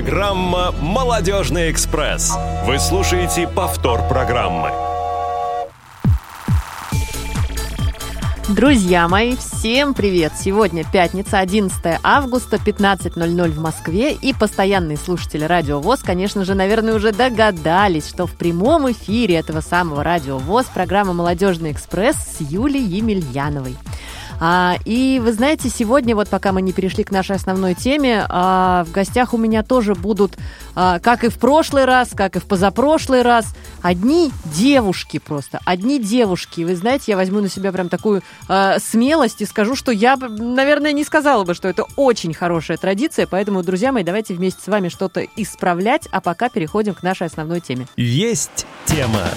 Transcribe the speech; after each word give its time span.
Программа 0.00 0.72
«Молодежный 0.80 1.70
экспресс». 1.70 2.32
Вы 2.64 2.78
слушаете 2.78 3.46
повтор 3.46 4.00
программы. 4.08 4.70
Друзья 8.48 9.08
мои, 9.08 9.36
всем 9.36 9.92
привет! 9.92 10.32
Сегодня 10.40 10.84
пятница, 10.90 11.38
11 11.40 12.00
августа, 12.02 12.56
15.00 12.56 13.50
в 13.50 13.60
Москве. 13.60 14.14
И 14.14 14.32
постоянные 14.32 14.96
слушатели 14.96 15.44
Радио 15.44 15.80
ВОЗ, 15.80 16.00
конечно 16.02 16.46
же, 16.46 16.54
наверное, 16.54 16.94
уже 16.94 17.12
догадались, 17.12 18.08
что 18.08 18.26
в 18.26 18.32
прямом 18.32 18.90
эфире 18.90 19.34
этого 19.34 19.60
самого 19.60 20.02
Радио 20.02 20.38
ВОЗ 20.38 20.64
программа 20.72 21.12
«Молодежный 21.12 21.72
экспресс» 21.72 22.16
с 22.16 22.40
Юлией 22.40 22.86
Емельяновой. 22.86 23.76
А, 24.40 24.76
и 24.86 25.20
вы 25.22 25.32
знаете, 25.32 25.68
сегодня, 25.68 26.16
вот 26.16 26.28
пока 26.28 26.52
мы 26.52 26.62
не 26.62 26.72
перешли 26.72 27.04
к 27.04 27.10
нашей 27.10 27.36
основной 27.36 27.74
теме, 27.74 28.24
а, 28.28 28.84
в 28.84 28.90
гостях 28.90 29.34
у 29.34 29.36
меня 29.36 29.62
тоже 29.62 29.94
будут, 29.94 30.36
а, 30.74 30.98
как 30.98 31.24
и 31.24 31.28
в 31.28 31.38
прошлый 31.38 31.84
раз, 31.84 32.10
как 32.16 32.36
и 32.36 32.38
в 32.40 32.46
позапрошлый 32.46 33.20
раз, 33.20 33.54
одни 33.82 34.32
девушки 34.46 35.18
просто, 35.18 35.60
одни 35.66 36.00
девушки. 36.00 36.62
Вы 36.62 36.74
знаете, 36.74 37.04
я 37.08 37.16
возьму 37.16 37.40
на 37.40 37.50
себя 37.50 37.70
прям 37.70 37.90
такую 37.90 38.22
а, 38.48 38.78
смелость 38.78 39.42
и 39.42 39.46
скажу, 39.46 39.76
что 39.76 39.92
я, 39.92 40.16
наверное, 40.16 40.92
не 40.92 41.04
сказала 41.04 41.44
бы, 41.44 41.52
что 41.52 41.68
это 41.68 41.84
очень 41.96 42.32
хорошая 42.32 42.78
традиция, 42.78 43.26
поэтому, 43.26 43.62
друзья 43.62 43.92
мои, 43.92 44.04
давайте 44.04 44.32
вместе 44.32 44.62
с 44.62 44.68
вами 44.68 44.88
что-то 44.88 45.22
исправлять, 45.36 46.08
а 46.10 46.22
пока 46.22 46.48
переходим 46.48 46.94
к 46.94 47.02
нашей 47.02 47.26
основной 47.26 47.60
теме. 47.60 47.86
Есть 47.96 48.66
тема. 48.86 49.28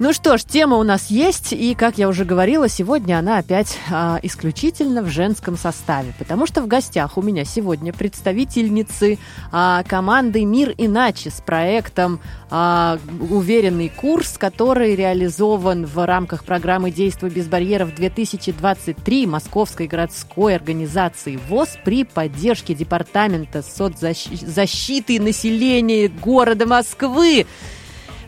Ну 0.00 0.12
что 0.12 0.38
ж, 0.38 0.44
тема 0.44 0.76
у 0.76 0.84
нас 0.84 1.10
есть, 1.10 1.52
и, 1.52 1.74
как 1.74 1.98
я 1.98 2.06
уже 2.06 2.24
говорила, 2.24 2.68
сегодня 2.68 3.18
она 3.18 3.38
опять 3.38 3.76
а, 3.90 4.20
исключительно 4.22 5.02
в 5.02 5.08
женском 5.08 5.56
составе, 5.56 6.14
потому 6.20 6.46
что 6.46 6.62
в 6.62 6.68
гостях 6.68 7.18
у 7.18 7.22
меня 7.22 7.44
сегодня 7.44 7.92
представительницы 7.92 9.18
а, 9.50 9.82
команды 9.82 10.44
«Мир 10.44 10.72
иначе» 10.78 11.30
с 11.30 11.40
проектом 11.40 12.20
а, 12.48 13.00
«Уверенный 13.28 13.88
курс», 13.88 14.38
который 14.38 14.94
реализован 14.94 15.84
в 15.84 16.06
рамках 16.06 16.44
программы 16.44 16.92
«Действуй 16.92 17.30
без 17.30 17.48
барьеров-2023» 17.48 19.26
Московской 19.26 19.88
городской 19.88 20.54
организации 20.54 21.40
ВОЗ 21.48 21.70
при 21.84 22.04
поддержке 22.04 22.72
Департамента 22.72 23.62
соцзащиты 23.62 25.20
населения 25.20 26.06
города 26.06 26.66
Москвы. 26.66 27.46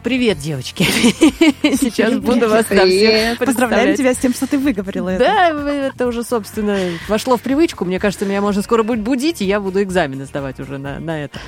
Привет, 0.03 0.39
девочки. 0.39 0.83
Сейчас 1.63 2.15
буду 2.15 2.49
вас 2.49 2.65
там 2.67 2.89
всех 2.89 3.39
Поздравляем 3.39 3.97
тебя 3.97 4.15
с 4.15 4.19
тем, 4.19 4.33
что 4.33 4.47
ты 4.47 4.59
выговорила 4.59 5.11
это. 5.11 5.25
Да, 5.25 5.89
это 5.89 6.07
уже, 6.07 6.25
собственно, 6.25 6.79
вошло 7.09 7.37
в 7.37 7.43
привычку. 7.43 7.85
Мне 7.85 7.99
кажется, 7.99 8.25
меня 8.25 8.41
можно 8.41 8.63
скоро 8.63 8.83
будет 8.83 9.01
будить, 9.01 9.43
и 9.43 9.45
я 9.45 9.61
буду 9.61 9.83
экзамены 9.83 10.25
сдавать 10.25 10.59
уже 10.59 10.79
на, 10.79 11.01
на 11.01 11.25
это. 11.25 11.39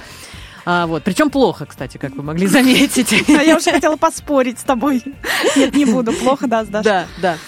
А, 0.66 0.86
вот. 0.86 1.02
Причем 1.02 1.30
плохо, 1.30 1.66
кстати, 1.66 1.96
как 1.96 2.14
вы 2.14 2.22
могли 2.22 2.46
заметить. 2.46 3.12
А 3.28 3.42
я 3.42 3.56
уже 3.56 3.70
хотела 3.70 3.96
поспорить 3.96 4.58
с 4.58 4.62
тобой. 4.62 5.02
Нет, 5.56 5.74
не 5.74 5.86
буду. 5.86 6.12
Плохо, 6.12 6.46
да, 6.46 6.64
сдашь. 6.64 6.84
Да, 6.84 7.06
да. 7.20 7.38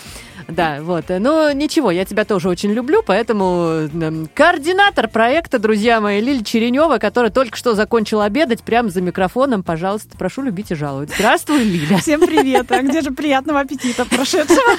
Да, 0.49 0.79
вот. 0.81 1.07
Ну, 1.09 1.53
ничего, 1.53 1.91
я 1.91 2.05
тебя 2.05 2.25
тоже 2.25 2.49
очень 2.49 2.73
люблю, 2.73 3.03
поэтому 3.05 3.89
координатор 4.35 5.09
проекта, 5.09 5.59
друзья 5.59 6.01
мои, 6.01 6.21
Лилия 6.21 6.45
Черенева, 6.45 6.99
которая 6.99 7.31
только 7.31 7.57
что 7.57 7.75
закончила 7.75 8.25
обедать 8.25 8.63
прямо 8.63 8.89
за 8.91 9.01
микрофоном, 9.01 9.63
пожалуйста, 9.63 10.17
прошу 10.19 10.43
любить 10.43 10.71
и 10.71 10.75
жаловать. 10.75 11.11
Здравствуй, 11.15 11.65
Лиля. 11.65 11.99
Всем 11.99 12.21
привет. 12.21 12.71
А 12.71 12.83
где 12.83 13.01
же 13.01 13.11
приятного 13.11 13.61
аппетита 13.61 14.05
прошедшего? 14.05 14.79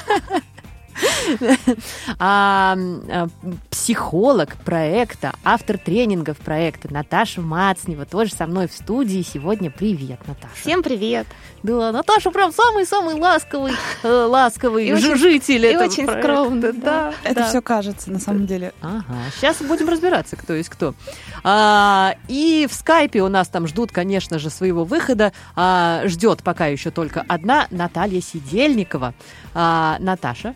А, 2.18 2.76
а, 3.08 3.28
психолог 3.70 4.56
проекта, 4.64 5.32
автор 5.44 5.78
тренингов 5.78 6.38
проекта 6.38 6.92
Наташа 6.92 7.40
Мацнева 7.40 8.04
тоже 8.04 8.32
со 8.32 8.46
мной 8.46 8.68
в 8.68 8.72
студии 8.72 9.22
сегодня. 9.22 9.70
Привет, 9.70 10.20
Наташа. 10.26 10.54
Всем 10.54 10.82
привет. 10.82 11.26
Да, 11.62 11.92
Наташа 11.92 12.30
прям 12.30 12.52
самый-самый 12.52 13.14
ласковый, 13.14 13.72
э, 14.02 14.08
ласковый 14.08 14.88
и 14.88 14.94
житель 14.94 15.66
И 15.66 15.76
очень 15.76 16.06
проекта. 16.06 16.28
скромный, 16.28 16.72
да. 16.72 17.12
Это 17.24 17.34
да. 17.40 17.48
все 17.48 17.60
кажется 17.60 18.10
на 18.10 18.18
самом 18.18 18.46
деле. 18.46 18.72
Ага, 18.82 19.16
сейчас 19.34 19.56
будем 19.62 19.88
разбираться, 19.88 20.36
кто 20.36 20.54
есть 20.54 20.68
кто. 20.68 20.94
А, 21.42 22.14
и 22.28 22.66
в 22.70 22.74
скайпе 22.74 23.22
у 23.22 23.28
нас 23.28 23.48
там 23.48 23.66
ждут, 23.66 23.90
конечно 23.92 24.38
же, 24.38 24.50
своего 24.50 24.84
выхода. 24.84 25.32
А, 25.54 26.02
ждет 26.06 26.42
пока 26.42 26.66
еще 26.66 26.90
только 26.90 27.24
одна 27.26 27.66
Наталья 27.70 28.20
Сидельникова. 28.20 29.14
А, 29.54 29.96
Наташа, 30.00 30.54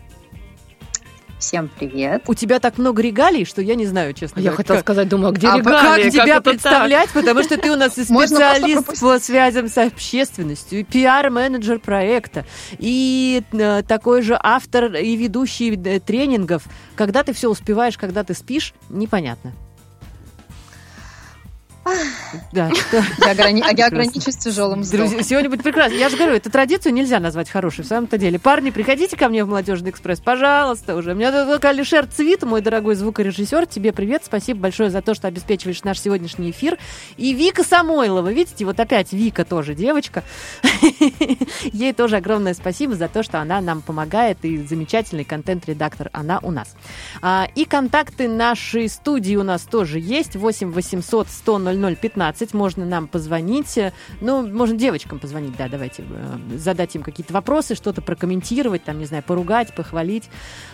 Всем 1.41 1.69
привет. 1.75 2.23
У 2.27 2.35
тебя 2.35 2.59
так 2.59 2.77
много 2.77 3.01
регалий, 3.01 3.45
что 3.45 3.63
я 3.63 3.73
не 3.73 3.87
знаю, 3.87 4.13
честно 4.13 4.39
Я 4.39 4.51
говоря. 4.51 4.57
хотела 4.57 4.77
как... 4.77 4.85
сказать, 4.85 5.09
думаю, 5.09 5.29
а 5.29 5.31
где 5.31 5.47
а 5.47 5.57
регалии? 5.57 6.03
Как, 6.03 6.03
как 6.03 6.11
тебя 6.11 6.41
представлять, 6.41 7.09
так? 7.09 7.13
потому 7.13 7.41
что 7.43 7.57
ты 7.57 7.71
у 7.71 7.75
нас 7.75 7.97
и 7.97 8.03
специалист 8.05 9.01
по 9.01 9.19
связям 9.19 9.67
с 9.67 9.75
общественностью, 9.79 10.81
и 10.81 10.83
пиар-менеджер 10.83 11.79
проекта, 11.79 12.45
и 12.77 13.41
э, 13.53 13.81
такой 13.87 14.21
же 14.21 14.37
автор 14.39 14.93
и 14.95 15.15
ведущий 15.15 15.75
э, 15.83 15.99
тренингов. 15.99 16.63
Когда 16.95 17.23
ты 17.23 17.33
все 17.33 17.49
успеваешь, 17.49 17.97
когда 17.97 18.23
ты 18.23 18.35
спишь, 18.35 18.75
непонятно. 18.89 19.51
Да, 22.51 22.69
я, 22.91 23.31
ограни... 23.31 23.63
я 23.75 23.87
ограничусь 23.87 24.37
тяжелым 24.37 24.81
вздохом. 24.81 25.07
Друзья, 25.07 25.23
сегодня 25.23 25.49
будет 25.49 25.63
прекрасно. 25.63 25.95
Я 25.95 26.09
же 26.09 26.17
говорю, 26.17 26.35
эту 26.35 26.51
традицию 26.51 26.93
нельзя 26.93 27.19
назвать 27.19 27.49
хорошей 27.49 27.83
в 27.83 27.87
самом-то 27.87 28.17
деле. 28.17 28.37
Парни, 28.39 28.69
приходите 28.69 29.17
ко 29.17 29.29
мне 29.29 29.43
в 29.43 29.47
Молодежный 29.47 29.89
экспресс, 29.89 30.19
пожалуйста, 30.19 30.95
уже. 30.95 31.13
У 31.13 31.15
меня 31.15 31.31
только 31.45 31.69
Алишер 31.69 32.05
Цвит, 32.05 32.43
мой 32.43 32.61
дорогой 32.61 32.95
звукорежиссер. 32.95 33.65
Тебе 33.65 33.93
привет, 33.93 34.23
спасибо 34.25 34.59
большое 34.59 34.91
за 34.91 35.01
то, 35.01 35.15
что 35.15 35.27
обеспечиваешь 35.27 35.83
наш 35.83 35.99
сегодняшний 35.99 36.51
эфир. 36.51 36.77
И 37.17 37.33
Вика 37.33 37.63
Самойлова, 37.63 38.31
видите, 38.31 38.63
вот 38.65 38.79
опять 38.79 39.11
Вика 39.11 39.43
тоже 39.43 39.73
девочка. 39.73 40.23
Ей 41.63 41.93
тоже 41.93 42.17
огромное 42.17 42.53
спасибо 42.53 42.95
за 42.95 43.07
то, 43.07 43.23
что 43.23 43.39
она 43.39 43.59
нам 43.59 43.81
помогает, 43.81 44.37
и 44.43 44.59
замечательный 44.65 45.23
контент-редактор 45.23 46.09
она 46.13 46.39
у 46.43 46.51
нас. 46.51 46.75
А, 47.21 47.47
и 47.55 47.65
контакты 47.65 48.27
нашей 48.27 48.87
студии 48.87 49.35
у 49.35 49.43
нас 49.43 49.63
тоже 49.63 49.99
есть. 49.99 50.35
8 50.35 50.71
800 50.71 51.27
100 51.29 51.70
0015. 51.73 52.53
Можно 52.53 52.85
нам 52.85 53.07
позвонить. 53.07 53.77
Ну, 54.19 54.47
можно 54.47 54.75
девочкам 54.77 55.19
позвонить, 55.19 55.55
да, 55.57 55.67
давайте. 55.67 56.03
Э, 56.09 56.57
задать 56.57 56.95
им 56.95 57.03
какие-то 57.03 57.33
вопросы, 57.33 57.75
что-то 57.75 58.01
прокомментировать, 58.01 58.83
там, 58.83 58.99
не 58.99 59.05
знаю, 59.05 59.23
поругать, 59.23 59.73
похвалить. 59.75 60.29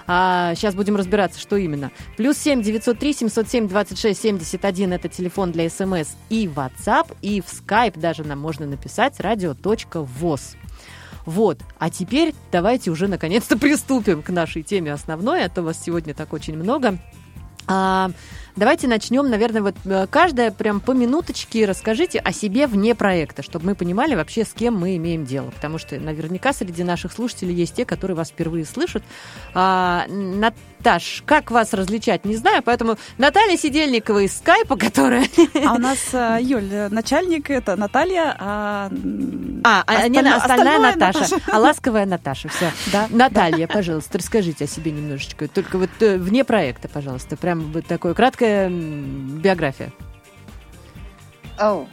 А, 0.07 0.53
сейчас 0.55 0.75
будем 0.75 0.95
разбираться, 0.95 1.39
что 1.39 1.57
именно. 1.57 1.91
Плюс 2.15 2.37
7 2.37 2.61
903 2.61 3.13
707 3.13 3.67
26 3.67 4.21
71 4.21 4.93
это 4.93 5.09
телефон 5.09 5.51
для 5.51 5.69
смс 5.69 6.15
и 6.29 6.47
WhatsApp. 6.47 7.15
И 7.21 7.41
в 7.41 7.45
Skype 7.45 7.99
даже 7.99 8.23
нам 8.23 8.39
можно 8.39 8.65
написать 8.65 9.19
радио.воз. 9.19 10.55
Вот. 11.27 11.59
А 11.77 11.89
теперь 11.89 12.33
давайте 12.53 12.89
уже 12.89 13.07
наконец-то 13.09 13.57
приступим 13.57 14.23
к 14.23 14.29
нашей 14.29 14.63
теме 14.63 14.93
основной, 14.93 15.43
а 15.43 15.49
то 15.49 15.61
вас 15.61 15.77
сегодня 15.83 16.13
так 16.13 16.31
очень 16.31 16.57
много. 16.57 16.99
А, 17.67 18.11
Давайте 18.57 18.87
начнем, 18.87 19.29
наверное, 19.29 19.61
вот 19.61 19.75
э, 19.85 20.07
каждая 20.09 20.49
прям 20.49 20.79
по 20.79 20.89
минуточке 20.89 21.65
расскажите 21.65 22.17
о 22.17 22.33
себе 22.33 22.65
вне 22.65 22.95
проекта, 22.95 23.43
чтобы 23.43 23.67
мы 23.67 23.75
понимали 23.75 24.15
вообще, 24.15 24.45
с 24.45 24.51
кем 24.51 24.75
мы 24.75 24.95
имеем 24.95 25.25
дело. 25.25 25.51
Потому 25.51 25.77
что 25.77 25.99
наверняка 25.99 26.53
среди 26.53 26.83
наших 26.83 27.11
слушателей 27.11 27.53
есть 27.53 27.75
те, 27.75 27.85
которые 27.85 28.17
вас 28.17 28.29
впервые 28.29 28.65
слышат. 28.65 29.03
А, 29.53 30.07
Наташ, 30.07 31.21
как 31.27 31.51
вас 31.51 31.71
различать, 31.75 32.25
не 32.25 32.35
знаю, 32.35 32.63
поэтому 32.63 32.97
Наталья 33.19 33.55
Сидельникова 33.57 34.23
из 34.23 34.35
скайпа, 34.35 34.75
которая... 34.75 35.27
А 35.63 35.75
у 35.75 35.77
нас, 35.77 35.99
э, 36.13 36.39
Юль, 36.41 36.89
начальник 36.89 37.51
это 37.51 37.75
Наталья, 37.75 38.35
а... 38.39 38.89
А, 39.63 39.83
а 39.85 40.07
не 40.07 40.17
остальная 40.17 40.79
Наташа, 40.79 41.19
Наташа, 41.19 41.41
а 41.51 41.59
ласковая 41.59 42.07
Наташа, 42.07 42.49
все. 42.49 42.71
Да? 42.91 43.07
Наталья, 43.11 43.67
пожалуйста, 43.67 44.17
расскажите 44.17 44.65
о 44.65 44.67
себе 44.67 44.91
немножечко, 44.91 45.47
только 45.47 45.77
вот 45.77 45.89
э, 45.99 46.17
вне 46.17 46.43
проекта, 46.43 46.87
пожалуйста, 46.87 47.37
прям 47.37 47.71
вот 47.71 47.85
такое 47.85 48.15
краткое 48.15 48.46
короткая 48.47 48.69
биография. 48.69 49.91
Oh, 51.59 51.87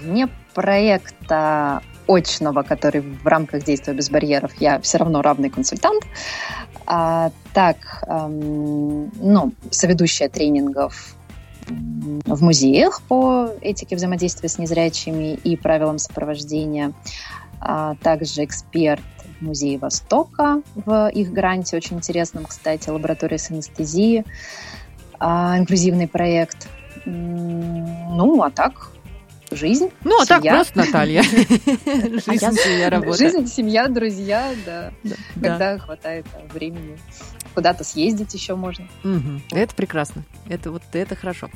вне 0.00 0.28
проекта 0.54 1.82
очного, 2.06 2.62
который 2.62 3.00
в 3.00 3.26
рамках 3.26 3.64
действия 3.64 3.94
без 3.94 4.10
барьеров, 4.10 4.52
я 4.60 4.80
все 4.80 4.98
равно 4.98 5.22
равный 5.22 5.50
консультант. 5.50 6.04
А, 6.86 7.30
так, 7.54 7.76
эм, 8.06 9.10
ну, 9.16 9.52
соведущая 9.70 10.28
тренингов 10.28 11.16
в 11.66 12.42
музеях 12.42 13.00
по 13.08 13.48
этике 13.62 13.96
взаимодействия 13.96 14.50
с 14.50 14.58
незрячими 14.58 15.32
и 15.32 15.56
правилам 15.56 15.98
сопровождения. 15.98 16.92
А 17.58 17.94
также 18.02 18.44
эксперт 18.44 19.02
в 19.40 19.44
Музее 19.44 19.78
Востока 19.78 20.60
в 20.74 21.08
их 21.08 21.32
гранте, 21.32 21.78
очень 21.78 21.96
интересном, 21.96 22.44
кстати, 22.44 22.90
лаборатория 22.90 23.38
с 23.38 23.50
анестезией 23.50 24.24
а, 25.18 25.58
инклюзивный 25.58 26.08
проект. 26.08 26.68
Ну, 27.06 28.42
а 28.42 28.50
так 28.50 28.90
жизнь. 29.50 29.90
Ну, 30.02 30.20
а 30.20 30.26
так 30.26 30.40
Семья. 30.40 30.54
просто 30.54 30.78
Наталья. 30.78 31.22
Жизнь, 31.22 32.58
семья, 32.58 32.90
работа. 32.90 33.18
Жизнь, 33.18 33.46
семья, 33.46 33.88
друзья, 33.88 34.52
да. 34.66 34.92
Да. 35.02 35.16
Когда 35.34 35.78
хватает 35.78 36.26
а, 36.34 36.52
времени. 36.52 36.98
Куда-то 37.54 37.84
съездить 37.84 38.34
еще 38.34 38.56
можно. 38.56 38.86
Это 39.52 39.74
прекрасно. 39.74 40.24
Это 40.48 40.70
вот 40.72 40.82
это 40.92 41.14
хорошо. 41.14 41.50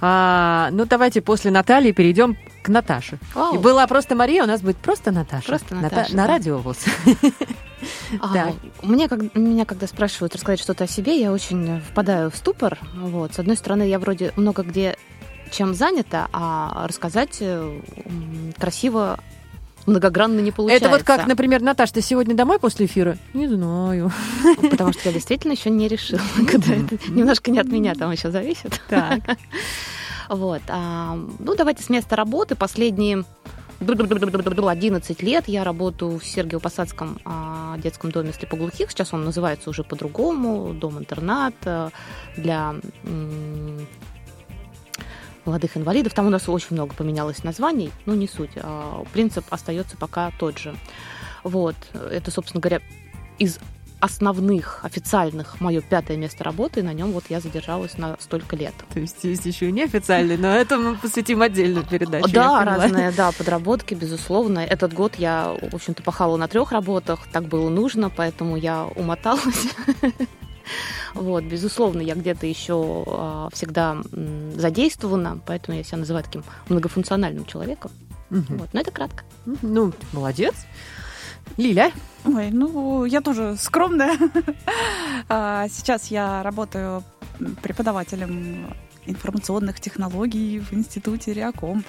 А, 0.00 0.70
ну, 0.72 0.84
давайте 0.84 1.20
после 1.20 1.50
Натальи 1.50 1.92
перейдем 1.92 2.36
к 2.68 2.70
Наташе. 2.70 3.18
Вау. 3.34 3.54
И 3.54 3.58
была 3.58 3.86
просто 3.86 4.14
Мария, 4.14 4.44
у 4.44 4.46
нас 4.46 4.60
будет 4.60 4.76
просто 4.76 5.10
Наташа. 5.10 5.46
Просто 5.46 5.74
Ната- 5.74 5.82
Наташа, 5.96 6.16
На 6.16 6.22
да. 6.26 6.28
радио 6.28 6.58
ВОЗ. 6.58 6.76
А, 8.20 8.32
Так. 8.34 8.54
Мне, 8.82 9.08
как, 9.08 9.34
меня 9.34 9.64
когда 9.64 9.86
спрашивают 9.86 10.34
рассказать 10.34 10.60
что-то 10.60 10.84
о 10.84 10.86
себе, 10.86 11.18
я 11.20 11.32
очень 11.32 11.80
впадаю 11.80 12.30
в 12.30 12.36
ступор. 12.36 12.78
Вот. 12.94 13.34
С 13.34 13.38
одной 13.38 13.56
стороны, 13.56 13.84
я 13.88 13.98
вроде 13.98 14.32
много 14.36 14.62
где 14.62 14.96
чем 15.50 15.74
занята, 15.74 16.28
а 16.32 16.86
рассказать 16.86 17.38
э, 17.40 17.80
красиво, 18.58 19.18
многогранно 19.86 20.40
не 20.40 20.50
получается. 20.50 20.86
Это 20.88 20.94
вот 20.94 21.04
как, 21.06 21.26
например, 21.26 21.62
Наташ, 21.62 21.90
ты 21.92 22.02
сегодня 22.02 22.34
домой 22.34 22.58
после 22.58 22.84
эфира? 22.84 23.16
Не 23.32 23.48
знаю. 23.48 24.12
Потому 24.70 24.92
что 24.92 25.08
я 25.08 25.12
действительно 25.14 25.52
еще 25.52 25.70
не 25.70 25.88
решила, 25.88 26.20
когда 26.50 26.74
это 26.74 26.98
немножко 27.08 27.50
не 27.50 27.58
от 27.60 27.68
меня 27.68 27.94
там 27.94 28.10
еще 28.10 28.30
зависит. 28.30 28.78
Так. 28.88 29.20
Вот. 30.28 30.62
а, 30.68 31.18
ну, 31.38 31.54
давайте 31.56 31.82
с 31.82 31.88
места 31.88 32.16
работы. 32.16 32.54
Последние 32.54 33.24
11 34.68 35.22
лет 35.22 35.48
я 35.48 35.64
работаю 35.64 36.18
в 36.18 36.22
Сергиево-Посадском 36.22 37.20
а, 37.24 37.78
детском 37.78 38.10
доме 38.10 38.32
слепоглухих. 38.32 38.90
Сейчас 38.90 39.14
он 39.14 39.24
называется 39.24 39.70
уже 39.70 39.84
по-другому. 39.84 40.74
Дом-интернат 40.74 41.54
а, 41.64 41.90
для 42.36 42.74
молодых 45.44 45.76
инвалидов. 45.76 46.12
Там 46.12 46.26
у 46.26 46.30
нас 46.30 46.48
очень 46.48 46.68
много 46.72 46.94
поменялось 46.94 47.44
названий, 47.44 47.90
но 48.04 48.14
не 48.14 48.28
суть. 48.28 48.50
А, 48.56 49.04
Принцип 49.12 49.44
остается 49.50 49.96
пока 49.96 50.32
тот 50.38 50.58
же. 50.58 50.74
Вот. 51.44 51.76
Это, 52.10 52.30
собственно 52.30 52.60
говоря, 52.60 52.80
из 53.38 53.60
основных, 54.00 54.80
официальных, 54.84 55.60
мое 55.60 55.80
пятое 55.80 56.16
место 56.16 56.44
работы, 56.44 56.80
и 56.80 56.82
на 56.82 56.92
нем 56.92 57.12
вот 57.12 57.24
я 57.28 57.40
задержалась 57.40 57.98
на 57.98 58.16
столько 58.20 58.56
лет. 58.56 58.74
То 58.92 59.00
есть 59.00 59.24
есть 59.24 59.44
еще 59.46 59.68
и 59.68 59.72
неофициальный, 59.72 60.36
но 60.36 60.48
это 60.48 60.78
мы 60.78 60.96
посвятим 60.96 61.42
отдельную 61.42 61.84
передачу. 61.84 62.30
Да, 62.32 62.64
разные, 62.64 63.10
да, 63.10 63.32
подработки, 63.32 63.94
безусловно. 63.94 64.60
Этот 64.60 64.92
год 64.92 65.16
я, 65.16 65.56
в 65.60 65.74
общем-то, 65.74 66.02
пахала 66.02 66.36
на 66.36 66.48
трех 66.48 66.72
работах, 66.72 67.20
так 67.32 67.44
было 67.44 67.68
нужно, 67.68 68.10
поэтому 68.10 68.56
я 68.56 68.84
умоталась. 68.84 69.68
Вот, 71.14 71.44
безусловно, 71.44 72.02
я 72.02 72.14
где-то 72.14 72.46
еще 72.46 73.04
а, 73.06 73.48
всегда 73.52 74.02
м, 74.12 74.52
задействована, 74.54 75.40
поэтому 75.46 75.78
я 75.78 75.82
себя 75.82 75.98
называю 75.98 76.24
таким 76.24 76.44
многофункциональным 76.68 77.46
человеком. 77.46 77.90
Мгм. 78.30 78.58
Вот, 78.58 78.68
но 78.74 78.80
это 78.80 78.90
кратко. 78.90 79.24
Ну, 79.62 79.92
молодец. 80.12 80.54
Лиля, 81.56 81.92
Ой, 82.24 82.50
ну, 82.50 83.04
я 83.04 83.20
тоже 83.20 83.56
скромная. 83.56 84.16
А, 85.28 85.68
Сейчас 85.68 86.08
я 86.08 86.42
работаю 86.42 87.02
преподавателем 87.62 88.74
информационных 89.06 89.80
технологий 89.80 90.58
в 90.60 90.72
институте 90.72 91.32
Реакомп. 91.32 91.86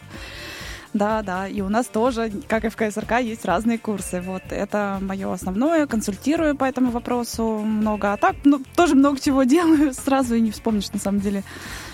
Да, 0.94 1.22
да, 1.22 1.48
и 1.48 1.62
у 1.62 1.70
нас 1.70 1.86
тоже, 1.86 2.32
как 2.48 2.66
и 2.66 2.70
в 2.70 2.76
КСРК, 2.76 3.20
есть 3.20 3.46
разные 3.46 3.78
курсы. 3.78 4.22
Вот 4.22 4.42
это 4.50 4.98
мое 5.02 5.32
основное, 5.32 5.86
консультирую 5.86 6.56
по 6.56 6.66
этому 6.66 6.90
вопросу 6.92 7.60
много. 7.60 8.14
А 8.14 8.18
так, 8.18 8.36
ну, 8.44 8.62
тоже 8.76 8.96
много 8.96 9.20
чего 9.20 9.44
делаю, 9.44 9.94
сразу 10.06 10.36
и 10.36 10.42
не 10.42 10.52
вспомнишь, 10.52 10.92
на 10.92 11.00
самом 11.00 11.20
деле, 11.20 11.44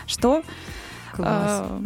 что. 0.07 0.44
класс. 1.13 1.29
А, 1.29 1.81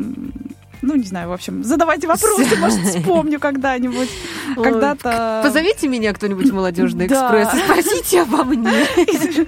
ну, 0.82 0.96
не 0.96 1.06
знаю, 1.06 1.30
в 1.30 1.34
общем, 1.34 1.64
задавайте 1.64 2.08
вопросы, 2.08 2.56
может, 2.58 2.80
вспомню 2.86 3.40
когда-нибудь. 3.40 4.10
Когда-то... 4.56 5.42
Позовите 5.44 5.88
меня 5.88 6.14
кто-нибудь 6.14 6.50
в 6.50 6.54
молодежный 6.54 7.08
экспресс 7.08 7.50
спросите 7.64 8.22
обо 8.22 8.44
мне. 8.44 8.70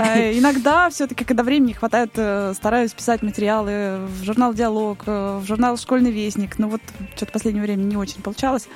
Э, 0.00 0.36
Иногда 0.38 0.88
все-таки, 0.90 1.24
когда 1.24 1.42
времени 1.42 1.72
хватает, 1.72 2.12
э, 2.16 2.52
стараюсь 2.54 2.92
писать 2.92 3.22
материалы 3.22 4.06
в 4.06 4.24
журнал 4.24 4.54
«Диалог», 4.54 5.02
э, 5.06 5.40
в 5.42 5.46
журнал 5.46 5.76
«Школьный 5.76 6.10
вестник». 6.10 6.58
Ну 6.58 6.68
вот 6.68 6.80
что-то 7.16 7.30
в 7.30 7.32
последнее 7.32 7.62
время 7.62 7.82
не 7.82 7.96
очень 7.96 8.22
получалось. 8.22 8.68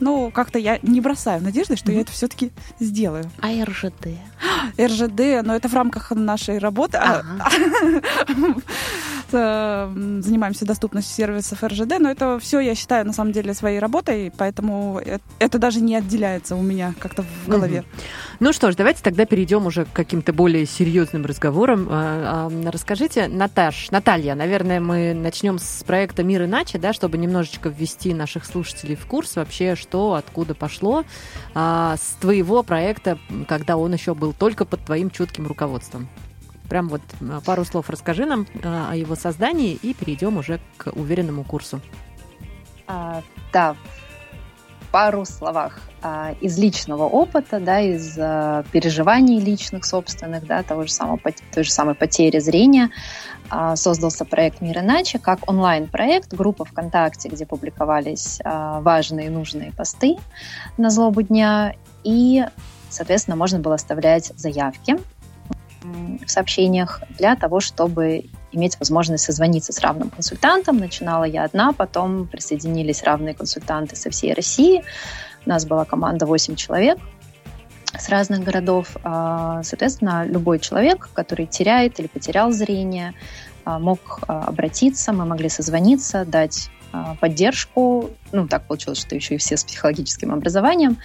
Но 0.00 0.30
как-то 0.30 0.58
я 0.58 0.78
не 0.82 1.00
бросаю 1.00 1.42
надежды, 1.42 1.76
что 1.76 1.92
я 1.92 2.00
это 2.00 2.12
все-таки 2.12 2.50
сделаю. 2.78 3.30
А 3.40 3.48
РЖД? 3.48 4.08
РЖД, 4.80 5.42
но 5.44 5.54
это 5.54 5.68
в 5.68 5.74
рамках 5.74 6.10
нашей 6.12 6.58
работы. 6.58 6.96
А, 6.98 7.20
Ага. 7.20 7.50
э, 9.32 10.20
Занимаемся 10.20 10.64
доступностью 10.64 11.14
сервисов 11.14 11.62
РЖД, 11.62 11.98
но 11.98 12.10
это 12.10 12.38
все 12.38 12.60
я 12.60 12.74
считаю 12.74 13.06
на 13.06 13.12
самом 13.12 13.32
деле 13.32 13.54
своей 13.54 13.78
работой, 13.78 14.32
поэтому 14.36 15.00
э- 15.04 15.18
это 15.38 15.58
даже 15.58 15.80
не 15.80 15.96
отделяется 15.96 16.56
у 16.56 16.62
меня 16.62 16.94
как-то 16.98 17.22
в 17.22 17.48
голове. 17.48 17.84
Ну 18.38 18.52
что 18.52 18.70
ж, 18.72 18.76
давайте 18.76 19.02
тогда 19.02 19.24
перейдем 19.24 19.66
уже 19.66 19.84
к 19.84 19.92
каким-то 19.92 20.32
более 20.32 20.66
серьезным 20.66 21.26
разговорам. 21.26 21.88
А, 21.90 22.48
а, 22.50 22.70
Расскажите, 22.70 23.28
Наташ, 23.28 23.90
Наталья, 23.90 24.34
наверное, 24.34 24.80
мы 24.80 25.14
начнем 25.14 25.58
с 25.58 25.82
проекта 25.84 26.22
«Мир 26.22 26.44
иначе», 26.44 26.78
да, 26.78 26.92
чтобы 26.92 27.18
немножечко 27.18 27.68
ввести 27.68 28.14
наших 28.14 28.44
слушателей 28.44 28.96
в 28.96 29.06
курс 29.06 29.36
вообще, 29.36 29.76
что, 29.76 30.14
откуда 30.14 30.54
пошло 30.54 31.04
а, 31.54 31.96
с 31.96 32.16
твоего 32.20 32.62
проекта, 32.62 33.18
когда 33.48 33.76
он 33.76 33.92
еще 33.92 34.14
был 34.14 34.32
только 34.32 34.64
под 34.64 34.84
твоим 34.84 35.10
чутким 35.10 35.46
руководством. 35.46 36.08
Прям 36.70 36.88
вот 36.88 37.02
пару 37.44 37.64
слов 37.64 37.90
расскажи 37.90 38.24
нам 38.26 38.46
а, 38.62 38.92
о 38.92 38.94
его 38.94 39.16
создании 39.16 39.74
и 39.74 39.92
перейдем 39.92 40.36
уже 40.36 40.60
к 40.76 40.92
уверенному 40.92 41.42
курсу. 41.42 41.80
А, 42.86 43.22
да, 43.52 43.74
в 44.80 44.86
пару 44.92 45.24
словах 45.24 45.80
а, 46.00 46.32
из 46.40 46.56
личного 46.58 47.02
опыта, 47.04 47.58
да, 47.58 47.80
из 47.80 48.16
а, 48.16 48.62
переживаний 48.70 49.40
личных 49.40 49.84
собственных, 49.84 50.46
да, 50.46 50.62
того 50.62 50.84
же 50.84 50.92
самого, 50.92 51.18
той 51.52 51.64
же 51.64 51.72
самой 51.72 51.96
потери 51.96 52.38
зрения, 52.38 52.90
а, 53.48 53.74
создался 53.74 54.24
проект 54.24 54.60
«Мир 54.60 54.78
иначе» 54.78 55.18
как 55.18 55.50
онлайн-проект, 55.50 56.32
группа 56.34 56.64
ВКонтакте, 56.64 57.30
где 57.30 57.46
публиковались 57.46 58.38
а, 58.44 58.80
важные 58.80 59.26
и 59.26 59.30
нужные 59.30 59.72
посты 59.72 60.18
на 60.78 60.90
злобу 60.90 61.22
дня, 61.22 61.74
и, 62.04 62.44
соответственно, 62.90 63.36
можно 63.36 63.58
было 63.58 63.74
оставлять 63.74 64.32
заявки 64.36 64.96
в 65.82 66.28
сообщениях 66.28 67.02
для 67.18 67.36
того, 67.36 67.60
чтобы 67.60 68.24
иметь 68.52 68.78
возможность 68.78 69.24
созвониться 69.24 69.72
с 69.72 69.80
равным 69.80 70.10
консультантом. 70.10 70.78
Начинала 70.78 71.24
я 71.24 71.44
одна, 71.44 71.72
потом 71.72 72.26
присоединились 72.26 73.02
равные 73.02 73.34
консультанты 73.34 73.96
со 73.96 74.10
всей 74.10 74.34
России. 74.34 74.84
У 75.46 75.48
нас 75.48 75.64
была 75.64 75.84
команда 75.84 76.26
8 76.26 76.56
человек 76.56 76.98
с 77.98 78.08
разных 78.08 78.44
городов. 78.44 78.96
А, 79.02 79.62
Соответственно, 79.62 80.24
любой 80.24 80.58
человек, 80.58 81.08
который 81.12 81.46
теряет 81.46 81.98
или 81.98 82.06
потерял 82.06 82.52
зрение, 82.52 83.14
а, 83.64 83.78
мог 83.78 84.20
а, 84.26 84.44
обратиться, 84.44 85.12
мы 85.12 85.24
могли 85.24 85.48
созвониться, 85.48 86.24
дать 86.24 86.70
поддержку. 87.20 88.10
Ну, 88.32 88.48
так 88.48 88.66
получилось, 88.66 88.98
что 88.98 89.14
еще 89.14 89.36
и 89.36 89.38
все 89.38 89.56
с 89.56 89.62
психологическим 89.62 90.34
образованием. 90.34 90.98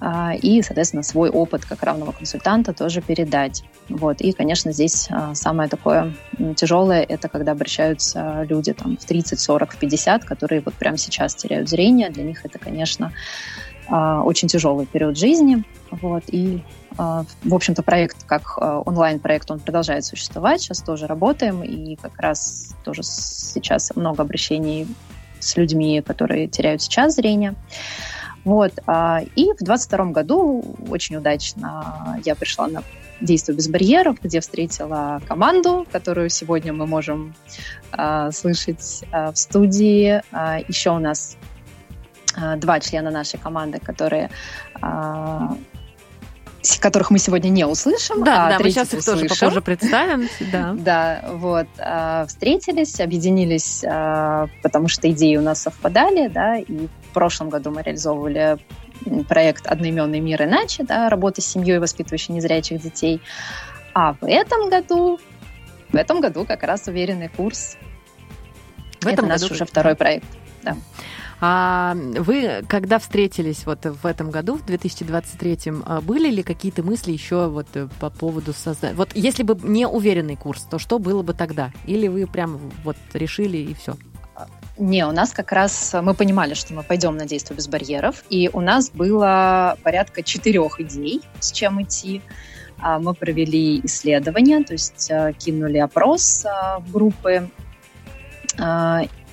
А, 0.00 0.34
И, 0.34 0.62
соответственно, 0.62 1.02
свой 1.02 1.30
опыт 1.30 1.64
как 1.64 1.82
равного 1.82 2.12
консультанта 2.12 2.72
тоже 2.72 3.00
передать. 3.00 3.64
Вот. 3.88 4.20
И, 4.20 4.32
конечно, 4.32 4.72
здесь 4.72 5.08
а, 5.10 5.34
самое 5.34 5.68
такое 5.68 6.14
тяжелое– 6.56 7.02
это 7.08 7.28
когда 7.28 7.52
обращаются 7.52 8.44
люди 8.48 8.72
там, 8.72 8.96
в 8.96 9.04
30, 9.04 9.40
40, 9.40 9.72
в 9.72 9.78
50, 9.78 10.24
которые 10.24 10.60
вот 10.60 10.74
прямо 10.74 10.98
сейчас 10.98 11.34
теряют 11.34 11.68
зрение. 11.68 12.10
Для 12.10 12.22
них 12.22 12.44
это, 12.44 12.58
конечно, 12.58 13.12
а, 13.88 14.22
очень 14.22 14.48
тяжелый 14.48 14.86
период 14.86 15.16
жизни. 15.16 15.64
Вот. 15.90 16.24
И, 16.28 16.62
в 16.98 17.54
общем-то, 17.54 17.82
проект 17.82 18.24
как 18.24 18.58
онлайн-проект, 18.58 19.50
он 19.50 19.60
продолжает 19.60 20.04
существовать. 20.04 20.60
Сейчас 20.60 20.82
тоже 20.82 21.06
работаем. 21.06 21.62
И 21.62 21.96
как 21.96 22.18
раз 22.18 22.74
тоже 22.84 23.02
сейчас 23.02 23.92
много 23.94 24.22
обращений 24.22 24.86
с 25.38 25.56
людьми, 25.56 26.02
которые 26.02 26.46
теряют 26.48 26.82
сейчас 26.82 27.14
зрение. 27.14 27.54
Вот. 28.44 28.72
а, 28.86 29.20
И 29.36 29.52
в 29.52 29.62
22 29.62 30.06
году 30.06 30.76
очень 30.88 31.16
удачно 31.16 32.18
я 32.24 32.34
пришла 32.34 32.68
на 32.68 32.82
«Действие 33.20 33.56
без 33.56 33.68
барьеров», 33.68 34.16
где 34.22 34.40
встретила 34.40 35.20
команду, 35.26 35.86
которую 35.90 36.30
сегодня 36.30 36.72
мы 36.72 36.86
можем 36.86 37.34
а, 37.90 38.30
слышать 38.30 39.04
а, 39.10 39.32
в 39.32 39.38
студии. 39.38 40.22
Еще 40.68 40.90
у 40.90 40.98
нас 40.98 41.36
два 42.56 42.78
члена 42.78 43.10
нашей 43.10 43.38
команды, 43.40 43.80
которые 43.80 44.30
которых 46.80 47.10
мы 47.10 47.18
сегодня 47.18 47.48
не 47.48 47.64
услышим, 47.64 48.22
Да, 48.22 48.46
а 48.46 48.50
да, 48.50 48.58
мы 48.58 48.70
сейчас 48.70 48.92
их 48.92 49.04
тоже 49.04 49.24
услышим. 49.24 49.36
попозже 49.36 49.62
представим. 49.62 50.28
Да. 50.52 50.74
Да, 50.78 51.24
вот, 51.32 51.66
встретились, 52.28 53.00
объединились, 53.00 53.80
потому 54.62 54.88
что 54.88 55.10
идеи 55.10 55.36
у 55.36 55.40
нас 55.42 55.62
совпадали, 55.62 56.28
да, 56.28 56.56
и 56.58 56.88
прошлом 57.18 57.48
году 57.48 57.72
мы 57.72 57.82
реализовывали 57.82 58.58
проект 59.28 59.66
«Одноименный 59.66 60.20
мир 60.20 60.40
иначе», 60.44 60.84
да, 60.84 61.08
работа 61.08 61.40
с 61.40 61.46
семьей, 61.46 61.80
воспитывающей 61.80 62.32
незрячих 62.32 62.80
детей. 62.80 63.20
А 63.92 64.12
в 64.12 64.24
этом 64.24 64.70
году, 64.70 65.18
в 65.88 65.96
этом 65.96 66.20
году 66.20 66.44
как 66.44 66.62
раз 66.62 66.86
уверенный 66.86 67.28
курс. 67.28 67.76
В 69.00 69.06
этом 69.08 69.24
Это 69.24 69.26
наш 69.26 69.40
году 69.40 69.54
уже 69.54 69.64
второй 69.64 69.96
проект. 69.96 70.26
Да. 70.62 70.76
А 71.40 71.96
вы, 71.96 72.64
когда 72.68 73.00
встретились 73.00 73.66
вот 73.66 73.84
в 73.84 74.06
этом 74.06 74.30
году, 74.30 74.54
в 74.54 74.64
2023, 74.64 75.72
а, 75.84 76.00
были 76.00 76.30
ли 76.30 76.44
какие-то 76.44 76.84
мысли 76.84 77.10
еще 77.10 77.48
вот 77.48 77.66
э, 77.74 77.88
по 77.98 78.10
поводу 78.10 78.52
создания? 78.52 78.94
Вот 78.94 79.10
если 79.14 79.42
бы 79.42 79.58
не 79.60 79.88
уверенный 79.88 80.36
курс, 80.36 80.62
то 80.70 80.78
что 80.78 81.00
было 81.00 81.22
бы 81.22 81.34
тогда? 81.34 81.72
Или 81.84 82.06
вы 82.06 82.28
прям 82.28 82.60
вот 82.84 82.96
решили 83.12 83.56
и 83.56 83.74
все? 83.74 83.96
Не, 84.78 85.04
у 85.06 85.10
нас 85.10 85.32
как 85.32 85.50
раз 85.50 85.92
мы 86.02 86.14
понимали, 86.14 86.54
что 86.54 86.72
мы 86.72 86.84
пойдем 86.84 87.16
на 87.16 87.26
действие 87.26 87.56
без 87.56 87.66
барьеров, 87.66 88.22
и 88.30 88.48
у 88.52 88.60
нас 88.60 88.90
было 88.90 89.76
порядка 89.82 90.22
четырех 90.22 90.80
идей, 90.80 91.20
с 91.40 91.50
чем 91.50 91.82
идти. 91.82 92.22
А, 92.80 93.00
мы 93.00 93.12
провели 93.14 93.80
исследование, 93.84 94.62
то 94.62 94.74
есть 94.74 95.10
а, 95.10 95.32
кинули 95.32 95.78
опрос 95.78 96.44
в 96.78 96.92
группы 96.92 97.50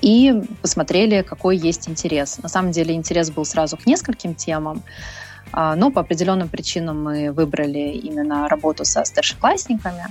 и 0.02 0.42
посмотрели, 0.62 1.22
какой 1.22 1.56
есть 1.56 1.88
интерес. 1.88 2.38
На 2.38 2.48
самом 2.48 2.70
деле 2.70 2.94
интерес 2.94 3.30
был 3.30 3.44
сразу 3.44 3.76
к 3.76 3.86
нескольким 3.86 4.36
темам, 4.36 4.84
но 5.52 5.90
по 5.90 6.02
определенным 6.02 6.48
причинам 6.48 7.02
мы 7.02 7.32
выбрали 7.32 7.90
именно 7.90 8.48
работу 8.48 8.84
со 8.84 9.04
старшеклассниками. 9.04 10.04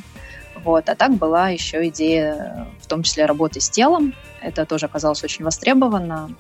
Вот. 0.65 0.89
А 0.89 0.95
так 0.95 1.13
была 1.13 1.50
еще 1.50 1.88
идея, 1.89 2.67
в 2.81 2.88
том 2.88 3.03
числе 3.03 3.27
работы 3.27 3.62
с 3.62 3.69
телом. 3.69 4.15
Это 4.41 4.65
тоже 4.65 4.88
оказалось 4.88 5.24
очень 5.24 5.45
востребовано. 5.45 6.31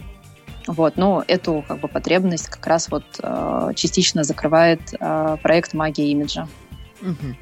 Вот, 0.65 0.97
но 0.97 1.23
эту 1.27 1.63
как 1.67 1.79
бы, 1.79 1.87
потребность 1.87 2.47
как 2.49 2.65
раз 2.65 2.89
вот 2.89 3.03
э, 3.21 3.69
частично 3.75 4.23
закрывает 4.23 4.81
э, 4.99 5.37
проект 5.43 5.75
«Магия 5.75 6.09
имиджа». 6.09 6.47
Угу. 7.03 7.35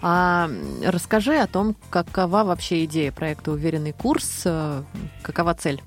А 0.00 0.48
расскажи 0.82 1.36
о 1.36 1.46
том, 1.46 1.76
какова 1.90 2.42
вообще 2.42 2.86
идея 2.86 3.12
проекта 3.12 3.50
«Уверенный 3.50 3.92
курс», 3.92 4.44
э, 4.46 4.82
какова 5.20 5.52
цель? 5.52 5.82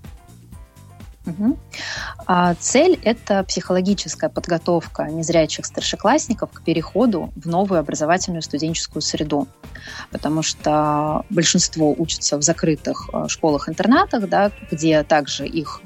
А 2.26 2.54
цель– 2.56 3.00
это 3.04 3.44
психологическая 3.44 4.30
подготовка 4.30 5.04
незрячих 5.04 5.66
старшеклассников 5.66 6.52
к 6.52 6.64
переходу 6.64 7.32
в 7.36 7.48
новую 7.48 7.80
образовательную 7.80 8.42
студенческую 8.42 9.02
среду. 9.02 9.48
Потому 10.12 10.42
что 10.44 11.26
большинство 11.30 11.94
учатся 11.98 12.38
в 12.38 12.42
закрытых 12.42 13.10
э, 13.14 13.28
школах-интернатах, 13.28 14.28
да, 14.28 14.52
где 14.72 15.04
также 15.04 15.48
их 15.48 15.82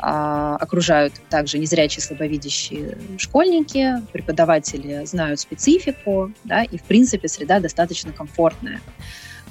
а, 0.00 0.56
окружают 0.56 1.14
также 1.28 1.58
незрячие 1.58 2.02
слабовидящие 2.02 2.98
школьники, 3.18 4.00
преподаватели 4.12 5.04
знают 5.04 5.40
специфику, 5.40 6.32
да, 6.44 6.62
и 6.62 6.78
в 6.78 6.84
принципе 6.84 7.26
среда 7.26 7.58
достаточно 7.58 8.12
комфортная. 8.12 8.80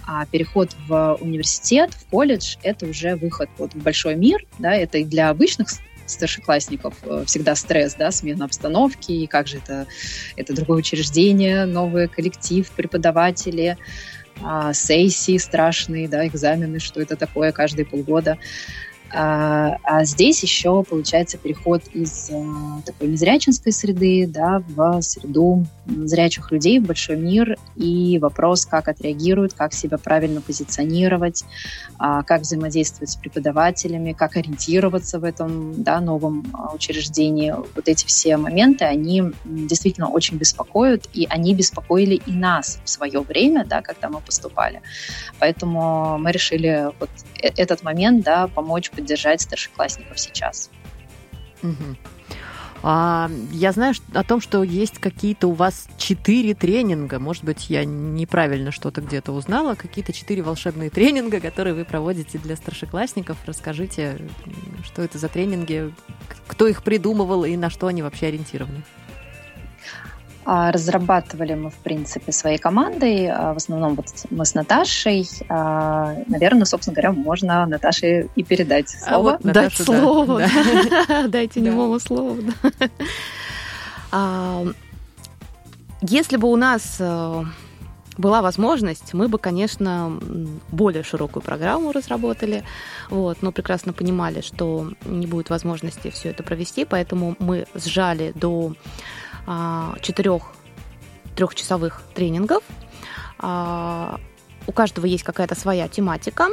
А 0.08 0.26
переход 0.26 0.72
в 0.88 1.18
университет, 1.20 1.92
в 1.94 2.10
колледж– 2.10 2.56
это 2.64 2.86
уже 2.86 3.16
выход 3.18 3.50
вот 3.58 3.74
в 3.74 3.78
большой 3.84 4.16
мир, 4.16 4.46
да, 4.58 4.74
это 4.74 5.00
и 5.00 5.04
для 5.04 5.30
обычных 5.30 5.68
старшеклассников 6.06 6.96
э, 7.04 7.26
всегда 7.28 7.56
стресс, 7.56 7.94
да, 7.96 8.12
смена 8.12 8.46
обстановки, 8.46 9.12
и 9.12 9.28
как 9.28 9.48
же 9.48 9.58
это, 9.58 9.86
это 10.38 10.56
другое 10.56 10.78
учреждение, 10.78 11.66
новый 11.66 12.08
коллектив, 12.08 12.66
преподаватели, 12.72 13.78
а, 14.42 14.74
сессии 14.74 15.38
страшные, 15.38 16.08
да, 16.08 16.26
экзамены, 16.26 16.80
что 16.80 17.02
это 17.02 17.18
такое 17.18 17.52
каждые 17.52 17.86
полгода. 17.86 18.38
А, 19.14 19.78
а 19.84 20.04
здесь 20.06 20.44
еще 20.44 20.84
получается 20.84 21.38
переход 21.38 21.84
из 21.94 22.30
а, 22.32 22.82
такой 22.86 23.08
незрячинской 23.08 23.72
среды 23.72 24.28
да, 24.28 24.62
в 24.68 25.02
среду 25.02 25.66
зрячих 25.86 26.52
людей, 26.52 26.80
в 26.80 26.86
большой 26.86 27.16
мир, 27.18 27.58
и 27.76 28.20
вопрос, 28.20 28.66
как 28.66 28.88
отреагируют, 28.88 29.54
как 29.54 29.74
себя 29.74 29.98
правильно 29.98 30.42
позиционировать, 30.42 31.46
а, 31.98 32.24
как 32.24 32.42
взаимодействовать 32.42 33.10
с 33.10 33.16
преподавателями, 33.16 34.14
как 34.14 34.36
ориентироваться 34.36 35.20
в 35.20 35.24
этом 35.24 35.84
да, 35.84 36.02
новом 36.02 36.46
а, 36.54 36.74
учреждении. 36.74 37.54
Вот 37.76 37.88
эти 37.88 38.06
все 38.06 38.38
моменты, 38.38 38.86
они 38.86 39.24
действительно 39.46 40.10
очень 40.10 40.38
беспокоят, 40.38 41.08
и 41.14 41.26
они 41.30 41.54
беспокоили 41.54 42.16
и 42.16 42.32
нас 42.32 42.80
в 42.84 42.90
свое 42.90 43.22
время, 43.22 43.66
да, 43.66 43.82
когда 43.82 44.10
мы 44.10 44.20
поступали. 44.20 44.82
Поэтому 45.40 46.18
мы 46.18 46.32
решили 46.32 46.92
вот 47.00 47.10
э, 47.42 47.50
этот 47.56 47.84
момент 47.84 48.24
да, 48.24 48.48
помочь 48.48 48.92
поддержать 48.92 49.07
старшеклассников 49.16 50.20
сейчас. 50.20 50.70
Угу. 51.64 51.96
А, 52.84 53.30
я 53.52 53.72
знаю 53.72 53.96
о 54.14 54.24
том, 54.24 54.40
что 54.40 54.64
есть 54.64 55.00
какие-то 55.00 55.48
у 55.48 55.54
вас 55.54 55.88
четыре 55.98 56.54
тренинга. 56.54 57.20
Может 57.20 57.44
быть, 57.44 57.70
я 57.70 57.86
неправильно 57.86 58.72
что-то 58.72 59.02
где-то 59.02 59.32
узнала. 59.32 59.76
Какие-то 59.76 60.14
четыре 60.14 60.44
волшебные 60.44 60.90
тренинга, 60.90 61.40
которые 61.40 61.74
вы 61.74 61.86
проводите 61.86 62.38
для 62.38 62.56
старшеклассников. 62.56 63.38
Расскажите, 63.46 64.20
что 64.84 65.02
это 65.02 65.18
за 65.18 65.28
тренинги, 65.28 65.94
кто 66.48 66.68
их 66.68 66.84
придумывал 66.84 67.46
и 67.46 67.58
на 67.58 67.70
что 67.70 67.88
они 67.88 68.04
вообще 68.04 68.28
ориентированы. 68.28 68.84
А, 70.50 70.72
разрабатывали 70.72 71.56
мы, 71.56 71.70
в 71.72 71.76
принципе, 71.76 72.32
своей 72.32 72.58
командой. 72.58 73.28
А, 73.28 73.54
в 73.54 73.58
основном 73.58 73.96
вот 73.96 74.06
мы 74.30 74.46
с 74.46 74.54
Наташей. 74.54 75.28
А, 75.50 76.16
Наверное, 76.28 76.64
собственно 76.64 76.96
говоря, 76.96 77.12
можно 77.12 77.66
Наташе 77.66 78.30
и 78.34 78.44
передать 78.44 78.90
слово. 78.90 79.14
А 79.14 79.20
вот 79.20 79.42
Дать 79.42 79.74
слово. 79.74 80.44
Дайте 81.28 81.60
немому 81.60 82.00
слово. 82.00 82.38
Если 86.02 86.38
бы 86.38 86.48
у 86.50 86.56
нас 86.56 86.96
э, 87.00 87.44
была 88.18 88.42
возможность, 88.42 89.14
мы 89.14 89.28
бы, 89.28 89.40
конечно, 89.40 90.18
более 90.72 91.04
широкую 91.04 91.44
программу 91.44 91.92
разработали, 91.92 92.64
вот, 93.10 93.40
но 93.42 93.52
прекрасно 93.52 93.94
понимали, 93.94 94.42
что 94.42 94.92
не 95.06 95.28
будет 95.28 95.50
возможности 95.50 96.10
все 96.10 96.30
это 96.30 96.44
провести, 96.44 96.86
поэтому 96.86 97.36
мы 97.40 97.66
сжали 97.74 98.32
до 98.36 98.76
четырех 100.02 100.44
трехчасовых 101.38 102.02
тренингов. 102.14 102.64
А, 103.40 104.20
у 104.66 104.72
каждого 104.72 105.06
есть 105.06 105.24
какая-то 105.24 105.56
своя 105.56 105.88
тематика. 105.88 106.48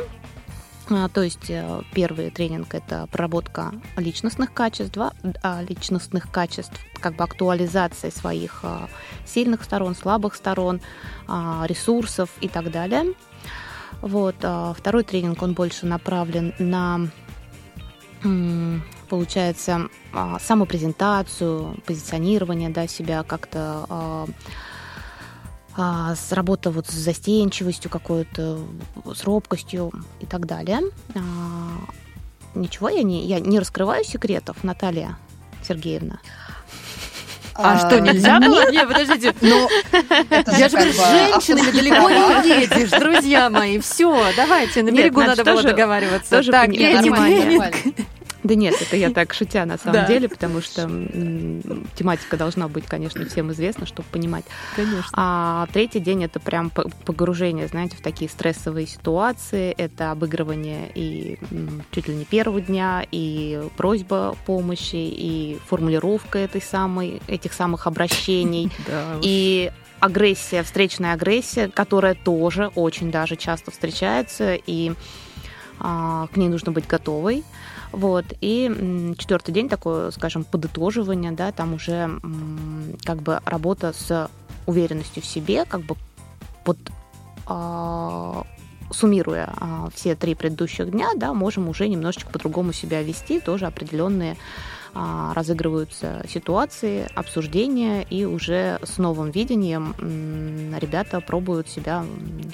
А, 0.90 1.08
то 1.08 1.22
есть 1.22 1.48
э, 1.48 1.82
первый 1.94 2.30
тренинг 2.30 2.74
это 2.74 3.08
проработка 3.10 3.72
личностных 3.96 4.52
качеств, 4.52 4.98
личностных 5.66 6.30
качеств, 6.30 6.78
как 7.00 7.16
бы 7.16 7.24
актуализация 7.24 8.10
своих 8.10 8.62
сильных 9.26 9.64
сторон, 9.64 9.96
слабых 9.96 10.34
сторон, 10.34 10.80
ресурсов 11.26 12.28
и 12.40 12.48
так 12.48 12.70
далее. 12.70 13.14
Вот. 14.02 14.36
Второй 14.36 15.04
тренинг, 15.04 15.40
он 15.42 15.54
больше 15.54 15.86
направлен 15.86 16.54
на 16.58 17.08
получается, 19.04 19.88
а, 20.12 20.38
самопрезентацию, 20.38 21.76
позиционирование 21.87 22.70
да, 22.70 22.87
себя 22.87 23.23
как-то 23.23 23.87
а, 23.88 24.26
а, 25.76 26.14
с 26.14 26.32
работа 26.32 26.70
вот 26.70 26.87
с 26.87 26.92
застенчивостью 26.92 27.90
какой-то, 27.90 28.58
с 29.14 29.25
робкостью 29.25 29.92
и 30.20 30.26
так 30.26 30.46
далее. 30.46 30.80
Ничего, 32.54 32.88
я 32.88 33.02
не, 33.02 33.26
я 33.26 33.40
не 33.40 33.58
раскрываю 33.58 34.04
секретов, 34.04 34.62
Наталья 34.62 35.18
Сергеевна. 35.66 36.20
А, 37.56 37.75
а 37.75 37.78
что, 37.78 38.00
нельзя 38.00 38.40
было? 38.40 38.70
Нет, 38.70 38.88
подождите. 38.88 39.34
Ну, 39.40 39.68
я 40.58 40.68
же 40.68 40.76
говорю, 40.76 40.92
с 40.92 41.11
женщинами 41.11 41.70
далеко 41.70 42.11
не 42.11 42.61
едешь, 42.62 42.90
друзья 42.90 43.49
мои. 43.49 43.78
Все, 43.78 44.32
давайте, 44.37 44.82
на 44.82 44.90
берегу 44.90 45.23
надо 45.23 45.44
было 45.44 45.62
договариваться. 45.62 46.42
Так, 46.42 46.66
третий 46.66 47.11
да 48.44 48.54
нет, 48.54 48.74
это 48.80 48.96
я 48.96 49.10
так 49.10 49.32
шутя 49.32 49.64
на 49.64 49.78
самом 49.78 50.06
деле, 50.06 50.28
потому 50.28 50.60
что 50.60 50.82
тематика 51.96 52.36
должна 52.36 52.68
быть, 52.68 52.84
конечно, 52.84 53.24
всем 53.24 53.50
известна, 53.52 53.86
чтобы 53.86 54.06
понимать. 54.12 54.44
Конечно. 54.76 55.08
А 55.14 55.66
третий 55.72 55.98
день 55.98 56.24
это 56.24 56.40
прям 56.40 56.70
погружение, 56.70 57.66
знаете, 57.66 57.96
в 57.96 58.02
такие 58.02 58.30
стрессовые 58.30 58.86
ситуации, 58.86 59.72
это 59.72 60.10
обыгрывание 60.10 60.90
и 60.94 61.38
чуть 61.90 62.06
ли 62.06 62.14
не 62.14 62.26
первого 62.26 62.60
дня, 62.60 63.06
и 63.10 63.62
просьба 63.78 64.36
помощи, 64.44 64.96
и 64.96 65.58
формулировка 65.66 66.38
этой 66.38 66.60
самой, 66.60 67.22
этих 67.26 67.54
самых 67.54 67.86
обращений, 67.86 68.70
и 69.22 69.72
агрессия, 70.00 70.62
встречная 70.62 71.14
агрессия, 71.14 71.68
которая 71.68 72.14
тоже 72.14 72.70
очень 72.74 73.10
даже 73.10 73.36
часто 73.36 73.70
встречается, 73.70 74.54
и 74.54 74.92
а, 75.80 76.26
к 76.26 76.36
ней 76.36 76.48
нужно 76.48 76.72
быть 76.72 76.86
готовой. 76.86 77.42
Вот. 77.94 78.24
И 78.40 79.14
четвертый 79.18 79.52
день 79.52 79.68
такое, 79.68 80.10
скажем, 80.10 80.44
подытоживание, 80.44 81.32
да, 81.32 81.52
там 81.52 81.74
уже 81.74 82.10
как 83.04 83.22
бы 83.22 83.40
работа 83.44 83.92
с 83.92 84.28
уверенностью 84.66 85.22
в 85.22 85.26
себе, 85.26 85.64
как 85.64 85.82
бы 85.82 85.96
под 86.64 86.78
а, 87.46 88.44
суммируя 88.90 89.52
а, 89.56 89.88
все 89.94 90.16
три 90.16 90.34
предыдущих 90.34 90.90
дня, 90.90 91.10
да, 91.14 91.32
можем 91.34 91.68
уже 91.68 91.88
немножечко 91.88 92.30
по-другому 92.30 92.72
себя 92.72 93.02
вести, 93.02 93.40
тоже 93.40 93.66
определенные 93.66 94.36
разыгрываются 94.94 96.24
ситуации, 96.28 97.08
обсуждения, 97.14 98.02
и 98.08 98.24
уже 98.24 98.78
с 98.82 98.98
новым 98.98 99.30
видением 99.30 99.94
ребята 100.78 101.20
пробуют 101.20 101.68
себя 101.68 102.04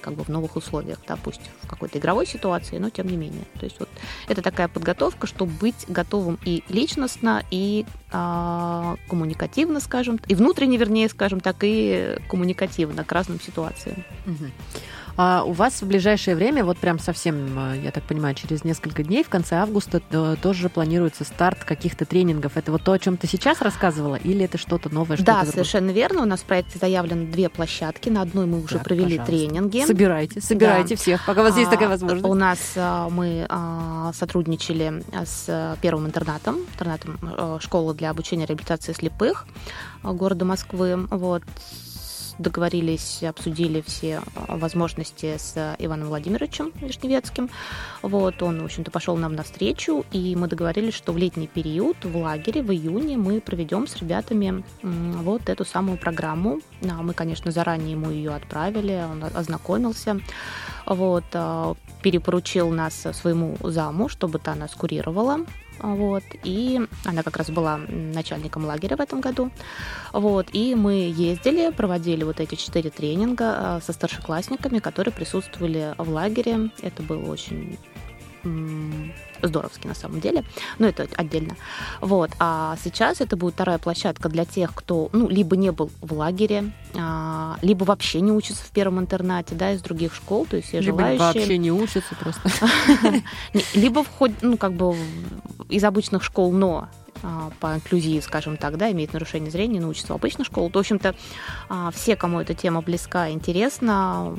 как 0.00 0.14
бы 0.14 0.24
в 0.24 0.28
новых 0.28 0.56
условиях, 0.56 0.98
да, 1.06 1.16
пусть 1.16 1.40
в 1.62 1.66
какой-то 1.66 1.98
игровой 1.98 2.26
ситуации, 2.26 2.78
но 2.78 2.90
тем 2.90 3.08
не 3.08 3.16
менее. 3.16 3.44
То 3.58 3.64
есть 3.64 3.78
вот 3.78 3.88
это 4.28 4.42
такая 4.42 4.68
подготовка, 4.68 5.26
чтобы 5.26 5.52
быть 5.52 5.84
готовым 5.88 6.38
и 6.44 6.64
личностно, 6.68 7.44
и 7.50 7.84
а, 8.10 8.96
коммуникативно, 9.08 9.80
скажем, 9.80 10.18
и 10.26 10.34
внутренне, 10.34 10.76
вернее, 10.76 11.08
скажем 11.08 11.40
так, 11.40 11.56
и 11.62 12.16
коммуникативно 12.28 13.04
к 13.04 13.12
разным 13.12 13.40
ситуациям. 13.40 14.04
Угу. 14.26 14.50
А 15.22 15.44
у 15.44 15.52
вас 15.52 15.82
в 15.82 15.86
ближайшее 15.86 16.34
время, 16.34 16.64
вот 16.64 16.78
прям 16.78 16.98
совсем, 16.98 17.74
э, 17.74 17.82
я 17.84 17.90
так 17.90 18.04
понимаю, 18.04 18.34
через 18.34 18.64
несколько 18.64 19.02
дней, 19.02 19.22
в 19.22 19.28
конце 19.28 19.56
августа, 19.56 20.00
э, 20.10 20.36
тоже 20.40 20.70
планируется 20.70 21.24
старт 21.24 21.62
каких-то 21.62 22.06
тренингов. 22.06 22.56
Это 22.56 22.72
вот 22.72 22.84
то, 22.84 22.92
о 22.92 22.98
чем 22.98 23.18
ты 23.18 23.26
сейчас 23.26 23.60
рассказывала, 23.60 24.14
или 24.14 24.46
это 24.46 24.56
что-то 24.56 24.88
новое? 24.88 25.18
Что 25.18 25.26
да, 25.26 25.44
совершенно 25.44 25.90
верно. 25.90 26.22
У 26.22 26.24
нас 26.24 26.40
в 26.40 26.44
проекте 26.44 26.78
заявлены 26.78 27.26
две 27.26 27.50
площадки. 27.50 28.08
На 28.08 28.22
одной 28.22 28.46
мы 28.46 28.62
уже 28.62 28.76
так, 28.76 28.84
провели 28.84 29.18
пожалуйста. 29.18 29.26
тренинги. 29.26 29.84
Собирайте, 29.84 30.40
собирайте 30.40 30.94
да. 30.94 31.02
всех, 31.02 31.26
пока 31.26 31.42
у 31.42 31.44
вас 31.44 31.58
есть 31.58 31.70
такая 31.70 31.90
возможность. 31.90 32.24
У 32.24 32.32
нас 32.32 32.58
а, 32.76 33.10
мы 33.10 33.44
а, 33.50 34.12
сотрудничали 34.14 35.04
с 35.22 35.76
первым 35.82 36.06
интернатом, 36.06 36.60
интернатом 36.72 37.18
э, 37.20 37.58
школы 37.60 37.92
для 37.92 38.08
обучения 38.08 38.46
реабилитации 38.46 38.94
слепых 38.94 39.46
города 40.02 40.46
Москвы. 40.46 40.96
Вот 41.10 41.42
договорились, 42.40 43.22
обсудили 43.22 43.82
все 43.86 44.22
а, 44.34 44.56
возможности 44.56 45.36
с 45.38 45.76
Иваном 45.78 46.08
Владимировичем 46.08 46.72
Вишневецким. 46.80 47.50
Вот, 48.02 48.42
он, 48.42 48.62
в 48.62 48.64
общем-то, 48.64 48.90
пошел 48.90 49.16
нам 49.16 49.34
навстречу, 49.34 50.04
и 50.12 50.34
мы 50.36 50.48
договорились, 50.48 50.94
что 50.94 51.12
в 51.12 51.18
летний 51.18 51.46
период, 51.46 52.04
в 52.04 52.16
лагере, 52.16 52.62
в 52.62 52.72
июне 52.72 53.16
мы 53.16 53.40
проведем 53.40 53.86
с 53.86 53.96
ребятами 53.96 54.64
вот 54.82 55.48
эту 55.48 55.64
самую 55.64 55.98
программу. 55.98 56.60
А, 56.82 57.02
мы, 57.02 57.14
конечно, 57.14 57.52
заранее 57.52 57.92
ему 57.92 58.10
ее 58.10 58.34
отправили, 58.34 59.04
он 59.10 59.24
ознакомился 59.34 60.20
вот, 60.86 61.24
а, 61.34 61.74
перепоручил 62.02 62.70
нас 62.70 63.06
своему 63.12 63.56
заму, 63.62 64.08
чтобы 64.08 64.38
та 64.38 64.54
нас 64.54 64.74
курировала. 64.74 65.40
Вот, 65.82 66.22
и 66.44 66.80
она 67.04 67.22
как 67.22 67.36
раз 67.36 67.50
была 67.50 67.78
начальником 67.78 68.64
лагеря 68.64 68.96
в 68.96 69.00
этом 69.00 69.20
году. 69.20 69.50
Вот, 70.12 70.48
и 70.52 70.74
мы 70.74 71.12
ездили, 71.14 71.70
проводили 71.70 72.24
вот 72.24 72.40
эти 72.40 72.54
четыре 72.54 72.90
тренинга 72.90 73.54
а, 73.56 73.80
со 73.80 73.92
старшеклассниками, 73.92 74.78
которые 74.78 75.12
присутствовали 75.12 75.94
в 75.96 76.08
лагере. 76.10 76.70
Это 76.82 77.02
было 77.02 77.30
очень 77.30 77.78
здоровски 79.42 79.86
на 79.86 79.94
самом 79.94 80.20
деле, 80.20 80.44
но 80.78 80.86
это 80.86 81.06
отдельно. 81.16 81.56
Вот. 82.00 82.30
А 82.38 82.76
сейчас 82.82 83.20
это 83.20 83.36
будет 83.36 83.54
вторая 83.54 83.78
площадка 83.78 84.28
для 84.28 84.44
тех, 84.44 84.74
кто 84.74 85.08
ну, 85.12 85.28
либо 85.28 85.56
не 85.56 85.72
был 85.72 85.90
в 86.00 86.12
лагере, 86.12 86.72
а, 86.79 86.79
либо 87.62 87.84
вообще 87.84 88.20
не 88.20 88.32
учится 88.32 88.64
в 88.64 88.70
первом 88.70 88.98
интернате, 88.98 89.54
да, 89.54 89.72
из 89.72 89.82
других 89.82 90.14
школ, 90.14 90.46
то 90.46 90.56
есть 90.56 90.68
все 90.68 90.80
либо 90.80 90.98
желающие... 90.98 91.24
вообще 91.24 91.58
не 91.58 91.70
учатся 91.70 92.14
просто. 92.16 92.50
Либо 93.74 94.02
вход, 94.02 94.32
ну, 94.42 94.56
как 94.56 94.72
бы 94.72 94.96
из 95.68 95.84
обычных 95.84 96.24
школ, 96.24 96.52
но 96.52 96.88
а, 97.22 97.50
по 97.60 97.74
инклюзии, 97.74 98.20
скажем 98.20 98.56
так, 98.56 98.76
да, 98.76 98.90
имеет 98.92 99.12
нарушение 99.12 99.50
зрения, 99.50 99.80
но 99.80 99.88
учится 99.88 100.12
в 100.12 100.16
обычной 100.16 100.44
школе. 100.44 100.70
То, 100.70 100.78
в 100.78 100.80
общем-то, 100.80 101.14
а, 101.68 101.90
все, 101.90 102.16
кому 102.16 102.40
эта 102.40 102.54
тема 102.54 102.80
близка 102.80 103.28
и 103.28 103.32
интересна, 103.32 104.34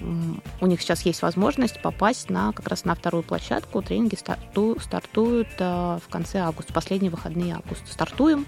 у 0.60 0.68
них 0.68 0.82
сейчас 0.82 1.04
есть 1.04 1.22
возможность 1.22 1.82
попасть 1.82 2.30
на 2.30 2.52
как 2.54 2.68
раз 2.68 2.86
на 2.86 2.96
вторую 2.96 3.24
площадку. 3.24 3.82
Тренинги 3.82 4.16
старту, 4.16 4.78
стартуют 4.82 5.50
а, 5.60 6.00
в 6.00 6.10
конце 6.10 6.40
августа, 6.40 6.74
последние 6.74 7.12
выходные 7.12 7.56
августа. 7.56 7.86
Стартуем. 7.92 8.46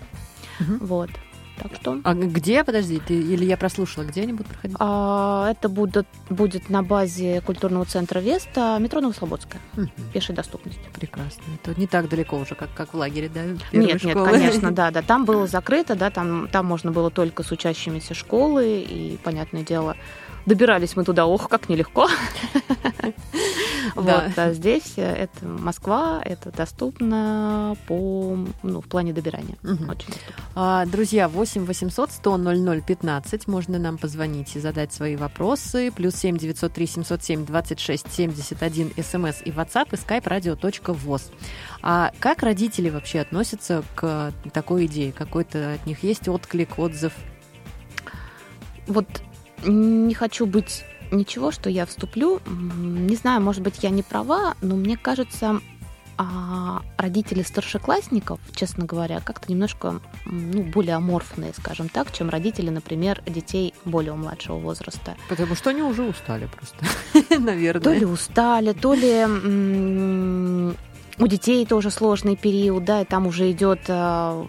Угу. 0.60 0.86
Вот. 0.86 1.10
Так 1.57 1.75
что... 1.75 2.00
А 2.03 2.13
где, 2.13 2.63
подожди, 2.63 3.00
ты, 3.00 3.13
или 3.13 3.45
я 3.45 3.57
прослушала, 3.57 4.03
где 4.03 4.22
они 4.22 4.33
будут 4.33 4.48
проходить? 4.48 4.75
А, 4.79 5.51
это 5.51 5.69
будет, 5.69 6.07
будет 6.29 6.69
на 6.69 6.81
базе 6.81 7.41
культурного 7.41 7.86
центра 7.86 8.19
Веста, 8.19 8.77
метро 8.79 9.01
Новослободская, 9.01 9.62
угу. 9.77 9.88
пешей 10.13 10.36
доступности. 10.36 10.81
Прекрасно. 10.93 11.43
Это 11.62 11.79
не 11.79 11.88
так 11.88 12.10
далеко 12.10 12.38
уже, 12.38 12.55
как, 12.55 12.74
как 12.74 12.93
в 12.93 12.98
лагере, 12.98 13.29
да? 13.29 13.43
Нет, 13.72 14.00
школы. 14.00 14.15
нет, 14.15 14.31
конечно, 14.31 14.72
да, 14.74 14.91
да. 14.91 15.01
Там 15.01 15.25
было 15.25 15.45
закрыто, 15.45 15.95
да, 15.95 16.10
там, 16.10 16.48
там 16.51 16.65
можно 16.65 16.91
было 16.91 17.12
только 17.12 17.43
с 17.43 17.51
учащимися 17.51 18.13
школы, 18.13 18.79
и, 18.81 19.17
понятное 19.24 19.63
дело, 19.63 19.95
добирались 20.45 20.95
мы 20.95 21.03
туда, 21.03 21.25
ох, 21.25 21.50
как 21.50 21.69
нелегко. 21.69 22.07
Вот, 23.96 24.38
а 24.38 24.54
здесь 24.54 24.94
э, 24.98 25.02
это 25.02 25.46
Москва, 25.46 26.22
это 26.24 26.52
доступно 26.52 27.76
по, 27.88 28.38
ну, 28.63 28.82
в 28.82 28.86
плане 28.86 29.13
добирания. 29.13 29.58
Очень 29.63 30.13
а, 30.56 30.86
Друзья, 30.86 31.28
8 31.28 31.65
800 31.65 32.12
100 32.12 32.38
00 32.38 32.82
15 32.82 33.48
можно 33.48 33.80
нам 33.80 33.98
позвонить 33.98 34.56
и 34.56 34.60
задать 34.60 34.93
свои 34.93 35.15
вопросы. 35.15 35.91
Плюс 35.91 36.15
7 36.15 36.38
903 36.38 36.88
707 36.88 37.46
26 37.46 38.12
71 38.12 38.91
смс 39.04 39.41
и 39.43 39.52
WhatsApp 39.52 39.89
и 39.91 39.96
skype 39.96 40.24
radio.voz. 40.24 41.32
А 41.82 42.12
как 42.19 42.43
родители 42.43 42.89
вообще 42.89 43.19
относятся 43.19 43.84
к 43.96 44.34
такой 44.54 44.86
идее? 44.86 45.12
Какой-то 45.12 45.74
от 45.74 45.86
них 45.86 46.04
есть 46.04 46.28
отклик, 46.28 46.80
отзыв? 46.80 47.13
Вот 48.88 49.08
не 49.65 50.13
хочу 50.13 50.46
быть 50.46 50.84
ничего, 51.13 51.52
что 51.52 51.69
я 51.69 51.86
вступлю. 51.86 52.39
Не 52.47 53.15
знаю, 53.15 53.41
может 53.41 53.62
быть, 53.62 53.84
я 53.84 53.89
не 53.89 54.04
права, 54.04 54.56
но 54.62 54.76
мне 54.76 54.97
кажется, 54.97 55.62
а 56.17 56.82
родители 56.97 57.41
старшеклассников, 57.41 58.39
честно 58.54 58.86
говоря, 58.86 59.19
как-то 59.19 59.52
немножко 59.52 59.99
ну, 60.26 60.63
более 60.63 60.95
аморфные, 60.95 61.54
скажем 61.58 61.89
так, 61.89 62.12
чем 62.12 62.30
родители, 62.30 62.69
например, 62.69 63.21
детей 63.26 63.73
более 63.86 64.13
младшего 64.13 64.58
возраста. 64.58 65.15
Потому 65.30 65.56
что 65.56 65.71
они 65.71 65.82
уже 65.82 66.04
устали 66.04 66.47
просто, 66.47 67.39
наверное. 67.39 67.82
То 67.82 67.93
ли 67.93 68.06
устали, 68.06 68.73
то 68.73 68.93
ли 68.93 70.73
у 71.19 71.28
детей 71.28 71.65
тоже 71.65 71.89
сложный 71.89 72.36
период, 72.36 72.86
да, 72.86 73.02
и 73.02 73.06
там 73.06 73.28
уже 73.28 73.52
идет 73.52 73.82
а, 73.88 74.45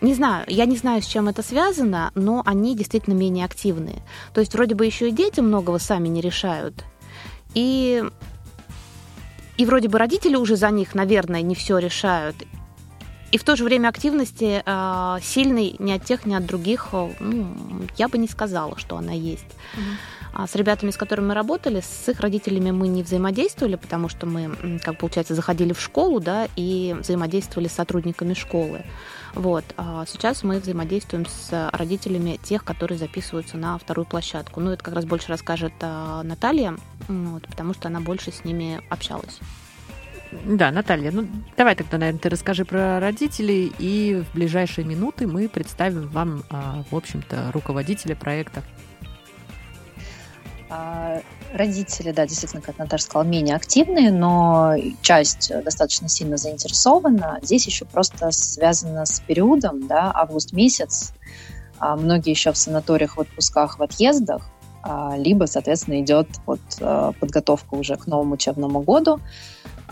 не 0.00 0.14
знаю, 0.14 0.44
я 0.48 0.64
не 0.64 0.76
знаю, 0.76 1.02
с 1.02 1.06
чем 1.06 1.28
это 1.28 1.42
связано, 1.42 2.10
но 2.14 2.42
они 2.46 2.74
действительно 2.74 3.14
менее 3.14 3.44
активные. 3.44 4.02
То 4.32 4.40
есть 4.40 4.54
вроде 4.54 4.74
бы 4.74 4.86
еще 4.86 5.08
и 5.08 5.12
дети 5.12 5.40
многого 5.40 5.78
сами 5.78 6.08
не 6.08 6.20
решают. 6.20 6.84
И, 7.54 8.02
и 9.56 9.66
вроде 9.66 9.88
бы 9.88 9.98
родители 9.98 10.36
уже 10.36 10.56
за 10.56 10.70
них, 10.70 10.94
наверное, 10.94 11.42
не 11.42 11.54
все 11.54 11.78
решают. 11.78 12.36
И 13.32 13.38
в 13.38 13.44
то 13.44 13.54
же 13.54 13.64
время 13.64 13.88
активности 13.88 14.62
э, 14.64 15.18
сильной 15.22 15.76
ни 15.78 15.92
от 15.92 16.04
тех, 16.04 16.26
ни 16.26 16.34
от 16.34 16.46
других, 16.46 16.88
ну, 16.92 17.54
я 17.96 18.08
бы 18.08 18.18
не 18.18 18.26
сказала, 18.26 18.76
что 18.76 18.96
она 18.96 19.12
есть. 19.12 19.46
А 20.32 20.46
с 20.46 20.54
ребятами, 20.54 20.90
с 20.90 20.96
которыми 20.96 21.28
мы 21.28 21.34
работали, 21.34 21.80
с 21.80 22.08
их 22.08 22.20
родителями 22.20 22.70
мы 22.70 22.88
не 22.88 23.02
взаимодействовали, 23.02 23.76
потому 23.76 24.08
что 24.08 24.26
мы, 24.26 24.78
как 24.82 24.98
получается, 24.98 25.34
заходили 25.34 25.72
в 25.72 25.80
школу, 25.80 26.20
да, 26.20 26.48
и 26.56 26.96
взаимодействовали 26.98 27.68
с 27.68 27.72
сотрудниками 27.72 28.34
школы. 28.34 28.84
Вот. 29.34 29.64
А 29.76 30.04
сейчас 30.06 30.42
мы 30.42 30.58
взаимодействуем 30.58 31.26
с 31.26 31.70
родителями 31.72 32.38
тех, 32.42 32.64
которые 32.64 32.98
записываются 32.98 33.56
на 33.56 33.78
вторую 33.78 34.06
площадку. 34.06 34.60
Ну, 34.60 34.70
это 34.70 34.82
как 34.82 34.94
раз 34.94 35.04
больше 35.04 35.28
расскажет 35.28 35.72
а, 35.80 36.22
Наталья, 36.22 36.76
вот, 37.08 37.46
потому 37.46 37.74
что 37.74 37.88
она 37.88 38.00
больше 38.00 38.32
с 38.32 38.44
ними 38.44 38.80
общалась. 38.88 39.38
Да, 40.44 40.70
Наталья, 40.70 41.10
ну 41.10 41.26
давай 41.56 41.74
тогда, 41.74 41.98
наверное, 41.98 42.20
ты 42.20 42.28
расскажи 42.28 42.64
про 42.64 43.00
родителей, 43.00 43.72
и 43.80 44.22
в 44.22 44.34
ближайшие 44.34 44.84
минуты 44.84 45.26
мы 45.26 45.48
представим 45.48 46.06
вам, 46.08 46.44
а, 46.50 46.84
в 46.90 46.94
общем-то, 46.94 47.50
руководителя 47.52 48.14
проекта. 48.14 48.62
Родители, 51.52 52.12
да, 52.12 52.26
действительно, 52.26 52.62
как 52.62 52.78
Наташа 52.78 53.04
сказала, 53.04 53.24
менее 53.24 53.56
активные, 53.56 54.12
но 54.12 54.74
часть 55.02 55.50
достаточно 55.64 56.08
сильно 56.08 56.36
заинтересована. 56.36 57.40
Здесь 57.42 57.66
еще 57.66 57.84
просто 57.84 58.30
связано 58.30 59.04
с 59.04 59.20
периодом, 59.20 59.86
да, 59.88 60.12
август 60.14 60.52
месяц. 60.52 61.12
А 61.78 61.96
многие 61.96 62.30
еще 62.30 62.52
в 62.52 62.56
санаториях, 62.56 63.16
в 63.16 63.20
отпусках, 63.20 63.78
в 63.78 63.82
отъездах, 63.82 64.48
либо, 65.16 65.44
соответственно, 65.44 66.00
идет 66.00 66.28
вот 66.46 66.60
подготовка 66.78 67.74
уже 67.74 67.96
к 67.96 68.06
новому 68.06 68.34
учебному 68.34 68.80
году. 68.80 69.20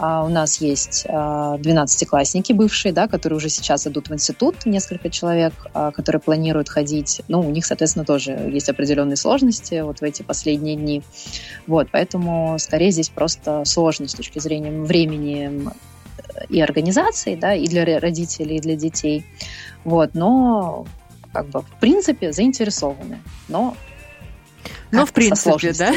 А 0.00 0.24
у 0.24 0.28
нас 0.28 0.60
есть 0.60 1.04
12-классники 1.06 2.52
а, 2.52 2.54
бывшие, 2.54 2.92
да, 2.92 3.08
которые 3.08 3.36
уже 3.36 3.48
сейчас 3.48 3.86
идут 3.88 4.08
в 4.08 4.14
институт, 4.14 4.64
несколько 4.64 5.10
человек, 5.10 5.52
а, 5.74 5.90
которые 5.90 6.20
планируют 6.20 6.68
ходить. 6.68 7.20
Ну, 7.26 7.40
у 7.40 7.50
них, 7.50 7.66
соответственно, 7.66 8.04
тоже 8.04 8.30
есть 8.30 8.68
определенные 8.68 9.16
сложности 9.16 9.80
вот 9.80 9.98
в 9.98 10.02
эти 10.04 10.22
последние 10.22 10.76
дни. 10.76 11.02
Вот, 11.66 11.88
поэтому 11.90 12.56
скорее 12.60 12.92
здесь 12.92 13.08
просто 13.08 13.64
сложность 13.64 14.14
с 14.14 14.16
точки 14.16 14.38
зрения 14.38 14.70
времени 14.70 15.68
и 16.48 16.60
организации, 16.60 17.34
да, 17.34 17.54
и 17.54 17.66
для 17.66 17.98
родителей, 17.98 18.58
и 18.58 18.60
для 18.60 18.76
детей. 18.76 19.26
Вот, 19.82 20.14
но 20.14 20.86
как 21.32 21.48
бы 21.48 21.62
в 21.62 21.80
принципе 21.80 22.32
заинтересованы. 22.32 23.18
Но 23.48 23.76
но 24.90 25.06
в 25.06 25.12
принципе, 25.12 25.72
да? 25.72 25.92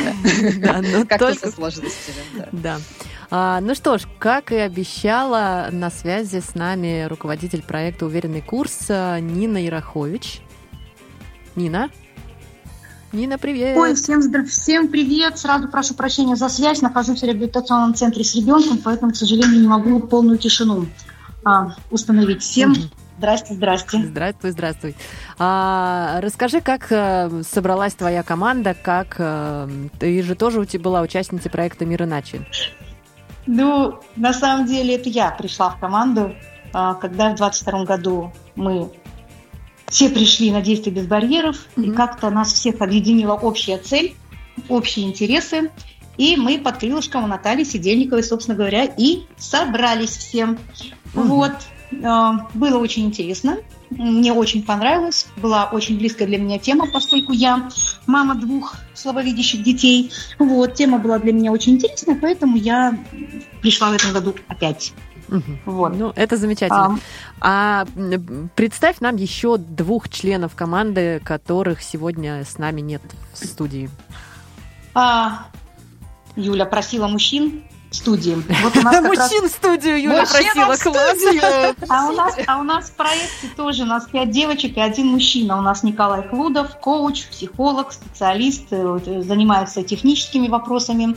Как-то 1.08 1.34
со 1.34 1.52
сложностями, 1.52 2.48
да. 2.52 2.80
А, 3.30 3.62
ну 3.62 3.76
что 3.76 3.98
ж, 3.98 4.02
как 4.20 4.52
и 4.52 4.58
обещала, 4.58 5.70
на 5.72 5.90
связи 5.90 6.42
с 6.42 6.54
нами 6.54 7.08
руководитель 7.08 7.62
проекта 7.62 8.06
«Уверенный 8.06 8.42
курс» 8.42 8.90
Нина 8.90 9.58
Ярохович. 9.58 10.42
Нина? 11.56 11.90
Нина, 13.14 13.38
привет! 13.38 13.78
Ой, 13.78 13.94
всем, 13.96 14.22
здра... 14.22 14.46
всем 14.46 14.88
привет! 14.88 15.38
Сразу 15.38 15.68
прошу 15.68 15.96
прощения 15.96 16.38
за 16.38 16.48
связь. 16.48 16.82
Нахожусь 16.82 17.22
в 17.22 17.26
реабилитационном 17.26 17.94
центре 17.94 18.24
с 18.24 18.36
ребенком, 18.36 18.78
поэтому, 18.78 19.12
к 19.12 19.18
сожалению, 19.18 19.60
не 19.60 19.68
могу 19.68 20.00
полную 20.00 20.38
тишину 20.38 20.88
а, 21.44 21.76
установить. 21.90 22.42
Всем 22.42 22.74
здрасте, 23.22 23.54
здрасте. 23.54 23.98
Здравствуй, 24.04 24.52
здравствуй. 24.52 24.96
А, 25.38 26.20
расскажи, 26.22 26.60
как 26.60 26.88
а, 26.92 27.30
собралась 27.44 27.94
твоя 27.94 28.24
команда, 28.24 28.74
как 28.74 29.18
а, 29.20 29.70
ты 30.00 30.24
же 30.24 30.34
тоже 30.34 30.60
у 30.60 30.66
тебя 30.66 30.84
была 30.84 31.02
участницей 31.02 31.52
проекта 31.52 31.86
«Мир 31.86 32.04
иначе». 32.04 32.42
Ну, 33.46 34.00
на 34.16 34.34
самом 34.34 34.66
деле, 34.66 34.96
это 34.96 35.10
я 35.10 35.30
пришла 35.32 35.70
в 35.70 35.80
команду, 35.80 36.34
а, 36.74 36.96
когда 36.96 37.32
в 37.32 37.36
22 37.36 37.86
году 37.86 38.34
мы 38.56 38.90
все 39.88 40.10
пришли 40.10 40.52
на 40.52 40.62
действие 40.62 40.96
без 40.96 41.06
барьеров, 41.06 41.58
mm-hmm. 41.76 41.84
и 41.84 41.92
как-то 41.92 42.30
нас 42.30 42.54
всех 42.54 42.82
объединила 42.82 43.34
общая 43.34 43.78
цель, 43.78 44.16
общие 44.70 45.06
интересы. 45.06 45.70
И 46.18 46.36
мы 46.38 46.60
под 46.60 46.78
крылышком 46.78 47.24
у 47.24 47.28
Натальи 47.28 47.64
Сидельниковой, 47.64 48.24
собственно 48.24 48.58
говоря, 48.58 48.86
и 48.86 49.24
собрались 49.38 50.18
всем. 50.18 50.58
Mm-hmm. 51.14 51.24
Вот. 51.24 51.54
А, 52.04 52.48
было 52.54 52.78
очень 52.78 53.06
интересно. 53.06 53.58
Мне 53.90 54.34
очень 54.34 54.64
понравилось. 54.64 55.28
Была 55.38 55.66
очень 55.66 55.98
близкая 55.98 56.28
для 56.28 56.38
меня 56.38 56.60
тема, 56.60 56.88
поскольку 56.92 57.34
я 57.34 57.70
мама 58.08 58.36
двух 58.36 58.76
слабовидящих 58.94 59.64
детей. 59.64 60.12
Вот, 60.40 60.76
тема 60.76 60.98
была 60.98 61.20
для 61.20 61.34
меня 61.34 61.52
очень 61.52 61.74
интересная, 61.74 62.16
поэтому 62.16 62.58
я 62.58 62.98
пришла 63.62 63.90
в 63.90 63.94
этом 63.94 64.14
году 64.14 64.36
опять. 64.48 64.94
Угу. 65.28 65.60
Вот. 65.66 65.98
Ну, 65.98 66.12
это 66.16 66.38
замечательно. 66.38 67.00
А. 67.40 67.86
а 67.86 68.48
представь 68.56 69.00
нам 69.00 69.16
еще 69.16 69.58
двух 69.58 70.10
членов 70.10 70.56
команды, 70.56 71.22
которых 71.24 71.82
сегодня 71.82 72.44
с 72.44 72.58
нами 72.58 72.82
нет 72.82 73.02
в 73.34 73.46
студии. 73.46 73.90
А, 74.94 75.46
Юля 76.36 76.66
просила 76.66 77.08
мужчин 77.08 77.64
студии. 77.92 78.36
Вот 78.64 78.78
у 78.78 78.82
нас 78.82 79.02
Мужчин 79.02 79.44
раз... 79.44 79.52
в 79.52 79.56
студию 79.56 80.02
Юля 80.02 80.22
Мужчина 80.22 80.66
просила, 80.66 80.92
класс. 80.92 81.90
А 81.90 82.10
у, 82.10 82.12
нас, 82.14 82.36
а 82.48 82.60
у 82.60 82.64
нас 82.64 82.86
в 82.90 82.94
проекте 82.94 83.48
тоже 83.56 83.84
у 83.84 83.86
нас 83.86 84.08
пять 84.08 84.32
девочек 84.32 84.78
и 84.78 84.80
один 84.80 85.08
мужчина. 85.08 85.58
У 85.58 85.62
нас 85.62 85.84
Николай 85.84 86.28
Хлудов, 86.28 86.78
коуч, 86.80 87.28
психолог, 87.28 87.92
специалист, 87.92 88.68
э, 88.72 89.22
занимается 89.22 89.84
техническими 89.84 90.48
вопросами 90.48 91.16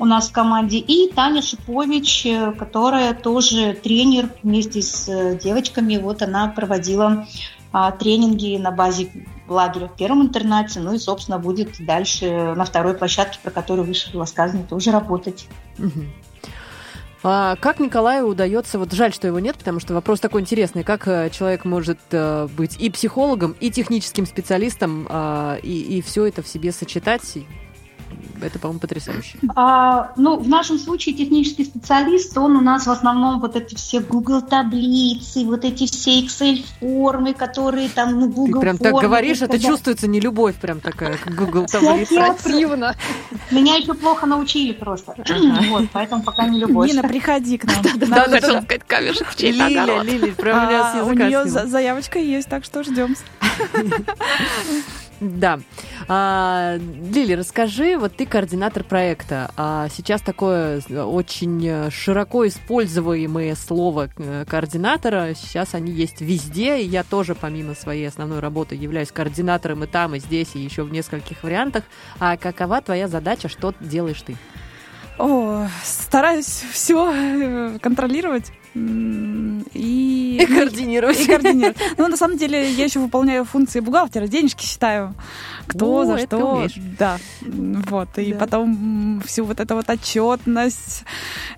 у 0.00 0.06
нас 0.06 0.30
в 0.30 0.32
команде, 0.32 0.78
и 0.78 1.12
Таня 1.12 1.42
Шипович, 1.42 2.26
э, 2.26 2.52
которая 2.52 3.12
тоже 3.12 3.74
тренер 3.74 4.30
вместе 4.42 4.80
с 4.80 5.08
э, 5.08 5.36
девочками. 5.36 5.98
Вот 5.98 6.22
она 6.22 6.48
проводила 6.48 7.26
тренинги 7.98 8.56
на 8.56 8.70
базе 8.70 9.10
лагеря 9.48 9.88
в 9.88 9.96
первом 9.96 10.22
интернате, 10.22 10.80
ну 10.80 10.94
и, 10.94 10.98
собственно, 10.98 11.38
будет 11.38 11.84
дальше 11.84 12.54
на 12.54 12.64
второй 12.64 12.94
площадке, 12.94 13.38
про 13.42 13.50
которую 13.50 13.86
выше 13.86 14.12
было 14.12 14.24
сказано, 14.24 14.64
тоже 14.64 14.90
работать. 14.90 15.46
А 17.22 17.56
как 17.56 17.80
Николаю 17.80 18.28
удается, 18.28 18.78
вот 18.78 18.92
жаль, 18.92 19.12
что 19.12 19.26
его 19.26 19.40
нет, 19.40 19.56
потому 19.56 19.78
что 19.78 19.92
вопрос 19.92 20.20
такой 20.20 20.40
интересный, 20.40 20.84
как 20.84 21.06
э, 21.06 21.28
человек 21.28 21.66
может 21.66 21.98
быть 22.56 22.80
и 22.80 22.88
психологом, 22.88 23.54
и 23.60 23.70
техническим 23.70 24.24
специалистом, 24.24 25.06
а, 25.10 25.56
и, 25.56 25.98
и 25.98 26.00
все 26.00 26.24
это 26.24 26.42
в 26.42 26.48
себе 26.48 26.72
сочетать, 26.72 27.36
это, 28.46 28.58
по-моему, 28.58 28.80
потрясающе. 28.80 29.38
А, 29.54 30.12
ну, 30.16 30.38
в 30.38 30.48
нашем 30.48 30.78
случае 30.78 31.14
технический 31.14 31.64
специалист, 31.64 32.36
он 32.36 32.56
у 32.56 32.60
нас 32.60 32.86
в 32.86 32.90
основном 32.90 33.40
вот 33.40 33.56
эти 33.56 33.74
все 33.74 34.00
Google 34.00 34.42
таблицы, 34.42 35.44
вот 35.44 35.64
эти 35.64 35.86
все 35.86 36.20
Excel 36.20 36.64
формы, 36.80 37.34
которые 37.34 37.88
там, 37.88 38.18
ну, 38.18 38.28
Google 38.28 38.60
Ты 38.60 38.60
прям 38.60 38.78
формы, 38.78 38.92
так 38.92 39.02
говоришь, 39.02 39.42
это 39.42 39.58
чувствуется 39.58 40.06
не 40.06 40.20
любовь 40.20 40.56
прям 40.56 40.80
такая 40.80 41.16
к 41.16 41.30
Google 41.34 41.66
таблице. 41.66 42.14
Противно. 42.14 42.94
Меня 43.50 43.76
еще 43.76 43.94
плохо 43.94 44.26
научили 44.26 44.72
просто. 44.72 45.14
Вот, 45.70 45.84
поэтому 45.92 46.22
пока 46.22 46.46
не 46.46 46.58
любовь. 46.58 46.90
Нина, 46.90 47.02
приходи 47.02 47.58
к 47.58 47.64
нам. 47.64 47.76
Да, 48.10 48.24
хотела 48.24 48.60
сказать, 48.60 48.82
камешек 48.86 49.28
в 49.28 49.40
Лиля, 49.40 50.02
Лиля, 50.02 50.32
прям 50.32 50.64
у 50.64 50.68
меня 50.68 50.92
с 50.92 50.96
а, 50.96 51.04
У 51.04 51.12
нее 51.12 51.44
заявочка 51.46 52.18
есть, 52.18 52.48
так 52.48 52.64
что 52.64 52.82
ждем. 52.82 53.14
Да. 55.20 55.60
А, 56.08 56.78
Лили, 56.78 57.34
расскажи, 57.34 57.98
вот 57.98 58.16
ты 58.16 58.24
координатор 58.24 58.84
проекта. 58.84 59.50
А 59.56 59.88
сейчас 59.90 60.22
такое 60.22 60.80
очень 60.88 61.90
широко 61.90 62.48
используемое 62.48 63.54
слово 63.54 64.08
э, 64.16 64.44
координатора. 64.48 65.34
Сейчас 65.34 65.74
они 65.74 65.92
есть 65.92 66.22
везде. 66.22 66.80
И 66.80 66.86
я 66.86 67.04
тоже, 67.04 67.34
помимо 67.34 67.74
своей 67.74 68.08
основной 68.08 68.40
работы, 68.40 68.74
являюсь 68.74 69.12
координатором 69.12 69.84
и 69.84 69.86
там, 69.86 70.14
и 70.14 70.20
здесь, 70.20 70.54
и 70.54 70.60
еще 70.60 70.84
в 70.84 70.92
нескольких 70.92 71.42
вариантах. 71.42 71.84
А 72.18 72.38
какова 72.38 72.80
твоя 72.80 73.06
задача? 73.06 73.48
Что 73.48 73.74
делаешь 73.78 74.22
ты? 74.22 74.36
О, 75.18 75.66
стараюсь 75.84 76.64
все 76.72 77.12
э, 77.12 77.78
контролировать. 77.82 78.52
И, 78.74 80.38
и 80.38 80.46
координировать. 80.46 81.20
И 81.20 81.26
координировать. 81.26 81.76
Ну, 81.98 82.08
на 82.08 82.16
самом 82.16 82.36
деле, 82.36 82.70
я 82.70 82.84
еще 82.84 83.00
выполняю 83.00 83.44
функции 83.44 83.80
бухгалтера, 83.80 84.26
денежки 84.26 84.64
считаю, 84.64 85.14
кто 85.66 86.00
О, 86.00 86.04
за 86.04 86.18
что. 86.18 86.66
Да. 86.98 87.18
Вот. 87.42 88.16
И 88.18 88.32
да. 88.32 88.38
потом 88.38 89.22
всю 89.26 89.44
вот 89.44 89.60
эту 89.60 89.74
вот 89.74 89.88
отчетность, 89.90 91.04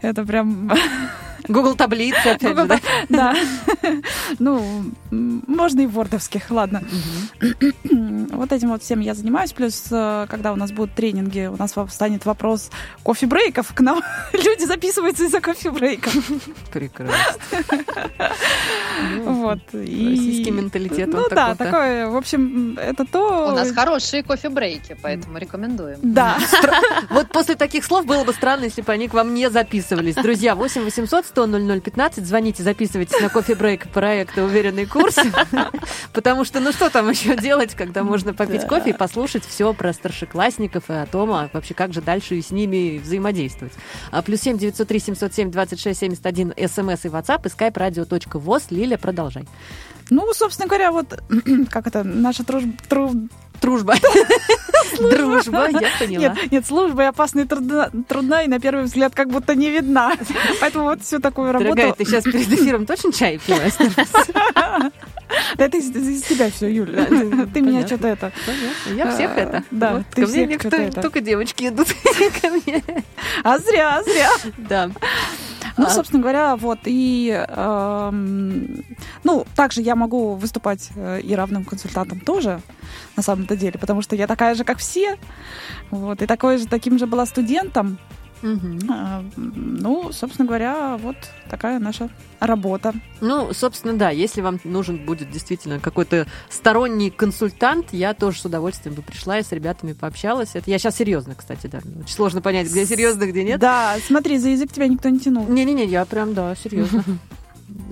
это 0.00 0.24
прям 0.24 0.72
Google 1.48 1.74
таблицы, 1.74 2.28
опять 2.28 2.42
Google, 2.42 2.62
же, 2.62 2.68
да? 2.68 2.80
Да. 3.08 3.36
Ну, 4.38 4.84
можно 5.10 5.80
и 5.80 5.86
вордовских, 5.86 6.50
ладно. 6.50 6.82
Вот 8.30 8.52
этим 8.52 8.70
вот 8.70 8.82
всем 8.82 9.00
я 9.00 9.14
занимаюсь. 9.14 9.52
Плюс, 9.52 9.86
э, 9.90 10.26
когда 10.28 10.52
у 10.52 10.56
нас 10.56 10.72
будут 10.72 10.94
тренинги, 10.94 11.46
у 11.46 11.56
нас 11.56 11.74
станет 11.90 12.24
вопрос 12.24 12.70
кофе-брейков. 13.02 13.72
К 13.74 13.80
нам 13.80 14.02
люди 14.32 14.64
записываются 14.64 15.24
из-за 15.24 15.40
кофе-брейков. 15.40 16.14
Прекрасно. 16.72 17.16
Вот. 19.24 19.58
Российский 19.72 20.50
менталитет. 20.50 21.08
Ну 21.08 21.26
да, 21.30 21.54
такое, 21.54 22.08
в 22.08 22.16
общем, 22.16 22.78
это 22.78 23.04
то... 23.04 23.48
У 23.48 23.52
нас 23.52 23.72
хорошие 23.72 24.22
кофе-брейки, 24.22 24.96
поэтому 25.00 25.38
рекомендуем. 25.38 25.98
Да. 26.02 26.38
Вот 27.10 27.28
после 27.28 27.54
таких 27.54 27.84
слов 27.84 28.06
было 28.06 28.24
бы 28.24 28.32
странно, 28.32 28.64
если 28.64 28.82
бы 28.82 28.92
они 28.92 29.08
к 29.08 29.14
вам 29.14 29.34
не 29.34 29.50
записывались. 29.50 30.14
Друзья, 30.14 30.54
8 30.54 30.82
800 30.82 31.26
100 31.32 31.46
0015. 31.46 32.26
Звоните, 32.26 32.62
записывайтесь 32.62 33.18
на 33.20 33.30
кофе-брейк 33.30 33.88
проекта 33.88 34.44
«Уверенный 34.44 34.84
курс». 34.84 35.16
Потому 36.12 36.44
что, 36.44 36.60
ну 36.60 36.72
что 36.72 36.90
там 36.90 37.08
еще 37.08 37.36
делать, 37.36 37.74
когда 37.74 38.02
можно 38.02 38.34
попить 38.34 38.66
кофе 38.66 38.90
и 38.90 38.92
послушать 38.92 39.44
все 39.46 39.72
про 39.72 39.94
старшеклассников 39.94 40.90
и 40.90 40.92
о 40.92 41.06
том, 41.06 41.32
а 41.32 41.48
вообще 41.52 41.72
как 41.72 41.94
же 41.94 42.02
дальше 42.02 42.40
с 42.40 42.50
ними 42.50 42.98
взаимодействовать. 42.98 43.72
А 44.10 44.20
плюс 44.20 44.40
семь 44.40 44.58
девятьсот 44.58 44.88
три 44.88 44.98
семьсот 44.98 45.32
семь 45.32 45.50
двадцать 45.50 45.80
шесть 45.80 46.00
семьдесят 46.00 46.26
один 46.26 46.50
смс 46.50 47.04
и 47.04 47.08
WhatsApp 47.08 47.46
и 47.46 47.48
skype 47.48 47.74
radio.voz. 47.74 48.64
Лиля, 48.68 48.98
продолжай. 48.98 49.46
Ну, 50.10 50.32
собственно 50.34 50.68
говоря, 50.68 50.90
вот 50.92 51.20
как 51.70 51.86
это, 51.86 52.04
наша 52.04 52.44
дружба, 52.44 52.72
Дружба. 53.62 53.94
Дружба, 54.98 55.68
я 55.70 55.88
поняла. 55.98 56.34
Нет, 56.34 56.50
нет, 56.52 56.66
служба 56.66 57.04
и 57.04 57.06
опасна 57.06 57.40
и 57.40 57.44
трудна, 57.44 57.90
трудна, 58.08 58.42
и 58.42 58.48
на 58.48 58.58
первый 58.58 58.84
взгляд 58.84 59.14
как 59.14 59.30
будто 59.30 59.54
не 59.54 59.70
видна. 59.70 60.14
Поэтому 60.60 60.86
вот 60.86 61.02
всю 61.02 61.20
такую 61.20 61.52
работу... 61.52 61.76
Дорогая, 61.76 61.92
ты 61.94 62.04
сейчас 62.04 62.24
перед 62.24 62.48
эфиром 62.48 62.86
точно 62.86 63.12
чай 63.12 63.38
пила? 63.38 63.60
Да 65.56 65.64
это 65.64 65.78
из, 65.78 65.88
из 65.96 66.22
тебя 66.24 66.50
все, 66.50 66.70
Юля. 66.70 67.06
Ты 67.54 67.62
меня 67.62 67.86
что-то 67.86 68.08
это... 68.08 68.32
Понятно. 68.44 68.92
Я 68.94 69.10
всех 69.10 69.30
это. 69.38 69.64
Да, 69.70 70.04
ты 70.14 70.26
всех 70.26 70.46
мне 70.46 70.90
только 70.90 71.22
девочки 71.22 71.68
идут 71.68 71.88
ко 72.42 72.48
мне. 72.50 72.82
А 73.42 73.58
зря, 73.58 73.96
а 73.96 74.02
зря. 74.02 74.28
Да. 74.58 74.90
Ну, 75.76 75.88
собственно 75.88 76.20
говоря, 76.20 76.56
вот, 76.56 76.80
и, 76.84 77.44
э, 77.48 78.10
ну, 79.24 79.46
также 79.56 79.80
я 79.80 79.94
могу 79.94 80.34
выступать 80.34 80.90
э, 80.94 81.20
и 81.20 81.34
равным 81.34 81.64
консультантом 81.64 82.20
тоже, 82.20 82.60
на 83.16 83.22
самом-то 83.22 83.56
деле, 83.56 83.78
потому 83.78 84.02
что 84.02 84.16
я 84.16 84.26
такая 84.26 84.54
же, 84.54 84.64
как 84.64 84.78
все, 84.78 85.16
вот, 85.90 86.22
и 86.22 86.26
такой 86.26 86.58
же, 86.58 86.66
таким 86.66 86.98
же 86.98 87.06
была 87.06 87.26
студентом, 87.26 87.98
Угу. 88.42 89.32
Ну, 89.36 90.12
собственно 90.12 90.46
говоря, 90.46 90.96
вот 90.96 91.16
такая 91.48 91.78
наша 91.78 92.10
работа. 92.40 92.92
Ну, 93.20 93.52
собственно, 93.52 93.94
да, 93.94 94.10
если 94.10 94.40
вам 94.40 94.58
нужен 94.64 95.04
будет 95.04 95.30
действительно 95.30 95.78
какой-то 95.78 96.26
сторонний 96.50 97.10
консультант, 97.10 97.92
я 97.92 98.14
тоже 98.14 98.40
с 98.40 98.44
удовольствием 98.44 98.94
бы 98.94 99.02
пришла 99.02 99.38
и 99.38 99.42
с 99.42 99.52
ребятами 99.52 99.92
пообщалась. 99.92 100.50
Это 100.54 100.70
я 100.70 100.78
сейчас 100.78 100.96
серьезно, 100.96 101.34
кстати, 101.34 101.68
да. 101.68 101.78
Очень 101.78 102.14
сложно 102.14 102.42
понять, 102.42 102.68
где 102.68 102.84
серьезно, 102.84 103.26
где 103.26 103.44
нет. 103.44 103.60
Да, 103.60 103.96
смотри, 104.06 104.38
за 104.38 104.50
язык 104.50 104.72
тебя 104.72 104.88
никто 104.88 105.08
не 105.08 105.20
тянул. 105.20 105.46
Не-не-не, 105.48 105.86
я 105.86 106.04
прям, 106.04 106.34
да, 106.34 106.54
серьезно. 106.56 107.04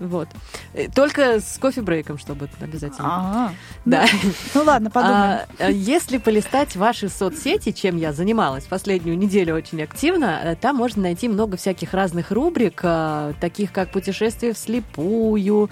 Вот. 0.00 0.28
Э, 0.74 0.88
Только 0.88 1.40
с 1.40 1.58
кофе-брейком, 1.58 2.18
чтобы 2.18 2.48
обязательно. 2.60 3.08
А, 3.08 3.52
Да. 3.84 4.06
Ну 4.54 4.62
ладно, 4.64 4.90
подумаем. 4.90 5.20
А, 5.20 5.46
а 5.58 5.70
если 5.70 6.18
полистать 6.18 6.76
ваши 6.76 7.08
соцсети, 7.08 7.72
чем 7.72 7.96
я 7.96 8.12
занималась 8.12 8.64
последнюю 8.64 9.16
неделю 9.16 9.54
очень 9.54 9.82
активно, 9.82 10.40
э, 10.42 10.56
там 10.56 10.76
можно 10.76 11.02
найти 11.02 11.28
много 11.28 11.56
всяких 11.56 11.94
разных 11.94 12.30
рубрик, 12.30 12.80
а, 12.82 13.32
таких 13.40 13.72
как 13.72 13.92
путешествие 13.92 14.52
вслепую, 14.52 15.70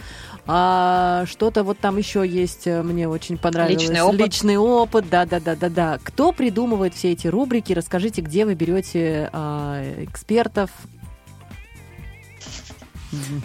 а, 0.51 1.27
что-то 1.27 1.63
вот 1.63 1.79
там 1.79 1.99
еще 1.99 2.27
есть, 2.27 2.67
э, 2.67 2.83
мне 2.83 3.07
очень 3.07 3.37
понравилось. 3.37 3.83
Личный 3.83 4.01
опыт. 4.01 4.19
Личный 4.19 4.57
опыт, 4.57 5.05
да, 5.11 5.27
да, 5.27 5.41
да, 5.41 5.55
да, 5.55 5.69
да. 5.69 5.99
Кто 6.03 6.33
придумывает 6.33 6.95
все 6.95 7.13
эти 7.13 7.27
рубрики? 7.27 7.75
Расскажите, 7.75 8.23
где 8.23 8.47
вы 8.47 8.55
берете 8.55 9.29
а, 9.33 9.83
экспертов? 10.05 10.71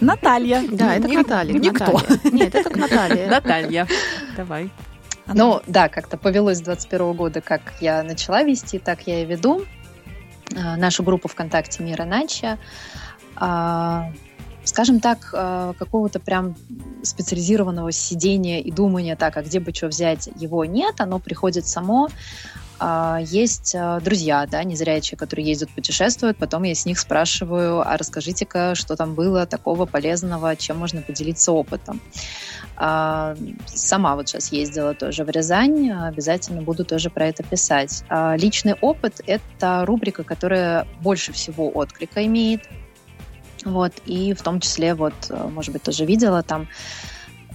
Наталья. 0.00 0.62
Да, 0.70 0.94
это 0.94 1.06
к 1.08 1.10
Ник- 1.10 1.18
Наталье. 1.18 1.58
к 1.58 1.62
никто. 1.62 2.00
Нет, 2.30 2.54
это 2.54 2.70
к 2.70 2.76
Наталье. 2.76 3.26
Наталья, 3.30 3.86
давай. 4.36 4.70
Ну, 5.26 5.62
да, 5.66 5.88
как-то 5.88 6.16
повелось 6.18 6.58
с 6.58 6.60
21 6.60 7.12
года, 7.14 7.40
как 7.40 7.60
я 7.80 8.02
начала 8.02 8.42
вести, 8.42 8.78
так 8.78 9.06
я 9.06 9.22
и 9.22 9.24
веду. 9.24 9.64
А, 10.54 10.76
Нашу 10.76 11.02
группу 11.02 11.28
ВКонтакте 11.28 11.82
«Мир 11.82 12.02
иначе». 12.02 12.58
А, 13.36 14.10
Скажем 14.64 15.00
так, 15.00 15.30
а, 15.34 15.74
какого-то 15.78 16.20
прям 16.20 16.56
специализированного 17.02 17.92
сидения 17.92 18.62
и 18.62 18.70
думания, 18.70 19.14
так, 19.14 19.36
а 19.36 19.42
где 19.42 19.60
бы 19.60 19.74
что 19.74 19.88
взять, 19.88 20.30
его 20.36 20.64
нет, 20.64 21.00
оно 21.02 21.18
приходит 21.18 21.66
само. 21.66 22.08
А, 22.78 23.18
Есть 23.22 23.74
а, 23.74 24.00
друзья, 24.00 24.46
да, 24.46 24.64
незрячие, 24.64 25.16
которые 25.16 25.46
ездят, 25.46 25.70
путешествуют, 25.70 26.36
потом 26.36 26.64
я 26.64 26.74
с 26.74 26.86
них 26.86 26.98
спрашиваю, 26.98 27.80
а 27.80 27.96
расскажите-ка, 27.96 28.74
что 28.74 28.96
там 28.96 29.14
было 29.14 29.46
такого 29.46 29.86
полезного, 29.86 30.56
чем 30.56 30.78
можно 30.78 31.00
поделиться 31.00 31.52
опытом. 31.52 32.00
А, 32.76 33.36
Сама 33.66 34.16
вот 34.16 34.28
сейчас 34.28 34.50
ездила 34.50 34.94
тоже 34.94 35.24
в 35.24 35.30
Рязань, 35.30 35.90
обязательно 35.90 36.62
буду 36.62 36.84
тоже 36.84 37.10
про 37.10 37.26
это 37.26 37.42
писать. 37.42 38.04
Личный 38.36 38.74
опыт— 38.74 39.20
это 39.26 39.84
рубрика, 39.86 40.24
которая 40.24 40.86
больше 41.00 41.32
всего 41.32 41.70
отклика 41.70 42.24
имеет. 42.26 42.62
Вот, 43.64 43.92
и 44.04 44.34
в 44.34 44.42
том 44.42 44.60
числе, 44.60 44.94
вот, 44.94 45.14
может 45.30 45.72
быть, 45.72 45.82
тоже 45.82 46.04
видела 46.04 46.42
там, 46.42 46.68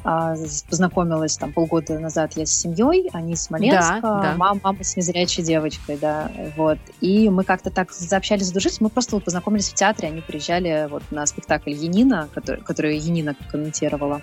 познакомилась 0.03 1.37
там 1.37 1.53
полгода 1.53 1.99
назад 1.99 2.33
я 2.35 2.45
с 2.45 2.51
семьей, 2.51 3.09
они 3.13 3.33
из 3.33 3.43
Смоленска, 3.43 3.99
Да, 4.01 4.21
да. 4.21 4.33
мама, 4.37 4.59
мама 4.63 4.83
с 4.83 4.95
незрячей 4.95 5.43
девочкой, 5.43 5.97
да, 5.97 6.31
вот. 6.55 6.79
И 7.01 7.29
мы 7.29 7.43
как-то 7.43 7.69
так 7.69 7.91
заобщались, 7.91 8.47
задружились, 8.47 8.81
мы 8.81 8.89
просто 8.89 9.15
вот 9.15 9.25
познакомились 9.25 9.69
в 9.69 9.73
театре, 9.73 10.07
они 10.07 10.21
приезжали 10.21 10.87
вот 10.89 11.03
на 11.11 11.25
спектакль 11.25 11.71
Янина, 11.71 12.29
который, 12.33 12.61
который 12.61 12.97
Янина 12.97 13.35
комментировала, 13.51 14.21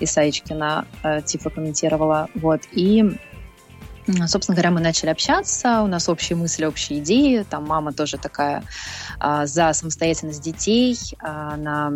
Исаичкина 0.00 0.86
э, 1.02 1.22
типа 1.22 1.50
комментировала, 1.50 2.28
вот. 2.34 2.62
И 2.72 3.18
Собственно 4.26 4.56
говоря, 4.56 4.72
мы 4.72 4.80
начали 4.80 5.10
общаться, 5.10 5.80
у 5.82 5.86
нас 5.86 6.08
общие 6.08 6.36
мысли, 6.36 6.64
общие 6.64 6.98
идеи. 6.98 7.46
Там 7.48 7.64
мама 7.66 7.92
тоже 7.92 8.18
такая 8.18 8.64
а, 9.20 9.46
за 9.46 9.72
самостоятельность 9.72 10.42
детей. 10.42 10.98
А, 11.20 11.54
Она 11.54 11.92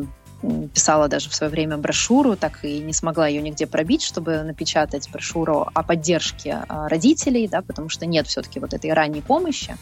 писала 0.74 1.08
даже 1.08 1.30
в 1.30 1.34
свое 1.34 1.50
время 1.50 1.78
брошюру, 1.78 2.36
так 2.36 2.64
и 2.64 2.78
не 2.78 2.92
смогла 2.92 3.26
ее 3.26 3.42
нигде 3.42 3.66
пробить, 3.66 4.02
чтобы 4.02 4.42
напечатать 4.42 5.10
брошюру 5.10 5.68
о 5.72 5.82
поддержке 5.82 6.64
а, 6.68 6.88
родителей, 6.88 7.48
да, 7.48 7.62
потому 7.62 7.88
что 7.88 8.06
нет 8.06 8.26
все-таки 8.26 8.60
вот 8.60 8.74
этой 8.74 8.92
ранней 8.92 9.22
помощи 9.22 9.76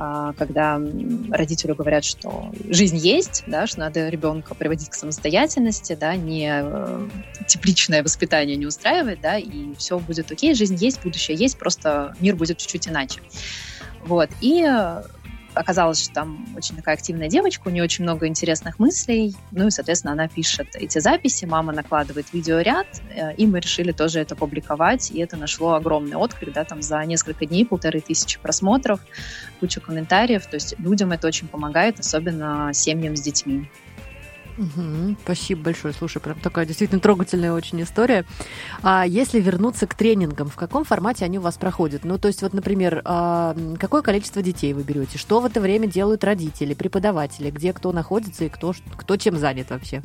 а, 0.00 0.32
когда 0.34 0.80
родителю 1.30 1.74
говорят, 1.74 2.04
что 2.04 2.52
жизнь 2.70 2.96
есть, 2.96 3.42
да, 3.48 3.66
что 3.66 3.80
надо 3.80 4.08
ребенка 4.08 4.54
приводить 4.54 4.90
к 4.90 4.94
самостоятельности, 4.94 5.96
да, 5.98 6.14
не 6.14 6.48
э, 6.62 7.08
тепличное 7.48 8.04
воспитание 8.04 8.54
не 8.54 8.66
устраивать, 8.66 9.20
да, 9.20 9.38
и 9.38 9.74
все 9.74 9.98
будет 9.98 10.30
окей, 10.30 10.54
жизнь 10.54 10.76
есть, 10.76 11.02
будущее 11.02 11.36
есть, 11.36 11.58
просто 11.58 12.14
мир 12.20 12.36
будет 12.36 12.58
чуть-чуть 12.58 12.86
иначе. 12.86 13.20
Вот. 14.04 14.30
И 14.40 14.64
э, 14.64 15.02
оказалось, 15.58 16.04
что 16.04 16.14
там 16.14 16.46
очень 16.56 16.76
такая 16.76 16.94
активная 16.94 17.28
девочка, 17.28 17.68
у 17.68 17.70
нее 17.70 17.82
очень 17.82 18.04
много 18.04 18.26
интересных 18.26 18.78
мыслей, 18.78 19.36
ну 19.50 19.66
и, 19.66 19.70
соответственно, 19.70 20.12
она 20.12 20.28
пишет 20.28 20.68
эти 20.74 20.98
записи, 20.98 21.44
мама 21.44 21.72
накладывает 21.72 22.32
видеоряд, 22.32 22.86
э, 23.10 23.34
и 23.34 23.46
мы 23.46 23.60
решили 23.60 23.92
тоже 23.92 24.20
это 24.20 24.36
публиковать, 24.36 25.10
и 25.10 25.20
это 25.20 25.36
нашло 25.36 25.74
огромный 25.74 26.16
отклик, 26.16 26.52
да, 26.52 26.64
там 26.64 26.82
за 26.82 27.04
несколько 27.04 27.46
дней 27.46 27.66
полторы 27.66 28.00
тысячи 28.00 28.38
просмотров, 28.38 29.00
куча 29.60 29.80
комментариев, 29.80 30.46
то 30.46 30.54
есть 30.54 30.78
людям 30.78 31.12
это 31.12 31.26
очень 31.26 31.48
помогает, 31.48 31.98
особенно 31.98 32.70
семьям 32.72 33.16
с 33.16 33.20
детьми. 33.20 33.68
Мгм. 34.58 35.16
Спасибо 35.22 35.62
большое. 35.62 35.94
Слушай, 35.94 36.20
прям 36.20 36.38
такая 36.40 36.66
действительно 36.66 37.00
трогательная 37.00 37.52
очень 37.52 37.80
история. 37.82 38.24
А 38.82 39.06
если 39.06 39.40
вернуться 39.40 39.86
к 39.86 39.94
тренингам, 39.94 40.48
в 40.48 40.56
каком 40.56 40.84
формате 40.84 41.24
они 41.24 41.38
у 41.38 41.42
вас 41.42 41.56
проходят? 41.56 42.04
Ну, 42.04 42.18
то 42.18 42.26
есть, 42.26 42.42
вот, 42.42 42.52
например, 42.52 43.00
а, 43.04 43.54
какое 43.78 44.02
количество 44.02 44.42
детей 44.42 44.72
вы 44.74 44.82
берете? 44.82 45.16
Что 45.16 45.40
в 45.40 45.46
это 45.46 45.60
время 45.60 45.86
делают 45.86 46.24
родители, 46.24 46.74
преподаватели? 46.74 47.50
Где 47.50 47.72
кто 47.72 47.92
находится 47.92 48.44
и 48.44 48.48
кто, 48.48 48.74
кто 48.96 49.16
чем 49.16 49.36
занят 49.36 49.70
вообще? 49.70 50.02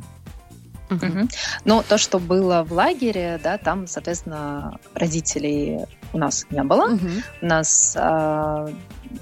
Мгм. 0.88 1.28
Но 1.64 1.82
то, 1.82 1.98
что 1.98 2.20
было 2.20 2.62
в 2.62 2.72
лагере, 2.72 3.40
да, 3.42 3.58
там, 3.58 3.88
соответственно, 3.88 4.78
родителей 4.94 5.86
у 6.12 6.18
нас 6.18 6.46
не 6.50 6.62
было. 6.62 6.88
Мгм. 6.90 7.10
У 7.42 7.46
нас 7.46 7.96
а, 7.98 8.70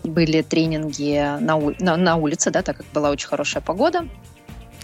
были 0.04 0.42
тренинги 0.42 1.38
на, 1.40 1.56
у- 1.56 1.72
на, 1.78 1.96
на 1.96 2.16
улице, 2.16 2.50
да, 2.50 2.60
так 2.62 2.76
как 2.78 2.86
была 2.92 3.10
очень 3.10 3.28
хорошая 3.28 3.62
погода. 3.62 4.06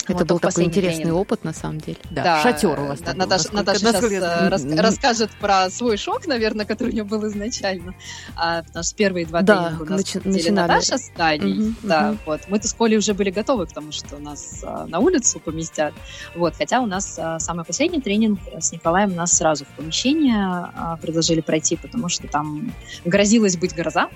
Это 0.09 0.25
был 0.25 0.39
такой 0.39 0.65
интересный 0.65 1.03
тренинг. 1.05 1.21
опыт, 1.21 1.45
на 1.45 1.53
самом 1.53 1.79
деле. 1.79 1.97
Да, 2.11 2.43
шатер 2.43 2.79
у 2.81 2.87
вас. 2.87 3.01
Был, 3.01 3.07
Наташа, 3.15 3.29
насколько- 3.29 3.57
Наташа 3.57 3.85
насколько 3.85 4.09
сейчас 4.15 4.65
я- 4.65 4.71
э, 4.77 4.81
расскажет 4.81 5.31
про 5.41 5.71
свой 5.71 5.97
шок, 5.97 6.27
наверное, 6.27 6.67
который 6.67 6.89
у 6.91 6.93
нее 6.93 7.05
был 7.05 7.27
изначально. 7.29 7.95
А, 8.37 8.63
потому 8.63 8.83
что 8.85 8.97
первые 8.97 9.27
два 9.27 9.43
Да, 9.43 9.65
тренинга 9.65 9.83
у 9.83 9.87
нас 9.87 10.01
начи- 10.03 10.21
начинали. 10.29 10.69
Наташа 10.69 10.99
с 10.99 11.11
Таней. 11.17 11.55
Мгм, 11.55 11.77
да, 11.83 12.03
мгм. 12.09 12.19
вот. 12.27 12.41
Мы-то 12.49 12.69
с 12.69 12.73
Колей 12.75 12.99
уже 12.99 13.15
были 13.15 13.31
готовы 13.31 13.67
к 13.67 13.73
тому, 13.73 13.93
что 13.93 14.19
нас 14.19 14.61
а, 14.63 14.87
на 14.87 14.99
улицу 15.01 15.41
поместят. 15.41 15.95
Вот. 16.35 16.55
Хотя 16.57 16.81
у 16.81 16.87
нас 16.87 17.19
а, 17.19 17.39
самый 17.39 17.65
последний 17.65 18.01
тренинг 18.01 18.39
с 18.61 18.73
Николаем 18.73 19.15
нас 19.15 19.33
сразу 19.33 19.65
в 19.65 19.69
помещение 19.69 20.37
а, 20.39 20.97
предложили 21.01 21.41
пройти, 21.41 21.77
потому 21.77 22.09
что 22.09 22.27
там 22.29 22.73
грозилась 23.05 23.57
быть 23.57 23.75
гроза. 23.75 24.09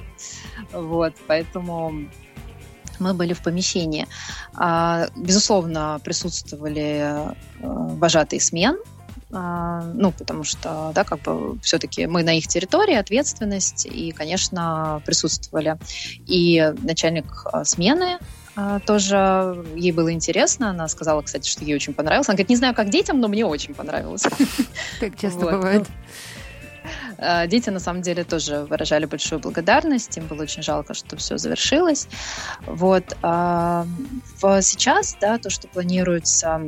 Вот. 0.72 1.14
Поэтому 1.26 2.06
мы 3.00 3.14
были 3.14 3.32
в 3.32 3.42
помещении. 3.42 4.06
А, 4.54 5.08
Безусловно, 5.16 6.00
присутствовали 6.04 7.00
э, 7.00 7.34
вожатые 7.60 8.40
смен, 8.40 8.76
а, 9.32 9.82
ну, 9.94 10.12
потому 10.12 10.44
что, 10.44 10.92
да, 10.94 11.04
как 11.04 11.20
бы 11.22 11.58
все-таки 11.60 12.06
мы 12.06 12.22
на 12.22 12.36
их 12.36 12.46
территории, 12.46 12.94
ответственность, 12.94 13.86
и, 13.86 14.12
конечно, 14.12 15.00
присутствовали. 15.06 15.78
И 16.26 16.72
начальник 16.82 17.24
а, 17.46 17.64
смены 17.64 18.18
а, 18.54 18.78
тоже 18.80 19.64
ей 19.74 19.92
было 19.92 20.12
интересно. 20.12 20.70
Она 20.70 20.86
сказала, 20.88 21.22
кстати, 21.22 21.48
что 21.48 21.64
ей 21.64 21.74
очень 21.74 21.94
понравилось. 21.94 22.28
Она 22.28 22.34
говорит, 22.34 22.50
не 22.50 22.56
знаю, 22.56 22.74
как 22.74 22.90
детям, 22.90 23.20
но 23.20 23.28
мне 23.28 23.46
очень 23.46 23.74
понравилось. 23.74 24.24
Как 25.00 25.18
часто 25.18 25.40
Вот. 25.40 25.52
бывает. 25.52 25.86
Э, 27.22 27.46
Дети, 27.46 27.70
на 27.70 27.80
самом 27.80 28.02
деле, 28.02 28.24
тоже 28.24 28.64
выражали 28.68 29.06
большую 29.06 29.40
благодарность. 29.40 30.16
Им 30.16 30.26
было 30.26 30.42
очень 30.42 30.62
жалко, 30.62 30.94
что 30.94 31.16
все 31.16 31.38
завершилось. 31.38 32.08
Вот. 32.66 33.16
а, 33.22 33.86
Сейчас, 34.40 35.16
да, 35.20 35.38
то, 35.38 35.50
что 35.50 35.68
планируется 35.68 36.60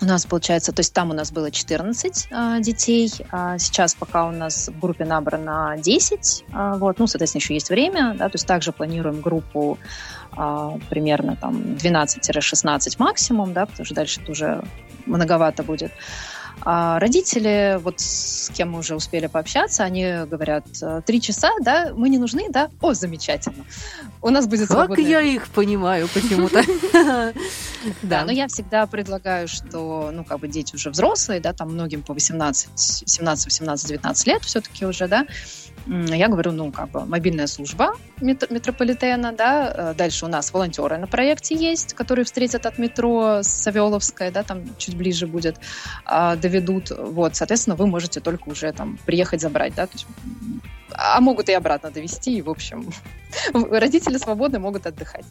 у 0.00 0.04
нас 0.04 0.26
получается, 0.26 0.72
то 0.72 0.80
есть 0.80 0.92
там 0.94 1.10
у 1.10 1.12
нас 1.12 1.32
было 1.32 1.50
14 1.50 2.28
а, 2.30 2.60
детей, 2.60 3.12
а 3.30 3.58
сейчас 3.58 3.94
пока 3.94 4.28
у 4.28 4.30
нас 4.30 4.68
в 4.68 4.78
группе 4.78 5.04
набрано 5.04 5.74
10, 5.76 6.44
а, 6.52 6.76
вот, 6.76 6.98
ну, 6.98 7.06
соответственно, 7.06 7.40
еще 7.40 7.54
есть 7.54 7.70
время, 7.70 8.14
да, 8.16 8.28
то 8.28 8.36
есть 8.36 8.46
также 8.46 8.72
планируем 8.72 9.20
группу 9.20 9.78
а, 10.36 10.78
примерно 10.88 11.36
там 11.36 11.56
12-16 11.56 12.94
максимум, 12.98 13.52
да, 13.52 13.66
потому 13.66 13.84
что 13.84 13.94
дальше 13.94 14.20
это 14.20 14.32
уже 14.32 14.62
многовато 15.06 15.62
будет. 15.62 15.92
А 16.62 16.98
родители, 16.98 17.78
вот 17.82 18.00
с 18.00 18.50
кем 18.54 18.72
мы 18.72 18.80
уже 18.80 18.94
успели 18.94 19.26
пообщаться, 19.26 19.84
они 19.84 20.02
говорят, 20.28 20.64
«Э, 20.82 21.02
три 21.04 21.20
часа, 21.20 21.50
да, 21.62 21.92
мы 21.94 22.08
не 22.08 22.18
нужны, 22.18 22.48
да? 22.50 22.70
О, 22.80 22.94
замечательно. 22.94 23.64
У 24.20 24.30
нас 24.30 24.46
будет 24.46 24.68
Как 24.68 24.76
свободное 24.76 25.06
я 25.06 25.20
их 25.20 25.48
понимаю 25.48 26.08
почему-то. 26.12 26.62
Да, 26.92 27.32
Да, 28.02 28.24
но 28.24 28.32
я 28.32 28.48
всегда 28.48 28.86
предлагаю, 28.86 29.46
что, 29.46 30.10
ну, 30.12 30.24
как 30.24 30.40
бы 30.40 30.48
дети 30.48 30.74
уже 30.74 30.90
взрослые, 30.90 31.40
да, 31.40 31.52
там 31.52 31.72
многим 31.72 32.02
по 32.02 32.12
18, 32.12 32.70
17, 32.74 33.46
18, 33.46 33.88
19 33.88 34.26
лет 34.26 34.42
все-таки 34.42 34.84
уже, 34.84 35.06
да. 35.06 35.26
Я 35.86 36.28
говорю, 36.28 36.52
ну, 36.52 36.70
как 36.72 36.90
бы 36.90 37.04
мобильная 37.06 37.46
служба 37.46 37.94
мет- 38.20 38.50
метрополитена, 38.50 39.32
да. 39.32 39.74
Э, 39.76 39.94
Дальше 39.94 40.26
у 40.26 40.28
нас 40.28 40.52
волонтеры 40.52 40.98
на 40.98 41.06
проекте 41.06 41.54
есть, 41.54 41.94
которые 41.94 42.24
встретят 42.24 42.66
от 42.66 42.78
метро 42.78 43.42
с 43.42 43.48
Савеловской, 43.48 44.30
да, 44.30 44.42
там 44.42 44.64
чуть 44.76 44.96
ближе 44.96 45.26
будет, 45.26 45.56
а, 46.04 46.36
доведут. 46.36 46.90
Вот, 46.90 47.36
соответственно, 47.36 47.76
вы 47.76 47.86
можете 47.86 48.20
только 48.20 48.48
уже 48.48 48.72
там 48.72 48.98
приехать 49.06 49.40
забрать, 49.40 49.74
да, 49.74 49.86
то 49.86 49.92
есть, 49.94 50.06
а 50.92 51.20
могут 51.20 51.48
и 51.48 51.52
обратно 51.52 51.90
довести, 51.90 52.38
и, 52.38 52.42
в 52.42 52.50
общем, 52.50 52.90
родители 53.52 54.18
свободны, 54.18 54.58
могут 54.58 54.86
отдыхать. 54.86 55.24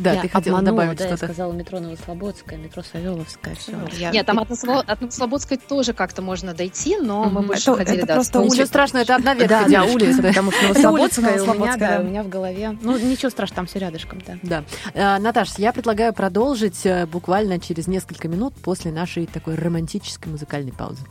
Да, 0.00 0.12
я 0.14 0.22
ты 0.22 0.28
хотела 0.28 0.58
обманула, 0.58 0.82
добавить 0.82 0.98
да, 0.98 1.04
я 1.08 1.16
что-то. 1.16 1.32
сказала 1.32 1.52
метро 1.52 1.78
Новослободская, 1.80 2.58
метро 2.58 2.82
Савеловская, 2.82 3.54
все. 3.54 3.72
Нет, 4.12 4.26
там 4.26 4.38
от, 4.38 4.48
Новосло- 4.50 4.82
от 4.86 5.00
Новослободской 5.00 5.56
тоже 5.58 5.92
как-то 5.92 6.22
можно 6.22 6.54
дойти, 6.54 6.96
но 6.96 7.24
мы 7.24 7.42
больше 7.42 7.70
Это- 7.70 7.78
ходили, 7.78 7.98
это 7.98 8.06
да, 8.08 8.14
просто 8.14 8.38
в 8.40 8.42
Ничего 8.44 8.54
улица. 8.54 8.66
страшного, 8.66 9.02
это 9.02 9.14
одна 9.16 9.34
ветка 9.34 9.64
Да, 9.68 9.84
улица, 9.84 10.22
потому 10.22 10.50
что 10.52 10.66
улица 10.90 11.20
Новослободская, 11.20 11.42
у 11.42 11.54
меня, 11.54 11.76
да. 11.76 12.00
у 12.00 12.02
меня 12.04 12.22
в 12.22 12.28
голове. 12.28 12.78
Ну, 12.82 12.98
ничего 12.98 13.30
страшного, 13.30 13.56
там 13.56 13.66
все 13.66 13.78
рядышком, 13.78 14.20
да. 14.26 14.38
Да. 14.42 14.64
Э, 14.94 15.18
Наташ, 15.18 15.50
я 15.58 15.72
предлагаю 15.72 16.12
продолжить 16.14 16.84
э, 16.86 17.06
буквально 17.06 17.58
через 17.60 17.86
несколько 17.86 18.28
минут 18.28 18.54
после 18.54 18.90
нашей 18.92 19.26
такой 19.26 19.54
романтической 19.56 20.30
музыкальной 20.32 20.72
паузы. 20.72 21.02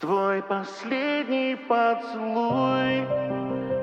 Твой 0.00 0.42
последний 0.42 1.56
поцелуй. 1.56 3.02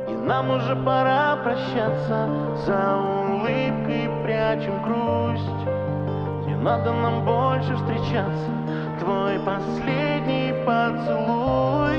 И 0.08 0.16
нам 0.16 0.50
уже 0.50 0.74
пора 0.74 1.36
прощаться 1.44 2.30
За 2.66 2.96
улыбкой 2.96 4.10
прячем 4.24 4.82
грусть. 4.84 6.48
Не 6.48 6.56
надо 6.56 6.94
нам 6.94 7.26
больше 7.26 7.76
встречаться 7.76 8.50
Твой 9.02 9.40
последний 9.40 10.54
поцелуй. 10.66 11.98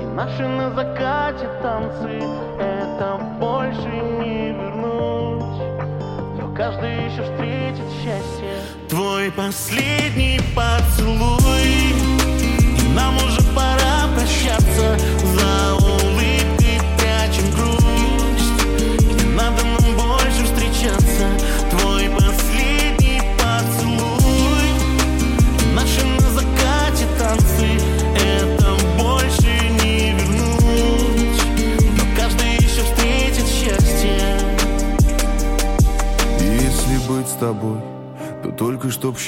И 0.00 0.06
наши 0.06 0.48
на 0.48 0.70
закате 0.70 1.50
танцы 1.60 2.22
Это 2.58 3.20
больше 3.38 3.88
не 4.22 4.52
вернуть. 4.52 6.40
Но 6.40 6.54
каждый 6.56 7.04
еще 7.04 7.22
встретит 7.24 7.90
счастье. 8.02 8.54
Твой 8.88 9.30
последний 9.30 10.40
поцелуй 10.56 12.07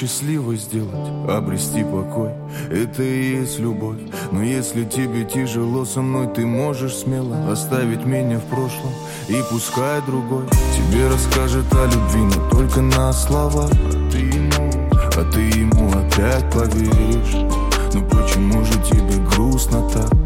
только 0.01 0.07
чтоб 0.07 0.09
счастливо 0.09 0.55
сделать, 0.55 1.29
обрести 1.29 1.83
покой. 1.83 2.31
Это 2.69 3.03
и 3.03 3.37
есть 3.37 3.59
любовь. 3.59 3.99
Но 4.31 4.43
если 4.43 4.85
тебе 4.85 5.25
тяжело 5.25 5.85
со 5.85 6.01
мной, 6.01 6.27
ты 6.33 6.45
можешь 6.45 6.95
смело 6.95 7.51
оставить 7.51 8.05
меня 8.05 8.39
в 8.39 8.45
прошлом. 8.45 8.91
И 9.27 9.41
пускай 9.49 10.01
другой 10.05 10.45
тебе 10.75 11.07
расскажет 11.07 11.65
о 11.73 11.85
любви, 11.85 12.35
но 12.35 12.49
только 12.49 12.81
на 12.81 13.13
слова. 13.13 13.69
А 13.69 14.11
ты 14.11 14.19
ему, 14.19 14.89
а 14.91 15.31
ты 15.31 15.39
ему 15.39 15.89
опять 15.89 16.51
поверишь. 16.53 17.35
Ну 17.93 18.01
почему 18.09 18.63
же 18.65 18.73
тебе 18.83 19.17
грустно 19.29 19.89
так? 19.89 20.20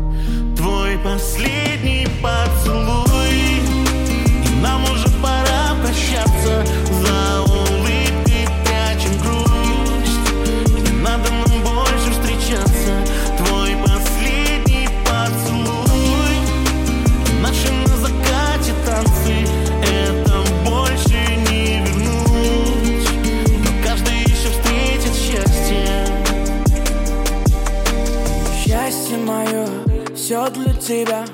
Тебя 30.85 31.25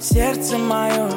Сердце 0.00 0.56
мое 0.56 1.10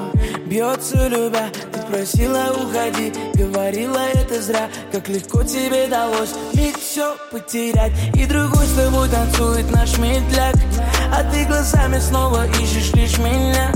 бьется 0.46 1.08
любя. 1.08 1.50
Ты 1.72 1.80
просила 1.90 2.52
уходи, 2.52 3.14
говорила 3.34 4.00
это 4.14 4.42
зря. 4.42 4.68
Как 4.92 5.08
легко 5.08 5.44
тебе 5.44 5.88
далось 5.88 6.34
миг 6.54 6.78
все 6.78 7.16
потерять. 7.32 7.94
И 8.16 8.26
другой 8.26 8.66
с 8.66 8.74
тобой 8.74 9.08
танцует 9.10 9.72
наш 9.72 9.98
медляк. 10.00 10.56
А 11.14 11.24
ты 11.32 11.46
глазами 11.46 12.00
снова 12.00 12.46
ищешь 12.48 12.94
лишь 12.94 13.18
меня. 13.20 13.72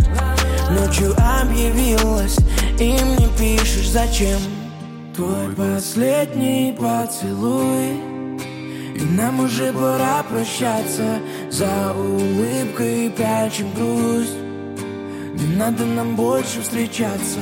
Ночью 0.71 1.15
объявилась 1.41 2.38
и 2.80 2.99
мне 3.01 3.30
пишешь. 3.38 3.89
Зачем 3.89 4.39
Твой 5.15 5.56
последний 5.56 6.75
поцелуй 6.77 8.07
и 8.97 9.03
нам 9.03 9.39
уже 9.41 9.71
пора 9.73 10.23
прощаться. 10.23 11.19
За 11.51 11.93
улыбкой 11.93 13.12
прячем 13.15 13.71
грусть. 13.73 14.33
Не 15.36 15.55
надо 15.55 15.86
нам 15.86 16.15
больше 16.15 16.62
встречаться. 16.62 17.39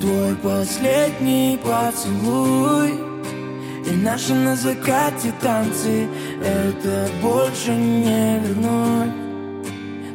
Твой 0.00 0.34
последний 0.36 1.58
поцелуй. 1.62 2.94
И 3.86 3.90
наши 3.90 4.32
на 4.34 4.56
закате 4.56 5.32
танцы. 5.42 6.08
Это 6.42 7.10
больше 7.20 7.72
не 7.72 8.40
вернуть. 8.40 9.12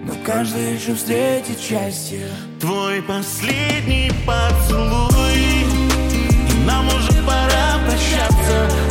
Но 0.05 0.13
каждый 0.25 0.73
еще 0.73 0.95
встретит 0.95 1.59
счастье. 1.59 2.27
Твой 2.59 3.03
последний 3.03 4.11
поцелуй. 4.25 5.37
И 6.49 6.65
нам 6.65 6.87
уже 6.87 7.13
пора 7.23 7.77
прощаться 7.85 8.88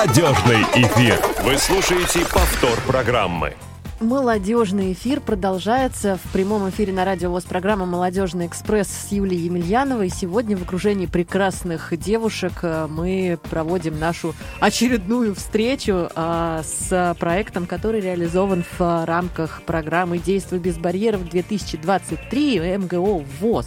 Молодежный 0.00 0.62
эфир. 0.76 1.20
Вы 1.44 1.58
слушаете 1.58 2.20
повтор 2.20 2.80
программы. 2.86 3.52
Молодежный 4.00 4.94
эфир 4.94 5.20
продолжается 5.20 6.16
в 6.16 6.32
прямом 6.32 6.70
эфире 6.70 6.94
на 6.94 7.04
радио 7.04 7.30
ВОЗ 7.30 7.44
программа 7.44 7.84
«Молодежный 7.84 8.46
экспресс» 8.46 8.88
с 8.88 9.12
Юлией 9.12 9.44
Емельяновой. 9.44 10.08
Сегодня 10.08 10.56
в 10.56 10.62
окружении 10.62 11.04
прекрасных 11.04 11.94
девушек 11.98 12.60
э, 12.62 12.86
мы 12.88 13.38
проводим 13.50 13.98
нашу 13.98 14.34
очередную 14.58 15.34
встречу 15.34 16.08
а, 16.14 16.62
с 16.62 17.14
проектом, 17.20 17.66
который 17.66 18.00
реализован 18.00 18.64
в 18.64 18.80
а, 18.80 19.04
рамках 19.04 19.60
программы 19.66 20.16
«Действуй 20.16 20.60
без 20.60 20.78
барьеров-2023» 20.78 22.78
МГО 22.78 23.22
ВОЗ 23.38 23.66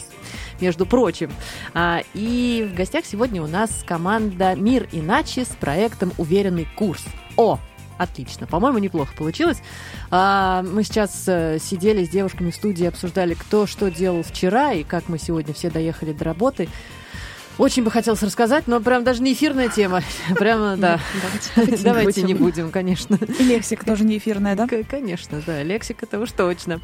между 0.63 0.86
прочим. 0.86 1.30
А, 1.73 2.02
И 2.13 2.67
в 2.71 2.76
гостях 2.76 3.06
сегодня 3.06 3.43
у 3.43 3.47
нас 3.47 3.84
команда 3.86 4.56
«Мир 4.56 4.88
иначе» 4.91 5.43
с 5.43 5.49
проектом 5.49 6.13
«Уверенный 6.17 6.67
курс». 6.76 7.04
О, 7.38 7.60
Отлично. 7.97 8.47
По-моему, 8.47 8.80
неплохо 8.80 9.13
получилось. 9.15 9.62
А, 10.10 10.63
мы 10.63 10.84
сейчас 10.84 11.26
э, 11.28 11.60
сидели 11.60 12.04
с 12.04 12.10
девушками 12.10 12.49
в 12.49 12.56
студии, 12.56 12.88
обсуждали, 12.88 13.36
кто 13.36 13.67
что 13.67 13.91
делал 13.91 14.23
вчера 14.23 14.73
и 14.73 14.84
как 14.84 15.10
мы 15.10 15.19
сегодня 15.19 15.54
все 15.54 15.69
доехали 15.69 16.12
до 16.12 16.26
работы. 16.26 16.69
Очень 17.58 17.84
бы 17.84 17.92
хотелось 17.92 18.24
рассказать, 18.24 18.68
но 18.68 18.80
прям 18.80 19.04
даже 19.04 19.22
не 19.22 19.34
эфирная 19.34 19.70
тема. 19.70 20.02
Прямо, 20.36 20.76
да. 20.76 21.00
Давайте 21.84 22.24
не 22.24 22.34
будем, 22.34 22.72
конечно. 22.72 23.18
И 23.39 23.44
лексика 23.44 23.86
тоже 23.86 24.04
не 24.06 24.18
эфирная, 24.18 24.56
да? 24.56 24.68
Конечно, 24.89 25.42
да, 25.46 25.62
лексика-то 25.62 26.20
уж 26.20 26.32
точно. 26.32 26.82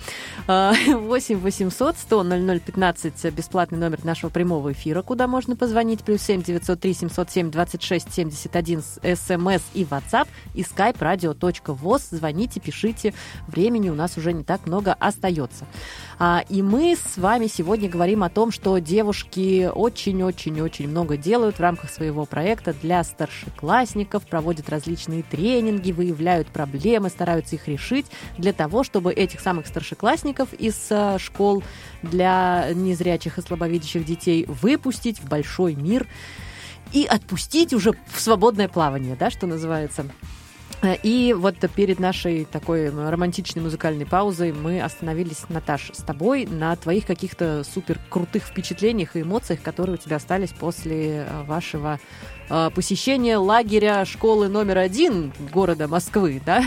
А, 0.47 0.73
8 0.87 1.39
800 1.39 1.97
100 1.97 2.23
00 2.23 2.59
15 2.59 3.33
бесплатный 3.33 3.79
номер 3.79 4.03
нашего 4.05 4.29
прямого 4.29 4.71
эфира, 4.71 5.01
куда 5.01 5.27
можно 5.27 5.55
позвонить, 5.55 6.03
плюс 6.03 6.21
7 6.21 6.43
903 6.43 6.93
707 6.93 7.51
26 7.51 8.13
71 8.13 8.81
с 8.81 8.99
смс 9.15 9.63
и 9.73 9.83
WhatsApp, 9.83 10.27
и 10.53 10.61
skype 10.61 10.99
radio.voz. 10.99 12.01
Звоните, 12.11 12.59
пишите, 12.59 13.13
времени 13.47 13.89
у 13.89 13.95
нас 13.95 14.17
уже 14.17 14.33
не 14.33 14.43
так 14.43 14.67
много 14.67 14.93
остается. 14.93 15.65
А, 16.21 16.43
И 16.49 16.61
мы 16.61 16.97
с 16.97 17.17
вами 17.17 17.47
сегодня 17.47 17.87
говорим 17.87 18.23
о 18.23 18.29
том, 18.29 18.51
что 18.51 18.77
девушки 18.79 19.71
очень-очень-очень 19.73 20.89
много 20.89 21.15
делают 21.15 21.55
в 21.55 21.61
рамках 21.61 21.89
своего 21.89 22.25
проекта 22.25 22.73
для 22.73 23.05
старшеклассников, 23.05 24.27
проводят 24.27 24.67
различные 24.69 25.23
тренинги, 25.23 25.93
выявляют 25.93 26.49
проблемы, 26.49 27.07
стараются 27.07 27.55
их 27.55 27.69
решить 27.69 28.05
для 28.37 28.51
того, 28.51 28.83
чтобы 28.83 29.13
этих 29.13 29.39
самых 29.39 29.65
старшеклассников 29.65 30.53
из 30.53 30.87
э, 30.89 31.17
школ 31.19 31.63
для 32.03 32.69
незрячих 32.73 33.37
и 33.37 33.41
слабовидящих 33.41 34.03
детей 34.03 34.43
выпустить 34.45 35.21
в 35.21 35.29
большой 35.29 35.73
мир 35.75 36.05
и 36.91 37.05
отпустить 37.05 37.71
уже 37.71 37.93
в 38.13 38.19
свободное 38.19 38.67
плавание, 38.67 39.15
да, 39.15 39.29
что 39.29 39.47
называется. 39.47 40.05
Э, 40.81 40.95
И 41.03 41.33
вот 41.37 41.55
перед 41.75 41.99
нашей 41.99 42.45
такой 42.45 42.89
романтичной 42.89 43.61
музыкальной 43.61 44.05
паузой 44.05 44.53
мы 44.53 44.81
остановились, 44.81 45.43
Наташ, 45.49 45.91
с 45.93 46.03
тобой 46.03 46.45
на 46.45 46.75
твоих 46.75 47.05
каких-то 47.05 47.63
супер 47.63 47.99
крутых 48.09 48.43
впечатлениях 48.43 49.15
и 49.15 49.21
эмоциях, 49.21 49.61
которые 49.61 49.95
у 49.95 49.97
тебя 49.97 50.15
остались 50.17 50.51
после 50.51 51.25
э, 51.27 51.43
вашего 51.43 51.99
э, 52.49 52.69
посещения 52.73 53.37
лагеря 53.37 54.05
школы 54.05 54.47
номер 54.47 54.77
один 54.77 55.33
города 55.51 55.87
Москвы, 55.87 56.41
да? 56.45 56.63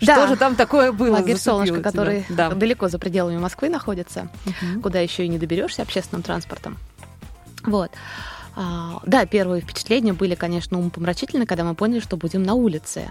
Да. 0.00 0.14
Что 0.14 0.28
же 0.28 0.36
там 0.36 0.56
такое 0.56 0.92
было? 0.92 1.16
Лагерь 1.16 1.36
«Солнышко», 1.36 1.82
который 1.82 2.24
Да. 2.30 2.48
далеко 2.54 2.88
за 2.88 2.98
пределами 2.98 3.36
Москвы 3.36 3.68
находится, 3.68 4.30
Мгм. 4.46 4.80
куда 4.80 4.98
еще 5.00 5.26
и 5.26 5.28
не 5.28 5.38
доберешься 5.38 5.82
общественным 5.82 6.22
транспортом. 6.22 6.78
Вот. 7.64 7.90
А, 8.56 9.00
да, 9.06 9.26
первые 9.26 9.62
впечатления 9.62 10.12
были, 10.12 10.34
конечно, 10.34 10.78
умопомрачительны, 10.78 11.46
когда 11.46 11.64
мы 11.64 11.74
поняли, 11.74 12.00
что 12.00 12.16
будем 12.16 12.42
на 12.42 12.54
улице. 12.54 13.08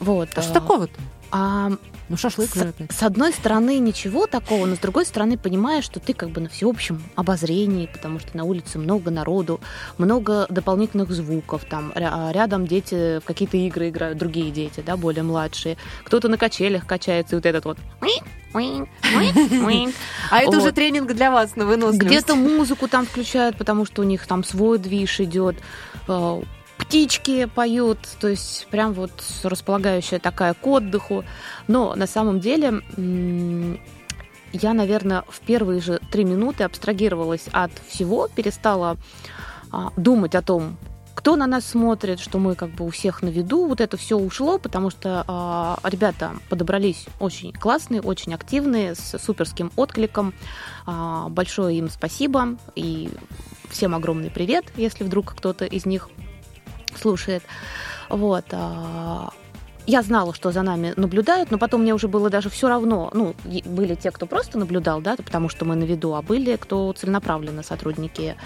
Вот. 0.00 0.28
А 0.36 0.42
что 0.42 0.52
такого-то? 0.52 0.92
А, 1.30 1.70
Ну, 2.08 2.16
шашлык 2.16 2.54
же 2.54 2.60
с, 2.60 2.62
опять. 2.62 2.90
с 2.92 3.02
одной 3.02 3.32
стороны, 3.34 3.78
ничего 3.78 4.26
такого, 4.26 4.64
но 4.64 4.76
с 4.76 4.78
другой 4.78 5.04
стороны, 5.04 5.36
понимаешь, 5.36 5.84
что 5.84 6.00
ты 6.00 6.14
как 6.14 6.30
бы 6.30 6.40
на 6.40 6.48
всеобщем 6.48 7.02
обозрении, 7.16 7.84
потому 7.86 8.18
что 8.18 8.34
на 8.36 8.44
улице 8.44 8.78
много 8.78 9.10
народу, 9.10 9.60
много 9.98 10.46
дополнительных 10.48 11.10
звуков, 11.10 11.64
там 11.68 11.92
ря- 11.94 12.32
рядом 12.32 12.66
дети 12.66 13.18
в 13.18 13.24
какие-то 13.24 13.58
игры 13.58 13.90
играют, 13.90 14.16
другие 14.16 14.50
дети, 14.50 14.82
да, 14.86 14.96
более 14.96 15.22
младшие. 15.22 15.76
Кто-то 16.04 16.28
на 16.28 16.38
качелях 16.38 16.86
качается, 16.86 17.34
и 17.34 17.38
вот 17.38 17.44
этот 17.46 17.64
вот... 17.66 17.78
А 20.30 20.40
это 20.40 20.58
уже 20.58 20.72
тренинг 20.72 21.12
для 21.12 21.30
вас 21.30 21.56
на 21.56 21.64
выносливость. 21.66 22.06
Где-то 22.06 22.34
музыку 22.34 22.88
там 22.88 23.06
включают, 23.06 23.56
потому 23.56 23.84
что 23.84 24.02
у 24.02 24.04
них 24.04 24.26
там 24.26 24.44
свой 24.44 24.78
движ 24.78 25.20
идет. 25.20 25.56
Э, 26.06 26.42
Птички 26.78 27.46
поют, 27.46 27.98
то 28.20 28.28
есть 28.28 28.68
прям 28.70 28.92
вот 28.92 29.10
располагающая 29.42 30.20
такая 30.20 30.54
к 30.54 30.64
отдыху. 30.66 31.24
Но 31.66 31.94
на 31.96 32.06
самом 32.06 32.38
деле 32.38 32.82
я, 34.52 34.74
наверное, 34.74 35.24
в 35.28 35.40
первые 35.40 35.80
же 35.80 36.00
три 36.10 36.24
минуты 36.24 36.64
абстрагировалась 36.64 37.46
от 37.52 37.72
всего, 37.88 38.28
перестала 38.28 38.96
а, 39.70 39.92
думать 39.96 40.34
о 40.34 40.42
том, 40.42 40.78
кто 41.18 41.34
на 41.34 41.48
нас 41.48 41.66
смотрит, 41.66 42.20
что 42.20 42.38
мы 42.38 42.54
как 42.54 42.70
бы 42.70 42.86
у 42.86 42.90
всех 42.90 43.22
на 43.22 43.28
виду, 43.28 43.66
вот 43.66 43.80
это 43.80 43.96
все 43.96 44.16
ушло, 44.16 44.56
потому 44.60 44.88
что 44.88 45.24
а, 45.26 45.76
ребята 45.82 46.34
подобрались 46.48 47.06
очень 47.18 47.52
классные, 47.52 48.00
очень 48.00 48.32
активные, 48.34 48.94
с 48.94 49.18
суперским 49.18 49.72
откликом. 49.74 50.32
А, 50.86 51.28
большое 51.28 51.76
им 51.76 51.90
спасибо 51.90 52.56
и 52.76 53.10
всем 53.68 53.96
огромный 53.96 54.30
привет, 54.30 54.66
если 54.76 55.02
вдруг 55.02 55.34
кто-то 55.34 55.64
из 55.64 55.86
них 55.86 56.08
слушает. 56.94 57.42
Вот. 58.08 58.44
а, 58.52 59.30
я 59.88 60.02
знала, 60.02 60.32
что 60.32 60.52
за 60.52 60.62
нами 60.62 60.92
наблюдают, 60.94 61.50
но 61.50 61.58
потом 61.58 61.82
мне 61.82 61.94
уже 61.94 62.06
было 62.06 62.30
даже 62.30 62.48
все 62.48 62.68
равно. 62.68 63.10
Ну, 63.12 63.34
были 63.64 63.96
те, 63.96 64.12
кто 64.12 64.26
просто 64.26 64.56
наблюдал, 64.56 65.00
да, 65.00 65.16
потому 65.16 65.48
что 65.48 65.64
мы 65.64 65.74
на 65.74 65.82
виду, 65.82 66.14
а 66.14 66.22
были, 66.22 66.54
кто 66.54 66.92
целенаправленно 66.92 67.64
сотрудники 67.64 68.36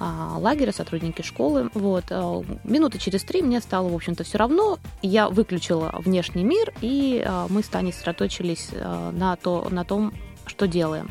лагеря, 0.00 0.72
сотрудники 0.72 1.22
школы. 1.22 1.70
Вот. 1.74 2.04
а, 2.10 2.42
Минуты 2.64 2.98
через 2.98 3.24
три 3.24 3.42
мне 3.42 3.60
стало, 3.60 3.88
в 3.88 3.94
общем-то, 3.94 4.24
все 4.24 4.38
равно. 4.38 4.78
Я 5.02 5.28
выключила 5.28 5.94
внешний 5.98 6.44
мир, 6.44 6.72
и 6.80 7.22
а, 7.26 7.46
мы 7.48 7.62
с 7.62 7.68
Таней 7.68 7.92
сосредоточились 7.92 8.70
а, 8.72 9.10
на, 9.10 9.36
то, 9.36 9.66
на 9.70 9.84
том, 9.84 10.12
что 10.46 10.66
делаем. 10.66 11.10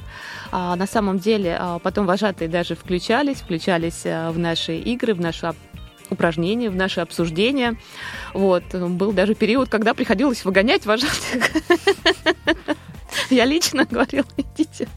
А, 0.51 0.75
на 0.75 0.87
самом 0.87 1.19
деле, 1.19 1.57
а, 1.59 1.79
потом 1.79 2.05
вожатые 2.05 2.47
даже 2.47 2.75
включались, 2.75 3.37
включались 3.37 4.01
а, 4.05 4.31
в 4.31 4.39
наши 4.39 4.77
игры, 4.77 5.13
в 5.13 5.21
наши 5.21 5.53
упражнения, 6.09 6.69
в 6.69 6.75
наши 6.75 7.01
обсуждения. 7.01 7.77
Вот. 8.33 8.63
Был 8.73 9.11
даже 9.11 9.35
период, 9.35 9.69
когда 9.69 9.93
приходилось 9.93 10.45
выгонять 10.45 10.85
вожатых. 10.85 11.51
Я 13.29 13.45
лично 13.45 13.85
говорила, 13.85 14.25
идите. 14.37 14.87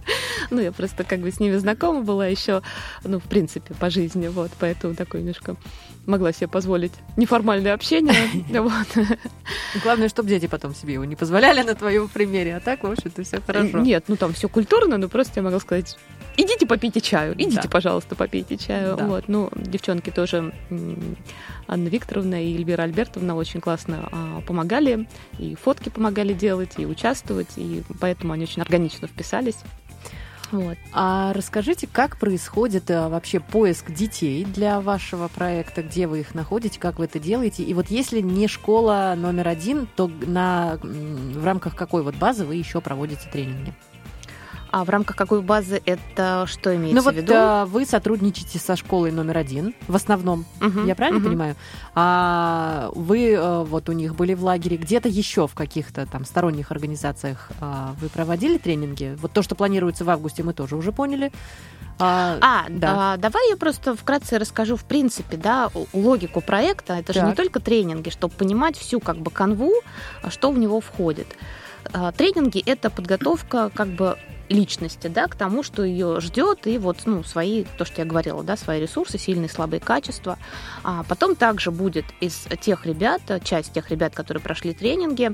Ну, 0.51 0.61
я 0.61 0.72
просто 0.72 1.05
как 1.05 1.20
бы 1.20 1.31
с 1.31 1.41
ними 1.41 1.57
знакома 1.57 2.03
была 2.03 2.26
еще, 2.26 2.62
ну, 3.05 3.18
в 3.18 3.24
принципе, 3.24 3.74
по 3.74 3.91
жизни, 3.91 4.28
вот, 4.28 4.51
поэтому 4.59 4.95
такое 4.95 5.20
немножко 5.20 5.57
могла 6.07 6.33
себе 6.33 6.49
позволить 6.49 6.93
неформальное 7.16 7.74
общение. 7.74 8.14
Вот. 8.61 9.07
Главное, 9.83 10.09
чтобы 10.09 10.28
дети 10.28 10.47
потом 10.47 10.74
себе 10.74 10.95
его 10.95 11.05
не 11.05 11.16
позволяли 11.16 11.62
на 11.62 11.74
твоем 11.74 12.09
примере, 12.09 12.57
а 12.57 12.61
так, 12.61 12.83
в 12.83 12.91
общем-то, 12.91 13.22
все 13.22 13.41
хорошо. 13.41 13.78
Нет, 13.78 14.05
ну 14.09 14.16
там 14.16 14.33
все 14.33 14.49
культурно, 14.49 14.99
но 14.99 15.09
просто 15.09 15.35
я 15.37 15.43
могла 15.43 15.61
сказать, 15.61 15.97
идите 16.37 16.66
попейте 16.66 17.01
чаю, 17.01 17.35
идите, 17.35 17.62
Да. 17.62 17.68
пожалуйста, 17.68 18.14
попейте 18.14 18.57
чаю. 18.57 18.97
Да. 18.97 19.07
Вот, 19.07 19.28
ну, 19.28 19.51
девчонки 19.55 20.11
тоже, 20.11 20.53
Анна 21.66 21.89
Викторовна 21.89 22.45
и 22.45 22.55
Эльвира 22.55 22.83
Альбертовна 22.83 23.35
очень 23.37 23.61
классно 23.61 24.09
а, 24.11 24.41
помогали, 24.43 25.09
и 25.39 25.55
фотки 25.55 25.89
помогали 25.89 26.33
делать, 26.33 26.72
и 26.78 26.87
участвовать, 26.87 27.51
и 27.57 27.83
поэтому 28.01 28.33
они 28.33 28.45
очень 28.45 28.62
органично 28.62 29.09
вписались. 29.09 29.57
Вот. 30.53 30.78
А 30.93 31.33
расскажите, 31.33 31.87
как 31.87 32.18
происходит 32.18 32.91
э, 32.91 33.09
вообще 33.09 33.39
поиск 33.39 33.91
детей 33.93 34.45
для 34.45 34.81
вашего 34.81 35.28
проекта, 35.28 35.83
где 35.83 36.09
вы 36.09 36.20
их 36.20 36.35
находите, 36.35 36.81
как 36.81 36.99
вы 36.99 37.05
это 37.05 37.20
делаете? 37.20 37.62
И 37.62 37.72
вот 37.72 37.87
если 37.89 38.20
не 38.20 38.49
школа 38.49 39.14
номер 39.16 39.47
один, 39.47 39.87
то 39.95 40.09
на, 40.09 40.78
в 40.83 41.45
рамках 41.45 41.76
какой 41.76 42.03
вот 42.03 42.16
базы 42.16 42.45
вы 42.45 42.57
еще 42.57 42.81
проводите 42.81 43.28
тренинги? 43.31 43.72
А 44.73 44.85
в 44.85 44.89
рамках 44.91 45.16
какой 45.16 45.43
базы 45.43 45.83
это 45.85 46.45
что 46.47 46.75
имеется 46.77 46.95
ну 46.97 47.03
в 47.03 47.05
вот 47.07 47.14
виду? 47.14 47.33
э, 47.35 47.64
вы 47.66 47.85
сотрудничаете 47.85 48.59
со 48.59 48.77
школой 48.77 49.11
номер 49.11 49.39
один 49.39 49.75
в 49.89 49.97
основном, 49.97 50.45
Мгм, 50.61 50.87
я 50.87 50.95
правильно 50.95 51.18
мгм. 51.21 51.29
понимаю? 51.29 51.57
А 51.95 52.91
вы 52.95 53.33
э, 53.33 53.64
вот 53.64 53.89
у 53.89 53.93
них 53.93 54.14
были 54.14 54.35
в 54.35 54.45
лагере, 54.45 54.77
где-то 54.77 55.09
еще 55.09 55.49
в 55.49 55.55
каких-то 55.55 56.07
там 56.07 56.25
сторонних 56.25 56.71
организациях 56.71 57.51
а, 57.61 57.95
вы 58.01 58.09
проводили 58.09 58.59
тренинги? 58.59 59.16
Вот 59.21 59.33
то, 59.33 59.43
что 59.43 59.55
планируется 59.55 60.05
в 60.05 60.11
августе, 60.11 60.43
мы 60.43 60.53
тоже 60.53 60.77
уже 60.77 60.93
поняли. 60.93 61.33
А, 61.99 62.39
А, 62.41 62.66
да. 62.71 63.14
а, 63.14 63.16
давай 63.18 63.51
я 63.51 63.57
просто 63.57 63.95
вкратце 63.95 64.39
расскажу, 64.39 64.77
в 64.77 64.85
принципе, 64.85 65.37
да, 65.37 65.71
логику 65.93 66.41
проекта. 66.41 66.95
Это 66.95 67.12
же 67.12 67.21
не 67.21 67.27
Так. 67.29 67.37
только 67.37 67.61
тренинги, 67.61 68.09
чтобы 68.09 68.35
понимать 68.35 68.79
всю 68.79 69.01
как 69.01 69.16
бы 69.18 69.31
канву, 69.31 69.73
а, 70.23 70.31
что 70.31 70.51
в 70.51 70.59
него 70.59 70.81
входит. 70.81 71.27
Тренинги 72.16 72.62
это 72.64 72.89
подготовка 72.91 73.71
как 73.75 73.89
бы 73.89 74.16
личности, 74.51 75.07
да, 75.07 75.29
к 75.29 75.37
тому, 75.37 75.63
что 75.63 75.85
ее 75.85 76.21
ждет, 76.21 76.67
и 76.67 76.77
вот, 76.77 76.99
ну, 77.07 77.23
свои, 77.23 77.65
то, 77.79 77.85
что 77.85 78.03
я 78.03 78.05
говорила, 78.05 78.43
да, 78.43 78.57
свои 78.57 78.81
ресурсы, 78.81 79.17
сильные, 79.17 79.49
слабые 79.49 79.81
качества. 79.81 80.39
А 80.83 81.05
потом 81.05 81.37
также 81.37 81.71
будет 81.71 82.05
из 82.21 82.47
тех 82.61 82.85
ребят, 82.85 83.23
часть 83.45 83.73
тех 83.73 83.91
ребят, 83.91 84.15
которые 84.15 84.43
прошли 84.43 84.75
тренинги, 84.75 85.31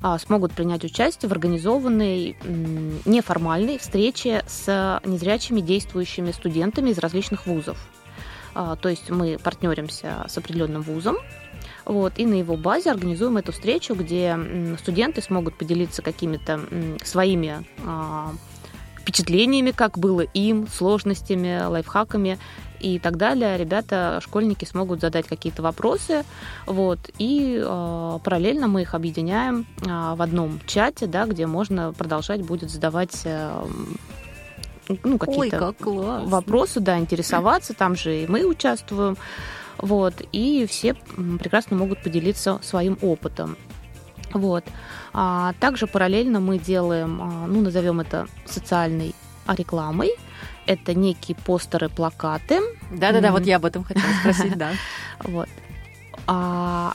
а, 0.00 0.18
смогут 0.18 0.52
принять 0.52 0.84
участие 0.84 1.28
в 1.28 1.32
организованной 1.32 2.36
неформальной 3.04 3.78
встрече 3.78 4.44
с 4.46 5.00
незрячими 5.04 5.60
действующими 5.60 6.30
студентами 6.30 6.90
из 6.90 6.98
различных 6.98 7.46
вузов. 7.46 7.76
А, 8.54 8.76
То 8.76 8.88
есть 8.88 9.10
мы 9.10 9.38
партнеримся 9.42 10.26
с 10.28 10.38
определенным 10.38 10.82
вузом, 10.82 11.16
вот, 11.84 12.14
и 12.18 12.26
на 12.26 12.34
его 12.34 12.56
базе 12.56 12.90
организуем 12.92 13.36
эту 13.36 13.50
встречу, 13.50 13.94
где 13.94 14.38
студенты 14.78 15.22
смогут 15.22 15.56
поделиться 15.56 16.02
какими-то 16.02 16.60
своими 17.02 17.64
а, 17.84 18.32
впечатлениями, 19.10 19.72
как 19.72 19.98
было 19.98 20.20
им, 20.20 20.68
сложностями, 20.68 21.66
лайфхаками 21.66 22.38
и 22.78 22.98
так 23.00 23.16
далее. 23.16 23.58
Ребята, 23.58 24.20
школьники 24.22 24.64
смогут 24.64 25.00
задать 25.00 25.26
какие-то 25.26 25.62
вопросы, 25.62 26.24
вот, 26.66 26.98
и 27.18 27.60
а, 27.62 28.18
параллельно 28.20 28.68
мы 28.68 28.82
их 28.82 28.94
объединяем 28.94 29.66
а, 29.86 30.14
в 30.14 30.22
одном 30.22 30.60
чате, 30.66 31.06
да, 31.06 31.26
где 31.26 31.46
можно 31.46 31.92
продолжать 31.92 32.42
будет 32.42 32.70
задавать 32.70 33.22
м, 33.24 33.98
ну, 35.02 35.18
какие-то 35.18 35.58
как 35.58 35.86
вопросы, 35.86 36.78
да, 36.80 36.98
интересоваться, 36.98 37.74
там 37.74 37.96
же 37.96 38.22
и 38.22 38.26
мы 38.28 38.44
участвуем, 38.44 39.16
вот, 39.76 40.14
и 40.32 40.66
все 40.68 40.94
прекрасно 41.40 41.76
могут 41.76 42.02
поделиться 42.02 42.60
своим 42.62 42.96
опытом. 43.02 43.56
Вот. 44.32 44.64
А 45.12 45.52
также 45.60 45.86
параллельно 45.86 46.40
мы 46.40 46.58
делаем, 46.58 47.20
а, 47.22 47.46
ну, 47.46 47.60
назовем 47.60 48.00
это 48.00 48.26
социальной 48.46 49.14
рекламой. 49.48 50.10
Это 50.66 50.94
некие 50.94 51.36
постеры, 51.36 51.88
плакаты. 51.88 52.60
Да-да-да, 52.92 53.28
Мгм. 53.28 53.38
вот 53.38 53.46
я 53.46 53.56
об 53.56 53.64
этом 53.64 53.82
хотела 53.84 54.12
спросить, 54.20 54.56
да. 54.56 54.70
Вот. 55.24 55.48
А, 56.26 56.92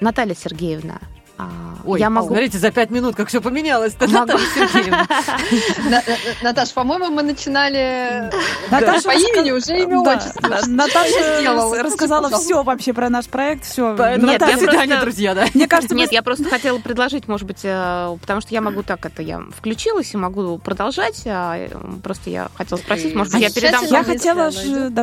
Наталья 0.00 0.34
Сергеевна 0.34 0.98
а, 1.36 1.48
Ой, 1.84 1.98
я 2.00 2.10
могу... 2.10 2.28
смотрите, 2.28 2.58
за 2.58 2.70
пять 2.70 2.90
минут 2.90 3.16
как 3.16 3.28
все 3.28 3.40
поменялось. 3.40 3.94
Могу. 4.00 4.12
Наталья 4.12 4.46
Сергеевна. 4.54 5.06
На- 5.84 5.90
на- 5.90 6.02
Наташ, 6.42 6.72
по-моему, 6.72 7.10
мы 7.10 7.22
начинали 7.22 8.30
Наташа 8.70 9.02
по 9.02 9.12
имени 9.12 9.50
уже 9.50 9.82
имя 9.82 10.02
Да, 10.04 10.12
отчество. 10.16 10.60
Наташа 10.66 11.82
рассказала 11.82 12.30
все 12.38 12.62
вообще 12.62 12.92
про 12.92 13.10
наш 13.10 13.26
проект, 13.26 13.64
все. 13.64 13.94
Свидания, 13.96 14.86
просто- 14.86 15.00
друзья, 15.00 15.34
да. 15.34 15.46
Мне 15.54 15.66
кажется, 15.66 15.94
Нет, 15.94 16.12
я 16.12 16.22
просто 16.22 16.44
хотела 16.44 16.78
предложить, 16.78 17.28
может 17.28 17.46
быть, 17.46 17.60
э, 17.62 18.16
потому 18.20 18.40
что 18.40 18.54
я 18.54 18.60
могу 18.60 18.82
так 18.82 19.04
это, 19.04 19.22
я 19.22 19.42
включилась 19.56 20.14
и 20.14 20.16
могу 20.16 20.58
продолжать, 20.58 21.22
а, 21.26 21.56
э, 21.56 21.68
просто 22.02 22.30
я 22.30 22.48
хотела 22.54 22.78
спросить, 22.78 23.14
может 23.14 23.32
быть, 23.32 23.42
я 23.42 23.50
передам 23.50 23.84
я 23.86 24.04
хотела, 24.04 24.50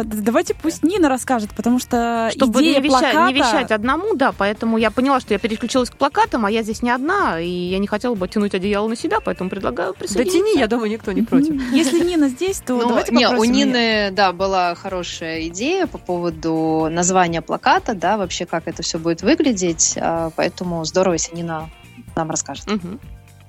давайте 0.04 0.54
пусть 0.54 0.84
Нина 0.84 1.10
расскажет, 1.10 1.50
потому 1.56 1.80
что 1.80 2.30
Чтобы 2.36 2.62
идея 2.62 2.80
не, 2.80 2.88
вещать, 3.34 3.72
одному, 3.72 4.16
да, 4.16 4.32
поэтому 4.32 4.78
я 4.78 4.92
поняла, 4.92 5.20
что 5.20 5.34
я 5.34 5.40
переключилась 5.40 5.90
к 5.90 5.96
плакатам, 6.22 6.46
а 6.46 6.52
я 6.52 6.64
здесь 6.64 6.82
не 6.82 6.90
одна, 6.90 7.40
и 7.40 7.50
я 7.50 7.80
не 7.80 7.88
хотела 7.88 8.16
бы 8.16 8.28
тянуть 8.28 8.54
одеяло 8.54 8.88
на 8.88 8.96
себя, 8.96 9.20
поэтому 9.20 9.50
предлагаю 9.50 9.94
Да 9.94 10.00
присоединиться. 10.00 10.40
тяни, 10.40 10.60
я 10.60 10.68
думаю, 10.68 10.92
никто 10.92 11.12
не 11.12 11.22
против. 11.24 11.56
Если 11.72 12.00
Нина 12.00 12.30
здесь, 12.30 12.60
то 12.60 12.76
Ну, 12.78 12.88
давайте 12.88 13.14
не, 13.14 13.28
у. 13.28 13.44
Нины, 13.44 14.12
да, 14.12 14.32
была 14.32 14.76
хорошая 14.76 15.48
идея 15.48 15.88
по 15.88 15.98
поводу 15.98 16.88
названия 16.90 17.42
плаката, 17.42 17.94
да, 17.94 18.18
вообще 18.18 18.46
как 18.46 18.68
это 18.68 18.84
все 18.84 19.00
будет 19.00 19.22
выглядеть, 19.22 19.98
а, 20.00 20.32
поэтому 20.36 20.86
здорово, 20.86 21.14
если 21.14 21.36
Нина 21.36 21.70
нам 22.16 22.30
расскажет 22.30 22.66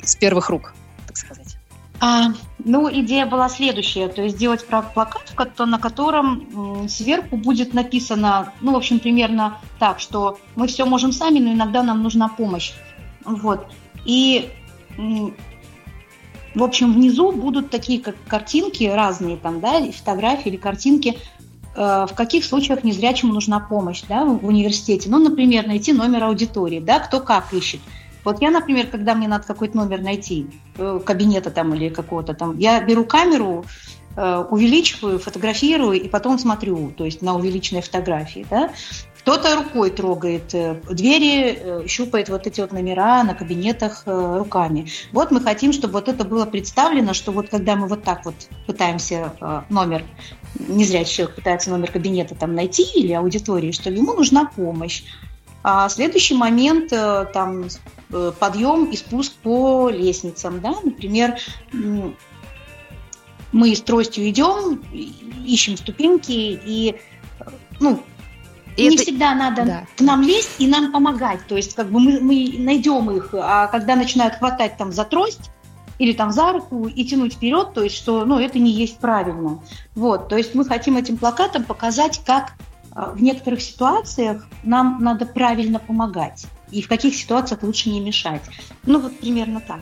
с 0.03 0.16
первых 0.16 0.51
рук, 0.51 0.75
так 1.07 1.16
сказать. 1.16 1.57
А, 2.05 2.32
ну, 2.59 2.92
идея 2.92 3.26
была 3.26 3.48
следующая, 3.48 4.09
то 4.09 4.22
есть 4.22 4.34
сделать 4.34 4.66
плакат, 4.66 5.32
на 5.61 5.78
котором 5.78 6.88
сверху 6.88 7.36
будет 7.36 7.74
написано, 7.74 8.53
ну, 8.61 8.72
в 8.72 8.76
общем, 8.76 8.98
примерно 8.98 9.59
так, 9.78 10.00
что 10.00 10.36
мы 10.57 10.66
все 10.66 10.84
можем 10.84 11.12
сами, 11.12 11.38
но 11.38 11.53
иногда 11.53 11.84
нам 11.84 12.03
нужна 12.03 12.28
помощь. 12.28 12.72
Вот. 13.24 13.68
И, 14.05 14.50
в 14.98 16.64
общем, 16.64 16.92
внизу 16.92 17.30
будут 17.30 17.70
такие 17.70 18.00
как 18.00 18.16
картинки 18.26 18.82
разные, 18.82 19.36
там, 19.36 19.61
да, 19.61 19.80
фотографии 19.92 20.48
или 20.48 20.57
картинки, 20.57 21.18
э, 21.76 22.07
в 22.11 22.14
каких 22.16 22.44
случаях 22.44 22.82
незрячему 22.82 23.32
нужна 23.32 23.61
помощь, 23.61 24.03
да, 24.09 24.24
в 24.24 24.44
университете. 24.44 25.09
Ну, 25.09 25.20
например, 25.20 25.68
найти 25.68 25.92
номер 25.92 26.24
аудитории, 26.24 26.80
да, 26.80 26.98
кто 26.98 27.20
как 27.20 27.53
ищет. 27.53 27.80
Вот 28.25 28.41
я, 28.41 28.51
например, 28.51 28.87
когда 28.87 29.14
мне 29.14 29.29
надо 29.29 29.47
какой-то 29.47 29.77
номер 29.77 30.01
найти, 30.01 30.47
э, 30.77 31.01
кабинета 31.05 31.51
там 31.51 31.75
или 31.75 31.89
какого-то 31.89 32.35
там, 32.35 32.57
я 32.59 32.81
беру 32.81 33.05
камеру, 33.05 33.64
э, 34.16 34.45
увеличиваю, 34.51 35.18
фотографирую 35.18 36.01
и 36.01 36.09
потом 36.09 36.39
смотрю, 36.39 36.93
то 36.97 37.05
есть 37.05 37.23
на 37.23 37.35
увеличенной 37.35 37.83
фотографии, 37.83 38.47
да. 38.49 38.70
Кто-то 39.18 39.55
рукой 39.57 39.91
трогает 39.91 40.53
э, 40.55 40.81
двери, 40.91 41.87
щупает 41.87 42.29
вот 42.29 42.47
эти 42.47 42.61
вот 42.61 42.73
номера 42.73 43.23
на 43.23 43.35
кабинетах 43.35 44.03
руками. 44.07 44.89
Вот 45.12 45.31
мы 45.31 45.41
хотим, 45.41 45.73
чтобы 45.73 45.95
вот 45.95 46.09
это 46.09 46.25
было 46.25 46.45
представлено, 46.45 47.14
что 47.14 47.33
вот 47.33 47.49
когда 47.49 47.77
мы 47.77 47.87
вот 47.87 48.03
так 48.03 48.25
вот 48.25 48.35
пытаемся 48.66 49.64
номер, 49.68 50.05
незрячий 50.59 51.16
человек 51.16 51.37
пытается 51.37 51.70
номер 51.70 51.93
кабинета 51.93 52.35
там 52.35 52.55
найти 52.55 52.83
или 52.83 53.12
аудитории, 53.12 53.70
что 53.70 53.91
ему 53.91 54.12
нужна 54.14 54.45
помощь. 54.45 55.05
А 55.62 55.89
следующий 55.89 56.35
момент 56.35 56.91
там 56.91 57.66
подъем 58.39 58.85
и 58.85 58.97
спуск 58.97 59.33
по 59.43 59.89
лестницам, 59.89 60.61
да, 60.61 60.75
например, 60.83 61.39
мы 63.53 63.75
с 63.75 63.81
тростью 63.83 64.29
идем, 64.29 64.83
ищем 65.47 65.77
ступеньки 65.77 66.31
и 66.33 66.97
э, 67.41 67.45
ну 67.81 68.03
И 68.77 68.89
не 68.89 68.95
это- 68.95 69.05
всегда 69.05 69.35
надо 69.35 69.65
да. 69.65 69.87
к 69.97 70.01
нам 70.01 70.23
лезть 70.23 70.55
и 70.59 70.67
нам 70.67 70.91
помогать. 70.91 71.47
То 71.47 71.57
есть 71.57 71.75
как 71.75 71.91
бы 71.91 72.01
мы, 72.01 72.21
мы 72.21 72.55
найдем 72.59 73.11
их, 73.11 73.35
а 73.35 73.67
когда 73.67 73.95
начинают 73.95 74.37
хватать 74.37 74.77
там 74.79 74.91
за 74.93 75.05
трость 75.05 75.51
или 75.99 76.13
там 76.13 76.33
за 76.33 76.53
руку 76.53 76.87
и 76.89 77.05
тянуть 77.05 77.35
вперед, 77.35 77.75
то 77.75 77.83
есть 77.83 77.97
что 77.97 78.25
ну, 78.25 78.39
это 78.39 78.59
не 78.59 78.73
есть 78.73 78.99
правильно. 78.99 79.63
Вот, 79.95 80.29
то 80.29 80.37
есть 80.37 80.55
мы 80.55 80.65
хотим 80.65 80.97
этим 80.97 81.19
плакатом 81.19 81.65
показать, 81.65 82.23
как 82.25 82.55
а, 82.93 83.11
в 83.11 83.23
некоторых 83.23 83.61
ситуациях 83.61 84.47
нам 84.63 84.99
надо 85.03 85.27
правильно 85.27 85.79
помогать 85.79 86.47
и 86.73 86.83
в 86.83 86.89
каких 86.89 87.14
ситуациях 87.14 87.62
лучше 87.62 87.91
не 87.91 88.01
мешать. 88.01 88.43
Ну 88.85 88.99
вот 88.99 89.18
примерно 89.20 89.61
так. 89.61 89.81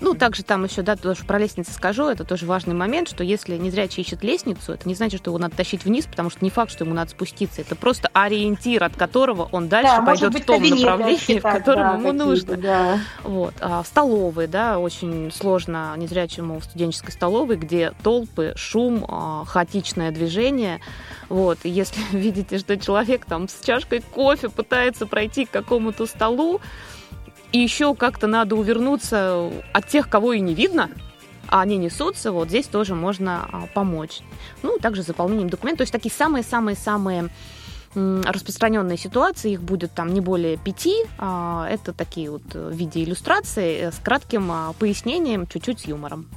Ну, 0.00 0.14
также 0.14 0.42
там 0.42 0.64
еще, 0.64 0.82
да, 0.82 0.96
тоже 0.96 1.24
про 1.24 1.38
лестницы 1.38 1.72
скажу, 1.72 2.06
это 2.08 2.24
тоже 2.24 2.46
важный 2.46 2.74
момент, 2.74 3.08
что 3.08 3.22
если 3.22 3.56
незрячий 3.56 4.02
ищет 4.02 4.22
лестницу, 4.24 4.72
это 4.72 4.88
не 4.88 4.94
значит, 4.94 5.20
что 5.20 5.30
его 5.30 5.38
надо 5.38 5.56
тащить 5.56 5.84
вниз, 5.84 6.06
потому 6.06 6.30
что 6.30 6.42
не 6.42 6.50
факт, 6.50 6.72
что 6.72 6.84
ему 6.84 6.94
надо 6.94 7.10
спуститься. 7.10 7.60
Это 7.60 7.76
просто 7.76 8.08
ориентир, 8.12 8.82
от 8.84 8.96
которого 8.96 9.48
он 9.52 9.68
дальше 9.68 9.92
Да, 9.96 10.02
пойдет 10.02 10.32
быть, 10.32 10.42
в 10.42 10.46
том 10.46 10.62
направлении, 10.62 11.16
в 11.16 11.20
считать, 11.20 11.58
котором 11.58 11.82
да, 11.82 11.94
ему 11.98 12.12
нужно. 12.12 12.56
да. 12.56 12.98
Вот. 13.24 13.54
А 13.60 13.82
в 13.82 13.86
столовой, 13.86 14.46
да, 14.46 14.78
очень 14.78 15.30
сложно 15.32 15.94
незрячему 15.96 16.60
в 16.60 16.64
студенческой 16.64 17.10
столовой, 17.10 17.56
где 17.56 17.92
толпы, 18.02 18.54
шум, 18.56 19.04
а, 19.06 19.44
хаотичное 19.46 20.10
движение. 20.12 20.80
Вот. 21.28 21.58
И 21.64 21.68
если 21.68 22.00
видите, 22.16 22.58
что 22.58 22.76
человек 22.78 23.26
там 23.26 23.48
с 23.48 23.60
чашкой 23.64 24.00
кофе 24.00 24.48
пытается 24.48 25.06
пройти 25.06 25.44
к 25.44 25.50
какому-то 25.50 26.06
столу, 26.06 26.60
и 27.52 27.58
еще 27.58 27.94
как-то 27.94 28.26
надо 28.26 28.56
увернуться 28.56 29.50
от 29.72 29.88
тех, 29.88 30.08
кого 30.08 30.32
и 30.32 30.40
не 30.40 30.54
видно, 30.54 30.90
а 31.48 31.62
они 31.62 31.76
несутся, 31.76 32.30
вот 32.32 32.48
здесь 32.48 32.66
тоже 32.66 32.94
можно 32.94 33.48
а, 33.50 33.66
помочь. 33.74 34.20
Ну, 34.62 34.78
также 34.78 35.02
заполнением 35.02 35.50
документов. 35.50 35.78
То 35.78 35.82
есть 35.82 35.92
такие 35.92 36.12
самые-самые-самые 36.12 37.30
распространенные 37.94 38.96
ситуации, 38.96 39.52
их 39.52 39.62
будет 39.62 39.92
там 39.92 40.14
не 40.14 40.20
более 40.20 40.56
пяти. 40.56 40.94
а, 41.18 41.66
Это 41.68 41.92
такие 41.92 42.30
вот 42.30 42.42
э, 42.54 42.68
в 42.68 42.72
виде 42.72 43.02
иллюстрации 43.02 43.80
э, 43.80 43.90
с 43.92 43.96
кратким 43.96 44.50
а, 44.52 44.72
пояснением, 44.78 45.48
чуть-чуть 45.48 45.80
с 45.80 45.84
юмором. 45.86 46.28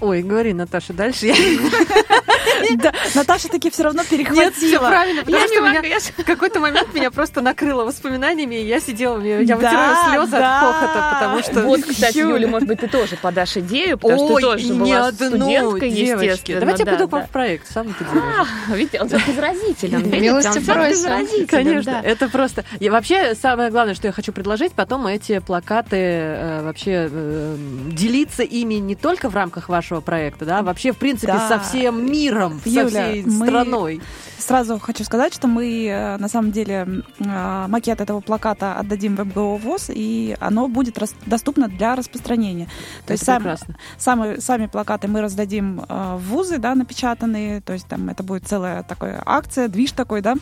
Ой, 0.00 0.22
говори, 0.22 0.52
Наташа, 0.52 0.92
дальше. 0.92 1.26
Я- 1.26 1.34
Да, 2.76 2.92
Наташа 3.14 3.48
таки 3.48 3.70
все 3.70 3.84
равно 3.84 4.00
Нет, 4.02 4.06
все 4.08 4.16
перехватила. 4.16 4.88
правильно, 4.88 5.22
потому 5.24 5.42
Я 5.42 5.46
что 5.48 5.60
меня 5.60 6.00
в 6.00 6.24
какой-то 6.24 6.60
момент 6.60 6.92
меня 6.94 7.10
просто 7.10 7.40
накрыло 7.40 7.84
воспоминаниями, 7.84 8.56
и 8.56 8.66
я 8.66 8.80
сидела, 8.80 9.20
я 9.20 9.44
Да, 9.44 9.56
вытираю 9.56 9.96
слезы 10.10 10.30
да. 10.32 10.60
от 10.60 10.74
хохота, 10.74 11.10
потому 11.14 11.42
что... 11.42 11.62
Вот, 11.62 11.80
кстати, 11.88 12.18
Юля. 12.18 12.48
Может 12.48 12.68
быть, 12.68 12.80
ты 12.80 12.88
тоже 12.88 13.16
подашь 13.16 13.56
идею, 13.58 13.96
потому 13.98 14.26
что 14.26 14.36
ты 14.36 14.42
тоже 14.42 14.74
была 14.74 15.06
одну, 15.06 15.28
студенткой, 15.28 15.90
девочки. 15.90 16.24
естественно. 16.26 16.60
Давайте 16.60 16.84
да, 16.84 16.90
я 16.90 16.96
пойду 16.98 17.10
да. 17.16 17.26
в 17.26 17.30
проект, 17.30 17.70
сам 17.70 17.94
ты 17.94 18.04
делаешь. 18.04 18.48
А, 18.68 18.74
видите, 18.74 19.00
он 19.00 19.06
изразителен. 19.08 20.10
Милости 20.10 20.58
просим. 20.60 21.46
Конечно, 21.46 21.92
да. 21.92 22.08
это 22.08 22.28
просто... 22.28 22.64
И 22.80 22.90
вообще, 22.90 23.34
самое 23.34 23.70
главное, 23.70 23.94
что 23.94 24.08
я 24.08 24.12
хочу 24.12 24.32
предложить, 24.32 24.72
потом 24.72 25.06
эти 25.06 25.38
плакаты 25.38 25.96
э, 25.96 26.62
вообще 26.62 27.08
э, 27.10 27.56
делиться 27.92 28.42
ими 28.42 28.74
не 28.74 28.94
только 28.94 29.28
в 29.28 29.34
рамках 29.34 29.68
вашего 29.68 29.87
проекта, 30.00 30.44
да, 30.44 30.62
вообще, 30.62 30.92
в 30.92 30.96
принципе, 30.96 31.32
Да. 31.32 31.48
со 31.48 31.58
всем 31.58 32.10
миром, 32.10 32.60
со 32.62 32.68
Юля, 32.70 32.88
всей 33.10 33.24
мы- 33.24 33.46
страной. 33.46 34.00
Сразу 34.48 34.78
хочу 34.78 35.04
сказать, 35.04 35.34
что 35.34 35.46
мы 35.46 35.86
э, 35.88 36.16
на 36.16 36.26
самом 36.26 36.52
деле 36.52 37.02
э, 37.18 37.66
макет 37.68 38.00
этого 38.00 38.20
плаката 38.20 38.78
отдадим 38.78 39.14
в 39.14 39.22
МГО 39.22 39.58
ВОЗ, 39.58 39.90
и 39.94 40.38
оно 40.40 40.68
будет 40.68 40.96
рас- 40.96 41.14
доступно 41.26 41.68
для 41.68 41.94
распространения. 41.94 42.64
То 43.04 43.12
Это 43.12 43.12
есть 43.12 43.24
сам-. 43.26 43.56
Самые, 43.98 44.40
сами 44.40 44.66
плакаты 44.66 45.06
мы 45.06 45.20
раздадим 45.20 45.84
э, 45.86 46.16
в 46.16 46.30
вузы, 46.30 46.56
да, 46.56 46.74
напечатанные, 46.74 47.60
то 47.60 47.74
есть 47.74 47.86
там 47.88 48.08
это 48.08 48.22
будет 48.22 48.48
целая 48.48 48.84
такая 48.84 49.22
акция, 49.26 49.68
движ 49.68 49.92
такой, 49.92 50.22
да, 50.22 50.34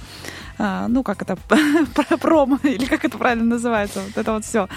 ну, 0.88 1.02
как 1.02 1.20
это, 1.22 1.36
про- 1.94 2.16
промо, 2.16 2.59
или 2.62 2.86
как 2.86 3.04
это 3.04 3.18
правильно 3.18 3.44
называется, 3.44 4.00
вот 4.07 4.16
это 4.16 4.32
вот 4.32 4.44
все, 4.44 4.68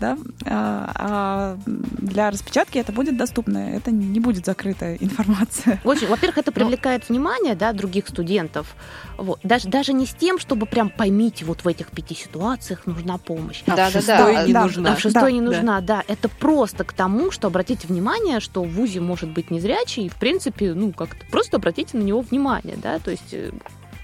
да. 0.00 0.16
А, 0.46 1.58
для 1.66 2.30
распечатки 2.30 2.78
это 2.78 2.92
будет 2.92 3.18
доступно, 3.18 3.58
это 3.58 3.90
не 3.90 4.20
будет 4.20 4.46
закрытая 4.46 4.96
информация. 5.00 5.80
Очень, 5.84 6.06
во-первых, 6.08 6.38
это 6.38 6.52
привлекает 6.52 7.08
внимание, 7.08 7.54
да, 7.56 7.72
других 7.72 8.08
студентов. 8.08 8.67
Вот. 9.16 9.40
Даже, 9.42 9.68
даже 9.68 9.92
не 9.92 10.06
с 10.06 10.14
тем, 10.14 10.38
чтобы 10.38 10.66
прям 10.66 10.90
поймите, 10.90 11.44
вот 11.44 11.64
в 11.64 11.68
этих 11.68 11.90
пяти 11.90 12.14
ситуациях 12.14 12.86
нужна 12.86 13.18
помощь. 13.18 13.62
А 13.66 13.72
в 13.72 13.76
Да-да-да. 13.76 13.90
шестой 14.00 14.46
не 14.46 14.52
Да, 14.52 14.62
нужна. 14.62 14.92
А 14.92 14.96
в 14.96 15.00
шестой 15.00 15.22
Да, 15.22 15.30
не 15.30 15.40
да. 15.40 15.46
нужна, 15.46 15.80
да. 15.80 16.04
Это 16.08 16.28
просто 16.28 16.84
к 16.84 16.92
тому, 16.92 17.30
что 17.30 17.48
обратите 17.48 17.86
внимание, 17.88 18.40
что 18.40 18.62
в 18.62 18.68
ВУЗе 18.70 19.00
может 19.00 19.30
быть 19.30 19.50
незрячий, 19.50 20.04
и, 20.06 20.08
в 20.08 20.14
принципе, 20.16 20.72
ну, 20.74 20.92
как-то 20.92 21.24
просто 21.30 21.56
обратите 21.56 21.96
на 21.96 22.02
него 22.02 22.20
внимание, 22.20 22.76
да, 22.76 22.98
то 23.00 23.10
есть, 23.10 23.32
э, 23.32 23.50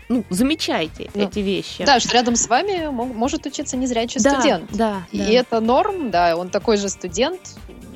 ну, 0.08 0.24
замечайте 0.30 1.10
Ну, 1.14 1.22
эти 1.24 1.38
вещи. 1.38 1.84
Да, 1.84 2.00
что 2.00 2.12
рядом 2.14 2.36
с 2.36 2.48
вами 2.48 2.88
мо- 2.88 3.04
может 3.06 3.46
учиться 3.46 3.76
незрячий 3.76 4.20
да, 4.20 4.32
студент. 4.32 4.70
Да, 4.72 5.02
И 5.12 5.18
да. 5.18 5.24
это 5.30 5.60
норм, 5.60 6.10
да, 6.10 6.36
он 6.36 6.48
такой 6.50 6.76
же 6.76 6.88
студент, 6.88 7.40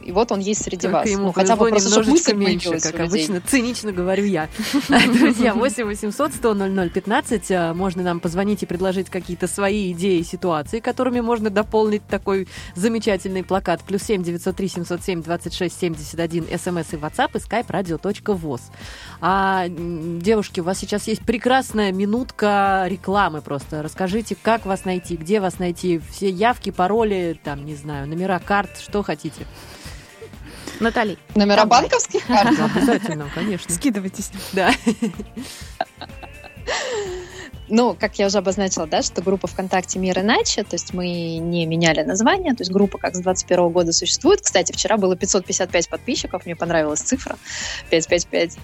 и 0.08 0.10
вот 0.10 0.32
он 0.32 0.40
есть 0.40 0.62
среди 0.64 0.86
Только 0.88 0.96
вас. 0.96 1.10
ему 1.10 1.24
Ну, 1.24 1.32
хотя 1.32 1.54
бы 1.54 1.68
просто, 1.68 1.90
чтобы 1.90 2.08
мысль 2.08 2.32
меньше, 2.32 2.80
как 2.80 2.98
обычно. 2.98 3.42
Цинично 3.42 3.92
говорю 3.92 4.24
я. 4.24 4.48
Друзья, 4.88 5.52
8 5.52 5.84
800 5.84 6.32
100 6.32 6.54
00 6.54 6.88
15. 6.88 7.50
а, 7.50 7.74
Можно 7.74 8.02
нам 8.02 8.20
позвонить 8.20 8.62
и 8.62 8.66
предложить 8.66 9.10
какие-то 9.10 9.46
свои 9.46 9.92
идеи, 9.92 10.22
ситуации, 10.22 10.80
которыми 10.80 11.20
можно 11.20 11.50
дополнить 11.50 12.06
такой 12.06 12.48
замечательный 12.74 13.44
плакат. 13.44 13.82
Плюс 13.86 14.02
7 14.04 14.22
903 14.22 14.68
707 14.68 15.22
26 15.22 15.78
71. 15.78 16.44
СМС 16.58 16.94
и 16.94 16.96
WhatsApp 16.96 17.32
и 17.34 17.38
skype 17.38 17.66
radio.voz. 17.66 18.62
А, 19.20 19.66
девушки, 19.68 20.60
у 20.60 20.64
вас 20.64 20.78
сейчас 20.78 21.06
есть 21.06 21.20
прекрасная 21.20 21.92
минутка 21.92 22.86
рекламы 22.88 23.42
просто. 23.42 23.82
Расскажите, 23.82 24.38
как 24.40 24.64
вас 24.64 24.86
найти, 24.86 25.18
где 25.18 25.38
вас 25.38 25.58
найти, 25.58 26.00
все 26.10 26.30
явки, 26.30 26.70
пароли, 26.70 27.38
там, 27.44 27.66
не 27.66 27.74
знаю, 27.74 28.08
номера 28.08 28.38
карт, 28.38 28.70
что 28.80 29.02
хотите. 29.02 29.46
Натали. 30.80 31.18
Номера 31.34 31.64
банковских 31.64 32.26
карт? 32.26 32.58
Обязательно, 32.58 33.28
конечно. 33.34 33.74
Скидывайтесь. 33.74 34.30
Да. 34.52 34.72
Ну, 37.70 37.94
как 37.94 38.18
я 38.18 38.26
уже 38.26 38.38
обозначила, 38.38 38.86
да, 38.86 39.02
что 39.02 39.20
группа 39.20 39.46
ВКонтакте 39.46 39.98
«Мир 39.98 40.20
иначе», 40.20 40.62
то 40.64 40.74
есть 40.74 40.94
мы 40.94 41.36
не 41.36 41.66
меняли 41.66 42.02
название, 42.02 42.54
то 42.54 42.62
есть 42.62 42.70
группа 42.70 42.96
как 42.96 43.14
с 43.14 43.20
21 43.20 43.68
года 43.68 43.92
существует. 43.92 44.40
Кстати, 44.40 44.72
вчера 44.72 44.96
было 44.96 45.16
555 45.16 45.88
подписчиков, 45.90 46.46
мне 46.46 46.56
понравилась 46.56 47.00
цифра 47.00 47.36
555. 47.90 48.56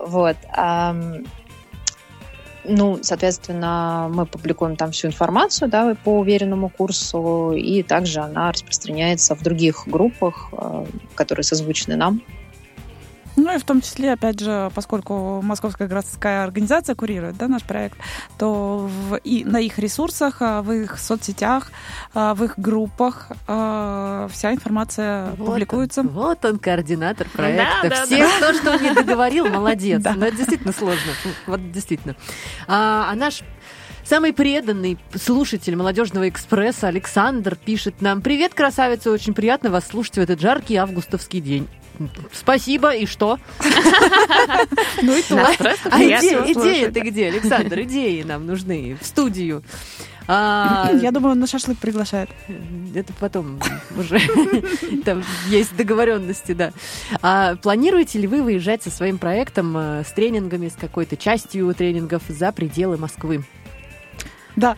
Вот. 0.00 0.36
Ну, 2.64 2.98
соответственно, 3.02 4.10
мы 4.12 4.26
публикуем 4.26 4.76
там 4.76 4.90
всю 4.90 5.08
информацию 5.08 5.68
да, 5.68 5.94
по 6.02 6.18
уверенному 6.18 6.68
курсу, 6.70 7.52
и 7.52 7.82
также 7.82 8.20
она 8.20 8.52
распространяется 8.52 9.34
в 9.34 9.42
других 9.42 9.84
группах, 9.86 10.48
э, 10.52 10.86
которые 11.14 11.44
созвучны 11.44 11.96
нам. 11.96 12.22
Ну 13.36 13.54
и 13.54 13.58
в 13.58 13.64
том 13.64 13.80
числе, 13.80 14.12
опять 14.12 14.40
же, 14.40 14.70
поскольку 14.74 15.40
Московская 15.42 15.88
городская 15.88 16.44
организация 16.44 16.94
курирует 16.94 17.36
да, 17.36 17.48
наш 17.48 17.62
проект, 17.62 17.98
то 18.38 18.88
в, 18.88 19.16
и 19.16 19.44
на 19.44 19.58
их 19.58 19.78
ресурсах, 19.78 20.36
а, 20.40 20.62
в 20.62 20.72
их 20.72 20.98
соцсетях, 20.98 21.72
а, 22.14 22.34
в 22.34 22.44
их 22.44 22.58
группах 22.58 23.32
а, 23.46 24.28
вся 24.30 24.52
информация 24.52 25.30
Вот 25.36 25.46
публикуется. 25.46 26.02
Он, 26.02 26.08
вот 26.08 26.44
он, 26.44 26.58
координатор 26.58 27.28
проекта. 27.28 27.88
Да, 27.88 27.88
да, 27.88 28.06
Всех 28.06 28.28
то, 28.38 28.54
что 28.54 28.72
он 28.72 28.82
не 28.82 28.92
договорил, 28.92 29.48
молодец. 29.48 29.94
Да. 30.04 30.12
Но 30.14 30.26
это 30.26 30.36
действительно 30.36 30.72
сложно. 30.72 31.12
Вот 31.46 31.72
действительно. 31.72 32.14
А, 32.66 33.08
а 33.10 33.14
наш 33.14 33.42
Самый 34.04 34.34
преданный 34.34 34.98
слушатель 35.14 35.76
молодежного 35.76 36.28
экспресса 36.28 36.88
Александр 36.88 37.56
пишет 37.56 38.02
нам 38.02 38.20
«Привет, 38.20 38.52
красавица, 38.52 39.10
очень 39.10 39.32
приятно 39.32 39.70
вас 39.70 39.86
слушать 39.86 40.16
в 40.16 40.18
этот 40.18 40.40
жаркий 40.40 40.76
августовский 40.76 41.40
день». 41.40 41.68
Спасибо, 42.32 42.94
и 42.94 43.06
что? 43.06 43.38
Ну 45.02 45.16
и 45.16 45.22
то. 45.22 45.46
А 45.90 46.02
идея 46.02 46.90
ты 46.90 47.00
где, 47.00 47.28
Александр? 47.28 47.80
Идеи 47.82 48.22
нам 48.22 48.46
нужны 48.46 48.96
в 49.00 49.06
студию. 49.06 49.62
А, 50.26 50.90
Я 51.02 51.10
думаю, 51.10 51.32
он 51.32 51.40
на 51.40 51.46
шашлык 51.46 51.78
приглашает. 51.78 52.30
Это 52.94 53.12
потом 53.20 53.60
уже. 53.96 54.20
Там 55.04 55.22
есть 55.48 55.76
договоренности, 55.76 56.52
да. 56.52 56.72
А 57.20 57.56
планируете 57.56 58.18
ли 58.18 58.26
вы 58.26 58.42
выезжать 58.42 58.82
со 58.82 58.90
своим 58.90 59.18
проектом 59.18 59.76
э, 59.76 60.04
с 60.04 60.12
тренингами, 60.12 60.68
с 60.68 60.74
какой-то 60.74 61.16
частью 61.16 61.72
тренингов 61.74 62.22
за 62.28 62.52
пределы 62.52 62.96
Москвы? 62.96 63.44
Да. 64.56 64.76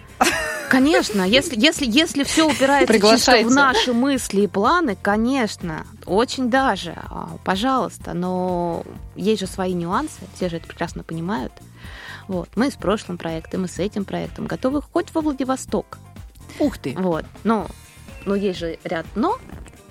Конечно, 0.68 1.22
если, 1.22 1.54
если, 1.56 1.86
если 1.86 2.24
все 2.24 2.48
упирается 2.48 2.92
чисто 2.98 3.36
в 3.44 3.50
наши 3.52 3.92
мысли 3.92 4.42
и 4.42 4.46
планы, 4.48 4.96
конечно, 5.00 5.86
очень 6.06 6.50
даже, 6.50 6.94
а, 6.96 7.36
пожалуйста, 7.44 8.14
но 8.14 8.84
есть 9.14 9.40
же 9.40 9.46
свои 9.46 9.72
нюансы, 9.72 10.20
все 10.34 10.48
же 10.48 10.56
это 10.56 10.66
прекрасно 10.66 11.02
понимают. 11.02 11.52
Вот. 12.28 12.48
Мы 12.56 12.70
с 12.70 12.74
прошлым 12.74 13.18
проектом, 13.18 13.64
и 13.64 13.68
с 13.68 13.78
этим 13.78 14.04
проектом 14.04 14.46
готовы 14.46 14.82
хоть 14.82 15.14
во 15.14 15.20
Владивосток. 15.20 15.98
Ух 16.58 16.78
ты! 16.78 16.94
Вот. 16.96 17.24
Ну, 17.44 17.66
ну, 18.24 18.34
есть 18.34 18.58
же 18.58 18.78
ряд 18.84 19.06
«но», 19.14 19.38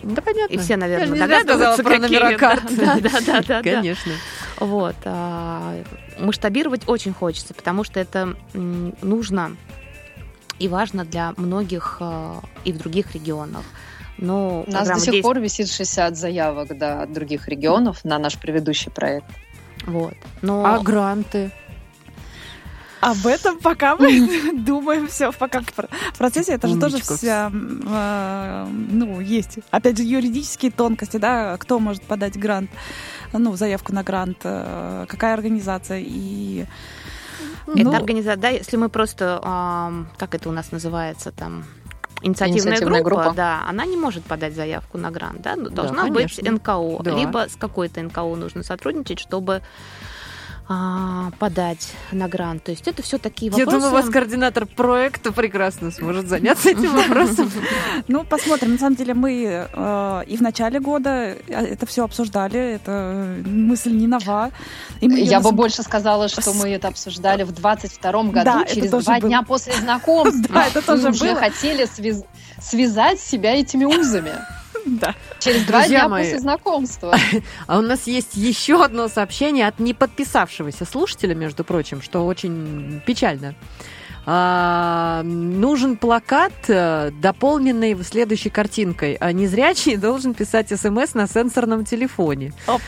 Да 0.04 0.22
понятно. 0.22 0.54
и 0.54 0.58
все, 0.58 0.76
наверное, 0.76 1.18
Я 1.18 1.28
догадываются, 1.28 1.84
про 1.84 2.00
номера 2.00 2.38
карт. 2.38 2.64
Да, 2.76 3.00
да, 3.00 3.22
да, 3.26 3.42
да. 3.42 3.64
Конечно. 3.64 4.12
Вот. 4.60 4.96
а, 5.06 5.82
масштабировать 6.20 6.88
очень 6.88 7.14
хочется, 7.14 7.54
потому 7.54 7.84
что 7.84 8.00
это 8.00 8.36
нужно 8.54 9.56
и 10.60 10.68
важно 10.68 11.06
для 11.06 11.34
многих 11.38 11.98
а, 12.00 12.42
и 12.64 12.72
в 12.72 12.78
других 12.78 13.14
регионах. 13.14 13.64
Но 14.18 14.64
У 14.68 14.72
нас 14.72 14.88
до 14.88 15.00
сих 15.00 15.14
действ- 15.14 15.24
пор 15.24 15.40
висит 15.40 15.70
60 15.70 16.16
заявок 16.18 16.78
да, 16.78 17.04
от 17.04 17.14
других 17.14 17.48
регионов 17.48 18.06
на 18.06 18.18
наш 18.18 18.38
предыдущий 18.38 18.92
проект. 18.92 19.28
Вот. 19.86 20.14
Но 20.42 20.66
А 20.66 20.80
гранты? 20.80 21.52
Об 23.02 23.28
этом 23.28 23.60
пока 23.60 23.96
мы 23.96 24.54
думаем 24.66 25.08
все, 25.08 25.32
пока 25.32 25.62
в 25.62 25.72
про- 25.74 25.90
в 26.14 26.18
процессе. 26.18 26.54
Это 26.54 26.68
же 26.68 26.80
тоже 26.80 26.98
вся, 27.00 27.52
э, 27.54 28.68
ну, 28.70 29.20
есть. 29.20 29.60
Опять 29.70 29.98
же, 29.98 30.04
юридические 30.04 30.72
тонкости, 30.72 31.18
да, 31.18 31.56
кто 31.58 31.78
может 31.80 32.02
подать 32.04 32.36
грант, 32.40 32.72
ну, 33.32 33.56
заявку 33.56 33.94
на 33.94 34.02
грант, 34.02 34.38
э, 34.44 35.06
какая 35.08 35.36
организация 35.36 36.00
и... 36.00 36.66
это 37.68 37.84
ну, 37.84 37.94
организация, 37.94 38.42
да, 38.42 38.50
если 38.50 38.78
мы 38.78 38.90
просто, 38.90 39.40
как 40.18 40.34
это 40.34 40.50
у 40.50 40.52
нас 40.52 40.72
называется 40.72 41.32
там, 41.32 41.66
инициативная, 42.22 42.62
Инициативная 42.74 43.04
группа, 43.04 43.24
группа. 43.24 43.36
да, 43.36 43.64
она 43.68 43.86
не 43.86 43.98
может 43.98 44.24
подать 44.24 44.54
заявку 44.56 44.98
на 44.98 45.12
грант, 45.12 45.42
да, 45.42 45.56
ну, 45.56 45.70
Да, 45.70 45.84
должна 45.84 46.08
быть 46.08 46.36
конечно. 46.36 46.52
НКО, 46.52 47.04
Да. 47.04 47.12
либо 47.12 47.48
с 47.50 47.56
какой-то 47.56 48.02
НКО 48.02 48.36
нужно 48.36 48.64
сотрудничать, 48.64 49.20
чтобы 49.20 49.62
а, 50.68 51.30
подать 51.40 51.92
на 52.12 52.28
грант. 52.28 52.64
То 52.64 52.72
есть 52.72 52.88
это 52.88 53.04
все 53.04 53.18
такие 53.20 53.52
Я 53.52 53.58
вопросы. 53.66 53.72
думаю, 53.78 53.92
у 53.92 53.94
вас 53.94 54.10
координатор 54.10 54.66
проекта 54.66 55.32
прекрасно 55.32 55.92
сможет 55.92 56.28
заняться 56.28 56.70
этим 56.70 56.92
вопросом. 56.96 57.52
Ну, 58.08 58.24
посмотрим. 58.24 58.74
На 58.74 58.78
самом 58.78 58.96
деле 58.96 59.14
мы 59.14 59.68
э, 59.72 60.24
и 60.28 60.38
в 60.38 60.42
начале 60.42 60.80
года 60.80 61.10
э, 61.10 61.36
это 61.48 61.86
все 61.86 62.04
обсуждали. 62.04 62.74
Это 62.76 63.36
мысль 63.46 63.92
не 63.92 64.08
нова. 64.08 64.52
Я 65.02 65.40
бы 65.40 65.52
больше 65.52 65.84
сказала, 65.84 66.28
что 66.28 66.54
мы 66.54 66.70
это 66.70 66.88
обсуждали 66.88 67.44
в 67.44 67.52
22 67.52 68.12
году, 68.24 68.34
Да, 68.46 68.66
через 68.66 68.90
два 68.92 69.00
было. 69.20 69.30
дня 69.30 69.44
после 69.44 69.74
знакомства. 69.74 70.46
Да, 70.54 70.68
это 70.68 70.82
тоже 70.82 71.04
мы 71.04 71.10
уже 71.10 71.36
хотели 71.36 71.86
связ- 71.86 72.26
связать 72.62 73.20
себя 73.20 73.56
этими 73.56 73.86
узами. 73.86 74.32
Да. 75.02 75.16
Через 75.40 75.64
два 75.64 75.80
Друзья 75.80 76.02
дня 76.02 76.10
мои. 76.10 76.24
после 76.24 76.40
знакомства. 76.40 77.16
А 77.68 77.80
у 77.80 77.82
нас 77.82 78.08
есть 78.08 78.36
еще 78.36 78.84
одно 78.84 79.08
сообщение 79.08 79.68
от 79.68 79.80
неподписавшегося 79.80 80.86
слушателя, 80.86 81.34
между 81.34 81.64
прочим, 81.64 82.02
что 82.02 82.26
очень 82.26 83.02
печально. 83.06 83.56
А, 84.28 85.22
нужен 85.24 85.98
плакат, 85.98 86.52
э, 86.68 87.12
дополненный 87.22 87.96
следующей 88.04 88.50
картинкой. 88.50 89.18
А 89.20 89.32
незрячий 89.32 89.98
должен 89.98 90.34
писать 90.34 90.70
смс 90.70 91.14
на 91.14 91.28
сенсорном 91.28 91.86
телефоне. 91.86 92.52
Опс. 92.68 92.84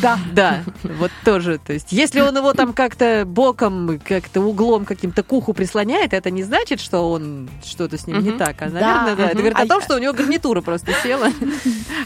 Да. 0.00 0.16
Да, 0.32 0.62
вот 0.84 1.10
тоже. 1.24 1.58
То 1.58 1.72
есть, 1.72 1.90
если 1.90 2.20
он 2.20 2.36
его 2.36 2.52
там 2.52 2.72
как-то 2.72 3.24
боком, 3.26 4.00
как-то 4.06 4.40
углом 4.40 4.84
каким-то 4.84 5.24
к 5.24 5.32
уху 5.32 5.54
прислоняет, 5.54 6.12
это 6.12 6.30
не 6.30 6.44
значит, 6.44 6.78
что 6.80 7.10
он 7.10 7.48
что-то 7.64 7.98
с 7.98 8.06
ним 8.06 8.22
не 8.22 8.30
так. 8.32 8.62
А, 8.62 8.66
наверное, 8.66 9.16
да. 9.16 9.22
Это 9.24 9.34
Мгм. 9.34 9.38
говорит 9.38 9.58
А 9.58 9.62
о 9.62 9.66
том, 9.66 9.78
я- 9.80 9.84
что 9.84 9.96
у 9.96 9.98
него 9.98 10.12
гарнитура 10.12 10.60
просто 10.60 10.92
села. 11.02 11.30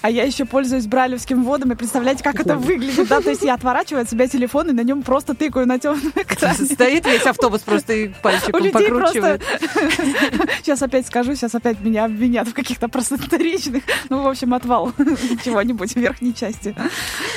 А 0.00 0.10
я 0.10 0.24
еще 0.24 0.46
пользуюсь 0.46 0.86
брайлевским 0.86 1.44
вводом, 1.44 1.72
и 1.72 1.74
представляете, 1.74 2.22
как 2.24 2.40
это 2.40 2.56
выглядит, 2.56 3.08
да? 3.08 3.20
То 3.20 3.28
есть 3.30 3.42
я 3.42 3.54
отворачиваю 3.54 4.02
от 4.02 4.10
себя 4.10 4.26
телефон 4.26 4.70
и 4.70 4.72
на 4.72 4.82
нем 4.82 5.02
просто 5.02 5.34
тыкаю 5.34 5.66
на 5.66 5.78
темном 5.78 6.12
экране. 6.14 6.54
Стоит 6.66 7.04
весь 7.06 7.26
автобус 7.26 7.60
просто 7.60 7.92
и 7.92 8.08
пальчиком 8.22 8.52
людей 8.66 8.88
просто... 8.88 9.40
Сейчас 10.62 10.82
опять 10.82 11.06
скажу, 11.06 11.34
сейчас 11.34 11.54
опять 11.54 11.80
меня 11.80 12.04
обвинят 12.04 12.48
в 12.48 12.54
каких-то 12.54 12.88
просторечных, 12.88 13.84
ну, 14.08 14.22
в 14.22 14.28
общем, 14.28 14.54
отвал 14.54 14.92
чего-нибудь 15.44 15.92
в 15.92 15.96
верхней 15.96 16.34
части 16.34 16.74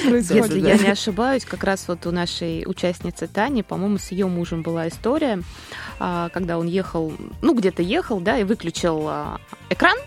происходит. 0.03 0.45
Если 0.45 0.59
я 0.59 0.77
не 0.77 0.89
ошибаюсь, 0.89 1.45
как 1.45 1.63
раз 1.63 1.87
вот 1.87 2.05
у 2.05 2.11
нашей 2.11 2.63
участницы 2.65 3.27
Тани, 3.27 3.63
по-моему, 3.63 3.97
с 3.97 4.11
ее 4.11 4.27
мужем 4.27 4.61
была 4.61 4.87
история, 4.87 5.41
а, 5.99 6.29
когда 6.29 6.57
он 6.57 6.67
ехал, 6.67 7.13
ну, 7.41 7.53
где-то 7.53 7.81
ехал, 7.81 8.19
да, 8.19 8.37
и 8.37 8.43
выключил 8.43 9.05
а, 9.07 9.39
экран, 9.69 9.97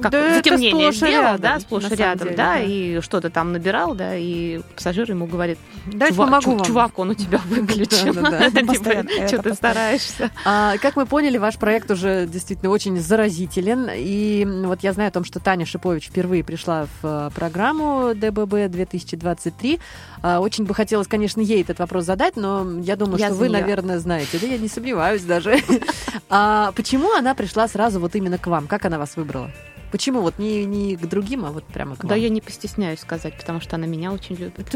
как 0.00 0.12
Да 0.12 0.34
затемнение 0.34 0.92
сделал, 0.92 1.38
да, 1.38 1.60
сплошь 1.60 1.90
и 1.90 1.94
рядом, 1.94 2.28
деле, 2.28 2.36
да, 2.36 2.54
да. 2.54 2.60
и 2.60 3.00
что-то 3.00 3.30
там 3.30 3.52
набирал, 3.52 3.94
да, 3.94 4.16
и 4.16 4.60
пассажир 4.74 5.10
ему 5.10 5.26
говорит, 5.26 5.58
Давайте 5.86 6.14
«Чувак, 6.14 6.30
помогу 6.30 6.56
вам. 6.56 6.66
чувак, 6.66 6.98
он 6.98 7.10
у 7.10 7.14
тебя 7.14 7.40
Типа, 7.94 8.88
это 8.88 9.28
Что 9.28 9.38
ты 9.38 9.50
постоянно. 9.50 9.54
стараешься? 9.54 10.30
А, 10.44 10.76
как 10.78 10.96
мы 10.96 11.06
поняли, 11.06 11.38
ваш 11.38 11.56
проект 11.56 11.90
уже 11.90 12.26
действительно 12.26 12.70
очень 12.70 12.98
заразителен. 13.00 13.88
И 13.94 14.44
вот 14.66 14.82
я 14.82 14.92
знаю 14.92 15.08
о 15.08 15.12
том, 15.12 15.24
что 15.24 15.40
Таня 15.40 15.66
Шипович 15.66 16.08
впервые 16.08 16.42
пришла 16.44 16.86
в 17.02 17.06
э, 17.06 17.30
программу 17.34 18.14
ДББ 18.14 18.70
2023. 18.70 19.80
А, 20.26 20.40
очень 20.40 20.64
бы 20.64 20.72
хотелось, 20.74 21.06
конечно, 21.06 21.42
ей 21.42 21.60
этот 21.60 21.78
вопрос 21.80 22.04
задать, 22.06 22.34
но 22.36 22.80
я 22.80 22.96
думаю, 22.96 23.18
Я 23.18 23.26
что 23.26 23.34
вы, 23.34 23.48
неё. 23.50 23.60
наверное, 23.60 23.98
знаете. 23.98 24.38
Да 24.40 24.46
я 24.46 24.56
не 24.56 24.68
сомневаюсь 24.68 25.20
даже. 25.22 25.58
А 26.30 26.72
почему 26.72 27.12
она 27.12 27.34
пришла 27.34 27.68
сразу 27.68 28.00
вот 28.00 28.14
именно 28.16 28.38
к 28.38 28.46
вам? 28.46 28.66
Как 28.66 28.86
она 28.86 28.98
вас 28.98 29.16
выбрала? 29.16 29.50
Почему? 29.92 30.22
Вот 30.22 30.38
не, 30.38 30.64
не 30.64 30.96
к 30.96 31.06
другим, 31.06 31.44
а 31.44 31.50
вот 31.50 31.64
прямо 31.66 31.94
к 31.94 32.02
вам. 32.02 32.08
Да, 32.08 32.14
я 32.16 32.28
не 32.30 32.40
постесняюсь 32.40 33.00
сказать, 33.00 33.36
потому 33.38 33.60
что 33.60 33.76
она 33.76 33.86
меня 33.86 34.10
очень 34.12 34.34
любит. 34.36 34.66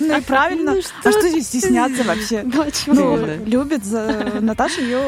Ну 0.00 0.18
и 0.18 0.20
правильно. 0.22 0.74
Ну 0.74 0.80
А 1.04 1.10
что 1.12 1.28
здесь 1.28 1.46
стесняться 1.46 2.02
вообще? 2.04 2.42
Ну, 2.44 2.64
Ну, 2.88 3.16
Правильно. 3.16 3.44
любит. 3.44 3.84
за- 3.84 4.38
Наташа 4.40 4.80
ее 4.82 5.00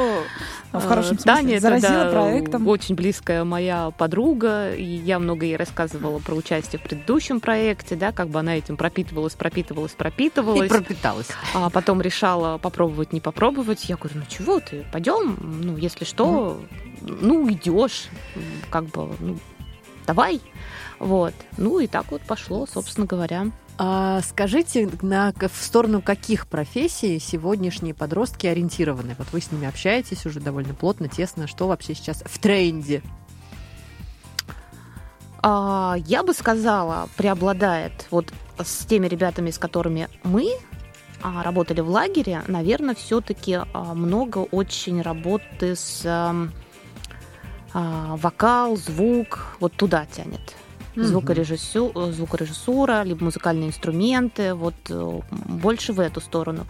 в 0.73 0.87
хорошем 0.87 1.17
Таня 1.17 1.41
смысле 1.41 1.57
это, 1.57 1.63
заразила 1.63 2.05
да, 2.05 2.11
проектом. 2.11 2.67
очень 2.69 2.95
близкая 2.95 3.45
моя 3.45 3.91
подруга, 3.91 4.75
и 4.75 4.85
я 4.85 5.19
много 5.19 5.47
ей 5.47 5.57
рассказывала 5.57 6.19
про 6.19 6.35
участие 6.35 6.79
в 6.79 6.83
предыдущем 6.83 7.41
проекте, 7.41 7.97
да, 7.97 8.13
как 8.13 8.29
бы 8.29 8.39
она 8.41 8.57
этим 8.57 8.77
пропитывалась, 8.77 9.35
пропитывалась, 9.35 9.93
И 9.93 9.97
пропитывалась. 9.97 10.69
пропиталась. 10.69 11.29
А 11.55 11.71
потом 11.71 12.01
решала 12.01 12.59
попробовать, 12.59 13.13
не 13.13 13.21
попробовать. 13.21 13.89
Я 13.89 13.97
говорю, 13.97 14.21
ну 14.21 14.25
чего 14.29 14.61
ты, 14.61 14.85
пойдем, 14.93 15.39
ну 15.41 15.77
если 15.77 16.05
что, 16.05 16.61
ну 17.01 17.51
идешь, 17.51 18.09
как 18.71 18.85
бы, 18.87 19.09
ну 19.21 19.39
давай. 20.07 20.41
Вот. 20.99 21.35
Ну 21.57 21.79
и 21.79 21.87
так 21.87 22.11
вот 22.11 22.23
пошло, 22.23 22.67
собственно 22.67 23.07
говоря. 23.07 23.47
А 23.81 24.21
скажите, 24.23 24.91
на, 25.03 25.33
в 25.33 25.65
сторону 25.65 26.03
каких 26.03 26.49
профессий 26.49 27.21
сегодняшние 27.21 27.95
подростки 27.95 28.49
ориентированы? 28.49 29.15
Вот 29.17 29.29
вы 29.33 29.41
с 29.41 29.53
ними 29.53 29.69
общаетесь 29.69 30.27
уже 30.27 30.41
довольно 30.41 30.75
плотно, 30.75 31.09
тесно. 31.09 31.47
Что 31.47 31.69
вообще 31.69 31.95
сейчас 31.95 32.25
в 32.27 32.39
тренде? 32.41 33.03
А, 35.41 35.95
я 36.07 36.25
бы 36.25 36.35
сказала, 36.35 37.09
преобладает 37.17 38.09
вот 38.11 38.33
с 38.59 38.85
теми 38.85 39.07
ребятами, 39.07 39.53
с 39.53 39.59
которыми 39.59 40.09
мы 40.25 40.51
а, 41.23 41.45
работали 41.45 41.81
в 41.81 41.89
лагере, 41.89 42.43
наверное, 42.49 42.97
все-таки 42.97 43.61
много 43.73 44.39
очень 44.39 45.03
работы 45.03 45.77
с 45.77 46.03
ам, 46.05 46.51
а, 47.73 48.17
вокал, 48.17 48.77
звук, 48.77 49.57
вот 49.61 49.73
туда 49.75 50.05
тянет. 50.07 50.57
Мгм. 50.97 51.07
Звукорежиссю- 51.07 51.93
э, 51.95 52.13
звукорежиссура, 52.13 53.03
либо 53.05 53.25
музыкальные 53.25 53.69
инструменты, 53.69 54.55
вот 54.55 54.75
э, 54.91 55.21
больше 55.31 55.93
в 55.93 56.01
эту 56.01 56.21
сторону. 56.21 56.67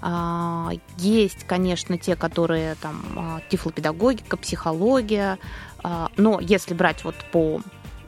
А, 0.00 0.70
Есть, 0.98 1.44
конечно, 1.46 1.96
те, 1.96 2.16
которые 2.16 2.74
там 2.74 3.02
а, 3.16 3.40
тифлопедагогика, 3.50 4.36
психология, 4.36 5.38
а, 5.84 6.08
но 6.16 6.40
если 6.40 6.74
брать 6.74 7.04
вот 7.04 7.14
по 7.30 7.60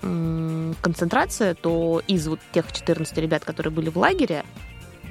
м, 0.03 0.74
концентрации, 0.82 1.53
то 1.55 2.03
из 2.09 2.26
вот 2.26 2.40
тех 2.53 2.70
14 2.72 3.16
ребят, 3.18 3.45
которые 3.45 3.72
были 3.72 3.88
в 3.90 3.97
лагере, 3.97 4.45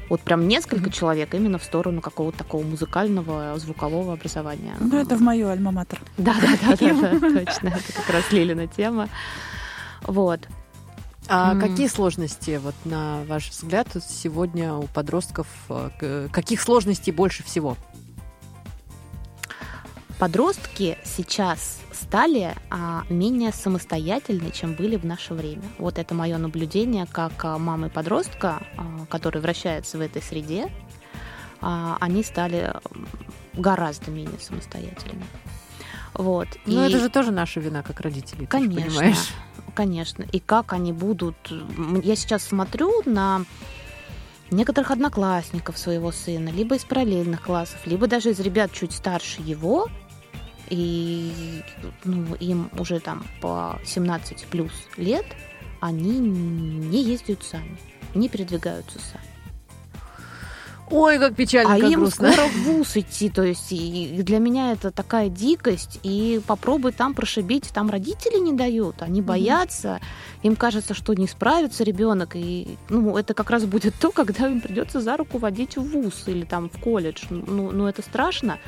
вот 0.09 0.19
прям 0.21 0.47
несколько 0.47 0.91
человек 0.91 1.33
именно 1.33 1.57
в 1.57 1.63
сторону 1.63 2.01
какого-то 2.01 2.37
такого 2.39 2.63
музыкального, 2.63 3.57
звукового 3.57 4.13
образования. 4.13 4.75
Ну, 4.79 4.99
это 5.01 5.15
в 5.15 5.21
мою 5.21 5.47
альма-матер. 5.47 5.99
Да, 6.17 6.35
да, 6.41 6.49
да, 6.61 6.75
да, 6.77 7.19
да, 7.19 7.29
точно. 7.45 7.67
Это 7.69 7.93
как 7.95 8.09
раз 8.09 8.31
Лилина 8.31 8.67
тема. 8.67 9.07
Вот. 10.03 10.47
А 11.27 11.53
М. 11.53 11.59
какие 11.59 11.87
сложности, 11.87 12.59
вот 12.61 12.75
на 12.85 13.23
ваш 13.25 13.49
взгляд, 13.49 13.87
сегодня 14.07 14.73
у 14.73 14.87
подростков, 14.87 15.47
э, 15.69 16.27
каких 16.31 16.61
сложностей 16.61 17.13
больше 17.13 17.43
всего? 17.43 17.77
Подростки 20.19 20.97
сейчас 21.03 21.79
стали 21.91 22.53
а, 22.69 23.03
менее 23.09 23.51
самостоятельны, 23.51 24.51
чем 24.51 24.73
были 24.73 24.95
в 24.95 25.05
наше 25.05 25.33
время. 25.33 25.63
Вот 25.79 25.97
это 25.97 26.13
мое 26.13 26.37
наблюдение 26.37 27.05
как 27.11 27.33
а, 27.43 27.57
мамы 27.57 27.89
подростка, 27.89 28.61
а, 28.77 29.05
который 29.09 29.41
вращается 29.41 29.97
в 29.97 30.01
этой 30.01 30.21
среде. 30.21 30.69
А, 31.61 31.97
они 31.99 32.23
стали 32.23 32.73
гораздо 33.53 34.11
менее 34.11 34.39
самостоятельны. 34.39 35.23
Вот. 36.13 36.47
Ну, 36.65 36.83
И- 36.85 36.87
это 36.87 36.99
же 36.99 37.09
тоже 37.09 37.31
наша 37.31 37.59
вина, 37.59 37.81
как 37.81 37.99
родителей, 38.01 38.45
ты 38.45 38.57
же 38.59 38.65
Конечно, 38.67 38.85
понимаешь. 38.99 39.29
Конечно. 39.73 40.25
И 40.31 40.39
как 40.39 40.73
они 40.73 40.93
будут... 40.93 41.35
Я 42.03 42.15
сейчас 42.15 42.43
смотрю 42.43 43.01
на 43.05 43.43
некоторых 44.51 44.91
одноклассников 44.91 45.77
своего 45.77 46.11
сына, 46.11 46.49
либо 46.49 46.75
из 46.75 46.83
параллельных 46.83 47.41
классов, 47.41 47.85
либо 47.85 48.07
даже 48.07 48.31
из 48.31 48.39
ребят 48.39 48.71
чуть 48.71 48.93
старше 48.93 49.41
его, 49.41 49.87
и 50.69 51.61
ну, 52.03 52.35
им 52.35 52.69
уже 52.77 52.99
там 52.99 53.25
по 53.41 53.79
17 53.85 54.45
плюс 54.45 54.71
лет, 54.97 55.25
они 55.79 56.19
не 56.19 57.03
ездят 57.03 57.43
сами, 57.43 57.77
не 58.15 58.29
передвигаются 58.29 58.99
сами. 58.99 59.32
Ой, 60.93 61.17
как 61.17 61.35
печально, 61.35 61.73
А 61.73 61.79
как 61.79 61.89
им 61.89 62.01
грустно. 62.01 62.31
скоро 62.31 62.47
в 62.47 62.53
ВУЗ 62.65 62.97
идти, 62.97 63.29
то 63.29 63.41
есть 63.41 63.71
и 63.71 64.21
для 64.21 64.37
меня 64.37 64.71
это 64.73 64.91
такая 64.91 65.27
дикость, 65.29 65.99
и 66.03 66.39
попробуй 66.45 66.91
там 66.91 67.15
прошибить, 67.15 67.71
там 67.73 67.89
родители 67.89 68.37
не 68.37 68.53
дают, 68.53 69.01
они 69.01 69.21
боятся, 69.21 69.99
им 70.43 70.55
кажется, 70.55 70.93
что 70.93 71.13
не 71.15 71.27
справится 71.27 71.83
ребенок, 71.83 72.35
и 72.35 72.77
ну, 72.89 73.17
это 73.17 73.33
как 73.33 73.49
раз 73.49 73.65
будет 73.65 73.95
то, 73.99 74.11
когда 74.11 74.47
им 74.47 74.61
придется 74.61 75.01
за 75.01 75.17
руку 75.17 75.39
водить 75.39 75.77
в 75.77 75.81
ВУЗ 75.81 76.25
или 76.27 76.45
там 76.45 76.69
в 76.69 76.79
колледж, 76.79 77.23
ну, 77.29 77.71
ну 77.71 77.87
это 77.87 78.03
страшно. 78.03 78.59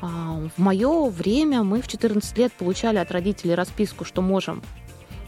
А, 0.00 0.40
В 0.56 0.60
мое 0.60 1.08
время 1.10 1.62
мы 1.62 1.80
в 1.80 1.86
14 1.86 2.36
лет 2.38 2.52
получали 2.54 2.98
от 2.98 3.12
родителей 3.12 3.54
расписку, 3.54 4.04
что 4.04 4.20
можем 4.20 4.62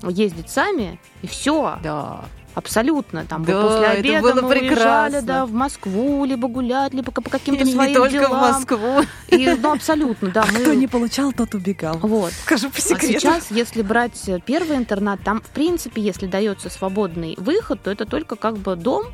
ездить 0.03 0.51
сами, 0.51 0.99
и 1.23 1.29
все. 1.29 1.79
Да. 1.83 2.25
Абсолютно. 2.55 3.25
Там 3.27 3.45
Да, 3.45 3.63
после 3.63 3.87
это 3.87 3.91
обеда 3.99 4.21
было 4.23 4.41
мы 4.43 4.49
уезжали 4.49 4.69
прекрасно. 4.69 5.23
да, 5.23 5.47
в 5.47 5.53
Москву, 5.53 6.25
либо 6.25 6.47
гулять, 6.49 6.95
либо 6.95 7.11
по 7.11 7.23
каким-то 7.23 7.67
своим 7.67 7.89
не 7.89 7.95
только 7.95 8.11
делам. 8.19 8.31
в 8.31 8.57
Москву. 8.57 9.01
И, 9.29 9.49
ну, 9.61 9.73
абсолютно, 9.73 10.29
да. 10.31 10.45
мы- 10.53 10.61
Кто 10.61 10.75
не 10.75 10.87
получал, 10.87 11.33
тот 11.33 11.55
убегал. 11.55 11.99
Вот. 11.99 12.33
Скажу 12.33 12.71
по 12.71 12.79
А 12.79 12.81
секрету. 12.81 13.21
сейчас, 13.21 13.51
если 13.51 13.83
брать 13.83 14.21
первый 14.47 14.77
интернат, 14.77 15.21
там, 15.25 15.41
в 15.41 15.49
принципе, 15.49 16.01
если 16.01 16.27
дается 16.27 16.71
свободный 16.71 17.35
выход, 17.39 17.83
то 17.83 17.91
это 17.91 18.07
только 18.07 18.37
как 18.37 18.57
бы 18.59 18.77
дом 18.77 19.05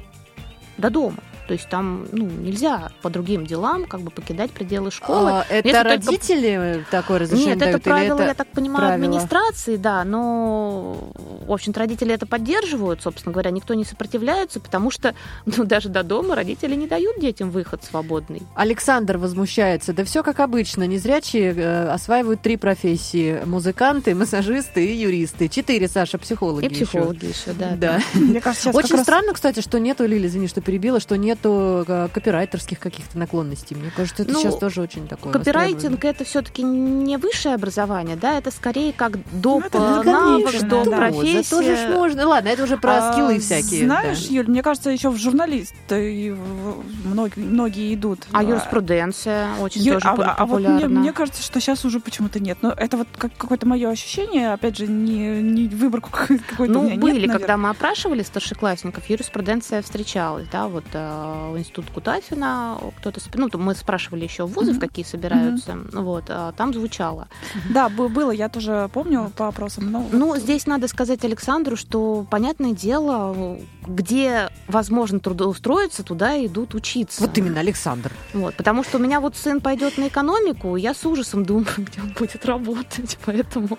до 0.77 0.91
дома. 0.91 1.17
То 1.51 1.55
есть 1.55 1.69
там 1.69 2.07
ну, 2.13 2.27
нельзя 2.27 2.93
по 3.03 3.11
другим 3.11 3.45
делам 3.45 3.85
как 3.87 4.03
бы 4.03 4.13
покидать 4.13 4.53
пределы 4.53 4.93
школы. 4.93 5.31
А, 5.33 5.47
это 5.49 5.67
Если 5.67 5.83
только- 5.83 5.89
родители 5.89 6.85
такое 6.93 7.19
разрешение 7.19 7.57
Нет, 7.57 7.63
это 7.63 7.65
дают? 7.73 7.87
или 7.87 7.91
правило, 7.93 8.15
это 8.21 8.25
я 8.29 8.35
так 8.35 8.47
понимаю, 8.53 8.87
правило? 8.87 9.05
администрации, 9.07 9.75
да, 9.75 10.05
но, 10.05 11.11
в 11.49 11.53
общем-то, 11.53 11.81
родители 11.81 12.15
это 12.15 12.25
поддерживают, 12.27 13.03
собственно 13.03 13.33
говоря, 13.33 13.51
никто 13.51 13.75
не 13.75 13.85
сопротивляется, 13.85 14.61
потому 14.61 14.93
что, 14.93 15.17
ну, 15.45 15.65
даже 15.65 15.89
до 15.89 16.05
дома 16.05 16.37
родители 16.37 16.77
не 16.77 16.87
дают 16.87 17.19
детям 17.19 17.51
выход 17.51 17.83
свободный. 17.83 18.43
Александр 18.55 19.19
возмущается. 19.19 19.93
Да 19.93 20.05
все 20.05 20.23
как 20.23 20.39
обычно. 20.39 20.85
Незрячие 20.85 21.53
э, 21.53 21.89
осваивают 21.89 22.43
три 22.43 22.59
профессии. 22.59 23.41
Музыканты, 23.45 24.15
массажисты 24.15 24.87
и 24.87 24.97
юристы. 24.97 25.49
Четыре, 25.49 25.89
Саша, 25.89 26.17
психологи 26.17 26.67
И 26.67 26.69
психологи 26.69 27.25
еще, 27.27 27.55
да. 27.59 27.71
Да. 27.77 28.01
Мне 28.15 28.41
кажется, 28.41 28.71
Очень 28.71 28.83
как 28.83 28.91
раз- 28.99 29.03
странно, 29.03 29.33
кстати, 29.33 29.59
что 29.59 29.81
нету, 29.81 30.07
Лили, 30.07 30.29
извини, 30.29 30.47
что 30.47 30.61
перебила, 30.61 31.01
что 31.01 31.17
нету 31.41 31.85
э, 31.89 32.09
копирайтерских 32.13 32.79
каких-то 32.79 33.19
наклонностей. 33.19 33.77
Мне 33.77 33.91
кажется, 33.95 34.23
это 34.23 34.33
Ну, 34.33 34.41
сейчас 34.41 34.57
тоже 34.57 34.81
очень 34.83 35.09
такое 35.09 35.33
Копирайтинг 35.33 36.05
это 36.05 36.25
все-таки 36.25 36.63
не 36.63 37.17
высшее 37.17 37.55
образование, 37.55 38.17
да, 38.17 38.37
это 38.39 38.51
скорее 38.51 38.93
как 38.93 39.13
доп. 39.33 39.63
Ну, 39.63 39.67
это 39.67 39.79
э, 39.79 40.03
навык, 40.13 40.47
конечно, 40.47 40.69
доп. 40.69 40.85
да. 40.89 40.97
профессия. 40.97 41.43
Зато 41.43 41.63
же 41.63 41.77
ж 41.77 41.89
можно. 41.91 42.27
Ладно, 42.29 42.49
это 42.49 42.65
уже 42.65 42.77
про 42.77 42.99
А, 43.09 43.13
скиллы 43.13 43.39
всякие. 43.39 43.85
Знаешь, 43.87 44.27
да. 44.29 44.35
Юль, 44.35 44.49
мне 44.49 44.63
кажется, 44.63 44.91
еще 44.91 45.11
в 45.11 45.17
журналисты 45.17 46.35
в- 46.35 47.09
многие, 47.09 47.41
многие 47.41 47.95
идут. 47.95 48.21
А 48.33 48.43
юриспруденция 48.43 49.49
очень 49.61 49.83
Ю- 49.83 49.95
тоже 49.95 50.09
а, 50.09 50.17
пол- 50.17 50.25
а 50.25 50.47
вот 50.47 50.63
популярна. 50.63 50.89
мне, 50.89 50.99
мне 51.01 51.13
кажется, 51.13 51.43
что 51.43 51.61
сейчас 51.61 51.85
уже 51.85 52.01
почему-то 52.01 52.41
нет. 52.41 52.59
Но 52.63 52.71
это 52.71 52.97
вот 52.97 53.09
как, 53.17 53.33
какое-то 53.37 53.67
мое 53.67 53.89
ощущение, 53.91 54.53
опять 54.53 54.77
же, 54.77 54.87
не, 54.87 55.41
не 55.43 55.69
выборку 55.69 56.11
какой-то 56.11 56.63
у 56.63 56.67
Ну, 56.67 56.83
меня 56.83 56.93
нет, 56.93 57.01
были, 57.01 57.13
наверное. 57.15 57.39
когда 57.39 57.57
мы 57.57 57.71
опрашивали 57.71 58.23
старшеклассников, 58.23 59.09
юриспруденция 59.09 59.83
встречалась, 59.83 60.47
да, 60.51 60.69
вот 60.69 60.85
э, 60.93 61.30
в 61.53 61.59
институт 61.59 61.87
Кутафина, 61.93 62.79
кто-то, 62.99 63.21
ну, 63.35 63.49
мы 63.55 63.75
спрашивали 63.75 64.25
еще 64.25 64.47
вузы, 64.47 64.73
в 64.73 64.79
какие 64.79 65.05
собираются, 65.05 65.79
вот, 65.93 66.25
а 66.29 66.53
там 66.53 66.73
звучало. 66.75 67.29
Да, 67.71 67.89
бы- 67.89 68.09
было, 68.09 68.31
я 68.31 68.49
тоже 68.49 68.89
помню 68.93 69.31
по 69.37 69.49
опросам. 69.49 69.91
Но 69.91 70.07
Ну, 70.13 70.37
здесь 70.37 70.67
надо 70.67 70.89
сказать 70.89 71.25
Александру, 71.25 71.77
что, 71.77 72.27
понятное 72.31 72.73
дело, 72.73 73.59
где 73.87 74.51
возможно 74.69 75.21
трудоустроиться, 75.21 76.03
туда 76.03 76.45
идут 76.45 76.75
учиться. 76.75 77.21
Вот 77.23 77.37
именно, 77.39 77.61
Александр. 77.61 78.13
Вот, 78.35 78.55
потому 78.57 78.85
что 78.85 78.99
у 78.99 79.01
меня 79.01 79.21
вот 79.21 79.37
сын 79.37 79.61
пойдет 79.61 79.99
на 79.99 80.09
экономику, 80.09 80.77
я 80.77 80.95
с 80.95 81.05
ужасом 81.07 81.45
думаю, 81.45 81.67
где 81.79 82.01
он 82.01 82.13
будет 82.19 82.45
работать, 82.47 83.19
поэтому 83.25 83.79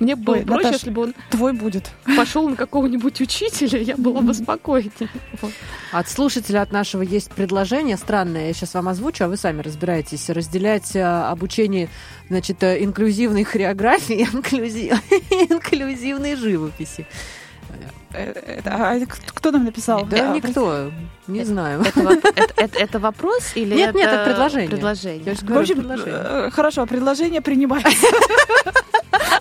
мне 0.00 0.16
было 0.16 0.34
Ой, 0.36 0.42
проще, 0.42 0.62
Наташ, 0.64 0.72
если 0.80 0.90
бы 0.90 1.02
он 1.02 1.14
твой 1.30 1.52
будет. 1.52 1.90
пошел 2.16 2.48
на 2.48 2.56
какого-нибудь 2.56 3.20
учителя, 3.20 3.78
я 3.80 3.96
была 3.96 4.20
бы 4.20 4.34
спокойнее. 4.34 4.92
Вот. 5.40 5.52
От 5.92 6.08
слушателя 6.08 6.62
от 6.62 6.72
нашего 6.72 7.02
есть 7.02 7.30
предложение 7.32 7.96
странное. 7.96 8.48
Я 8.48 8.52
сейчас 8.52 8.74
вам 8.74 8.88
озвучу, 8.88 9.24
а 9.24 9.28
вы 9.28 9.36
сами 9.36 9.62
разбираетесь. 9.62 10.28
Разделять 10.30 10.94
э, 10.96 11.02
обучение, 11.02 11.88
значит, 12.28 12.62
э, 12.62 12.82
инклюзивной 12.84 13.44
хореографии 13.44 14.16
и 14.20 14.24
инклюзи- 14.24 14.94
инклюзивной 15.50 16.36
живописи. 16.36 17.06
Это- 18.12 18.70
а 18.74 18.98
кто 19.34 19.50
нам 19.50 19.64
написал? 19.64 20.04
Да 20.06 20.32
А, 20.32 20.34
никто, 20.34 20.90
не 21.26 21.44
знаю. 21.44 21.82
Это, 21.82 22.00
воп- 22.00 22.32
это- 22.34 22.54
это- 22.56 22.78
это 22.78 22.98
вопрос 22.98 23.52
или 23.54 23.74
Нет, 23.74 23.90
это 23.90 23.98
нет, 23.98 24.08
это 24.12 24.24
предложение. 24.24 24.68
предложение? 24.70 25.22
Я 25.24 25.34
же 25.34 25.40
В 25.40 25.44
говорю, 25.44 25.60
общем, 25.62 25.74
предложение. 25.76 26.14
э, 26.24 26.50
хорошо, 26.50 26.86
предложение 26.86 27.40
принимается. 27.42 27.90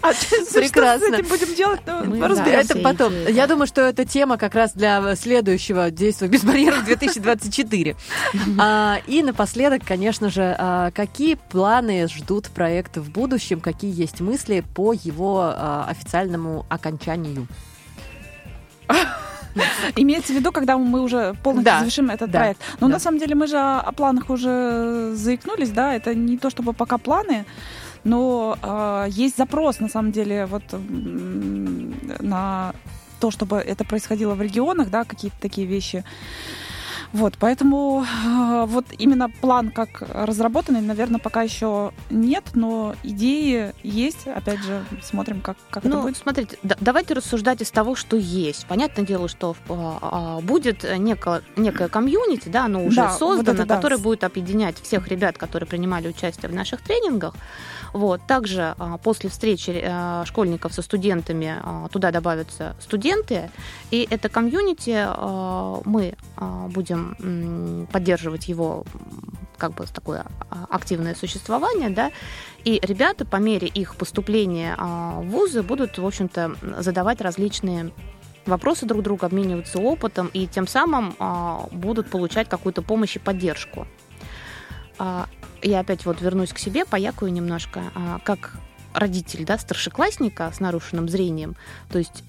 А 0.01 0.13
что 0.13 0.37
с 0.45 0.53
Прекрасно. 0.53 1.15
этим 1.15 1.27
будем 1.27 1.53
делать? 1.55 1.81
Ну, 1.85 2.05
Мы, 2.05 2.19
Да, 2.19 2.27
разберемся. 2.29 2.73
это 2.73 2.81
потом. 2.83 3.13
Я 3.27 3.45
думаю, 3.47 3.67
что 3.67 3.81
это 3.81 4.05
тема 4.05 4.37
как 4.37 4.55
раз 4.55 4.71
для 4.73 5.15
следующего 5.15 5.91
действия 5.91 6.27
без 6.29 6.43
барьеров 6.45 6.85
2024. 6.85 7.95
А, 8.59 8.99
И 9.07 9.21
напоследок, 9.23 9.81
конечно 9.85 10.29
же, 10.29 10.55
а, 10.57 10.91
какие 10.91 11.35
планы 11.35 12.07
ждут 12.07 12.47
проекта 12.49 13.01
в 13.01 13.09
будущем, 13.09 13.59
какие 13.59 13.93
есть 13.99 14.21
мысли 14.21 14.63
по 14.75 14.93
его 14.93 15.41
а, 15.53 15.85
официальному 15.89 16.65
окончанию? 16.69 17.47
Имеется 19.95 20.33
в 20.33 20.35
виду, 20.35 20.51
когда 20.51 20.77
мы 20.77 21.01
уже 21.01 21.33
полностью 21.43 21.65
Да, 21.65 21.79
завершим 21.79 22.09
этот 22.09 22.31
да, 22.31 22.39
проект. 22.39 22.61
Но 22.79 22.87
да. 22.87 22.93
на 22.93 22.99
самом 22.99 23.19
деле 23.19 23.35
мы 23.35 23.47
же 23.47 23.57
о 23.57 23.91
планах 23.91 24.29
уже 24.29 25.13
заикнулись, 25.15 25.69
да, 25.69 25.95
это 25.95 26.13
не 26.15 26.37
то 26.37 26.49
чтобы 26.49 26.73
пока 26.73 26.97
планы, 26.97 27.45
но 28.03 28.57
э, 28.61 29.07
есть 29.09 29.37
запрос, 29.37 29.79
на 29.79 29.89
самом 29.89 30.11
деле, 30.11 30.45
вот 30.45 30.63
на 32.19 32.73
то, 33.19 33.31
чтобы 33.31 33.57
это 33.57 33.83
происходило 33.83 34.35
в 34.35 34.41
регионах, 34.41 34.89
да, 34.89 35.03
какие-то 35.03 35.37
такие 35.41 35.67
вещи. 35.67 36.03
Вот, 37.13 37.35
поэтому 37.39 38.03
э, 38.03 38.65
вот 38.67 38.85
именно 38.97 39.29
план 39.29 39.71
как 39.71 40.01
разработанный, 40.01 40.81
наверное, 40.81 41.19
пока 41.19 41.41
еще 41.41 41.93
нет, 42.09 42.43
но 42.53 42.95
идеи 43.03 43.73
есть. 43.81 44.27
Опять 44.27 44.59
же, 44.59 44.83
смотрим, 45.01 45.39
как, 45.41 45.57
как 45.69 45.85
это 45.85 45.95
Ну, 45.95 46.01
будет. 46.01 46.17
смотрите, 46.17 46.57
да- 46.63 46.75
давайте 46.81 47.13
рассуждать 47.13 47.61
из 47.61 47.71
того, 47.71 47.95
что 47.95 48.17
есть. 48.17 48.65
Понятное 48.65 49.05
дело, 49.05 49.29
что 49.29 49.55
а, 49.69 49.99
а, 50.37 50.41
будет 50.41 50.83
неко- 50.83 51.43
некое 51.55 51.87
комьюнити, 51.87 52.49
да, 52.49 52.65
оно 52.65 52.83
уже 52.83 52.97
Да, 52.97 53.09
вот 53.09 53.19
создано, 53.19 53.53
это 53.53 53.65
да. 53.65 53.75
которое 53.75 53.97
будет 53.97 54.23
объединять 54.23 54.79
всех 54.81 55.07
ребят, 55.07 55.37
которые 55.37 55.67
принимали 55.67 56.09
участие 56.09 56.49
в 56.51 56.53
наших 56.53 56.81
тренингах. 56.81 57.35
Вот. 57.97 58.21
Также 58.27 58.75
а, 58.77 58.99
после 58.99 59.27
встречи 59.31 59.83
а, 59.83 60.23
школьников 60.25 60.71
со 60.71 60.83
студентами 60.83 61.55
а, 61.63 61.87
туда 61.87 62.11
добавятся 62.11 62.75
студенты, 62.79 63.49
и 63.89 64.07
это 64.07 64.29
комьюнити 64.29 64.93
а, 64.95 65.81
мы 65.83 66.15
будем 66.69 67.87
поддерживать 67.91 68.47
его 68.47 68.85
как 69.57 69.73
бы 69.73 69.85
такое 69.91 70.25
активное 70.69 71.15
существование, 71.15 71.89
да, 71.89 72.11
и 72.63 72.79
ребята 72.83 73.25
по 73.25 73.37
мере 73.37 73.67
их 73.67 73.95
поступления 73.95 74.75
в 74.77 75.23
вузы 75.23 75.63
будут, 75.63 75.97
в 75.97 76.05
общем-то, 76.05 76.55
задавать 76.77 77.21
различные 77.21 77.91
вопросы 78.45 78.85
друг 78.85 79.01
другу, 79.01 79.25
обмениваться 79.25 79.79
опытом 79.79 80.29
и 80.33 80.45
тем 80.45 80.67
самым 80.67 81.15
будут 81.71 82.11
получать 82.11 82.47
какую-то 82.47 82.83
помощь 82.83 83.15
и 83.15 83.19
поддержку. 83.19 83.87
А, 84.99 85.27
Я 85.61 85.79
опять 85.79 86.05
вот 86.05 86.21
вернусь 86.21 86.53
к 86.53 86.59
себе, 86.59 86.85
поякую 86.85 87.33
немножко, 87.33 87.81
а, 87.95 88.19
как 88.23 88.53
родитель, 88.93 89.43
да, 89.45 89.57
старшеклассника 89.57 90.51
с 90.53 90.59
нарушенным 90.59 91.07
зрением, 91.09 91.55
то 91.89 91.97
есть 91.99 92.23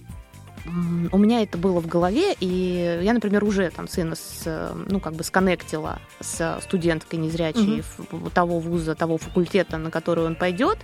у 1.12 1.16
меня 1.18 1.42
это 1.42 1.56
было 1.56 1.80
в 1.80 1.86
голове, 1.86 2.34
и 2.40 3.00
я, 3.02 3.14
например, 3.14 3.42
уже 3.42 3.70
там 3.70 3.88
сына 3.88 4.16
с, 4.16 4.74
ну, 4.90 5.00
как 5.00 5.14
бы 5.14 5.24
сконнектила 5.24 5.98
с 6.20 6.58
студенткой 6.62 7.20
незрячей 7.20 7.82
в- 8.10 8.28
того 8.30 8.58
вуза, 8.58 8.94
того 8.94 9.16
факультета, 9.16 9.78
на 9.78 9.90
который 9.90 10.26
он 10.26 10.34
пойдет, 10.34 10.78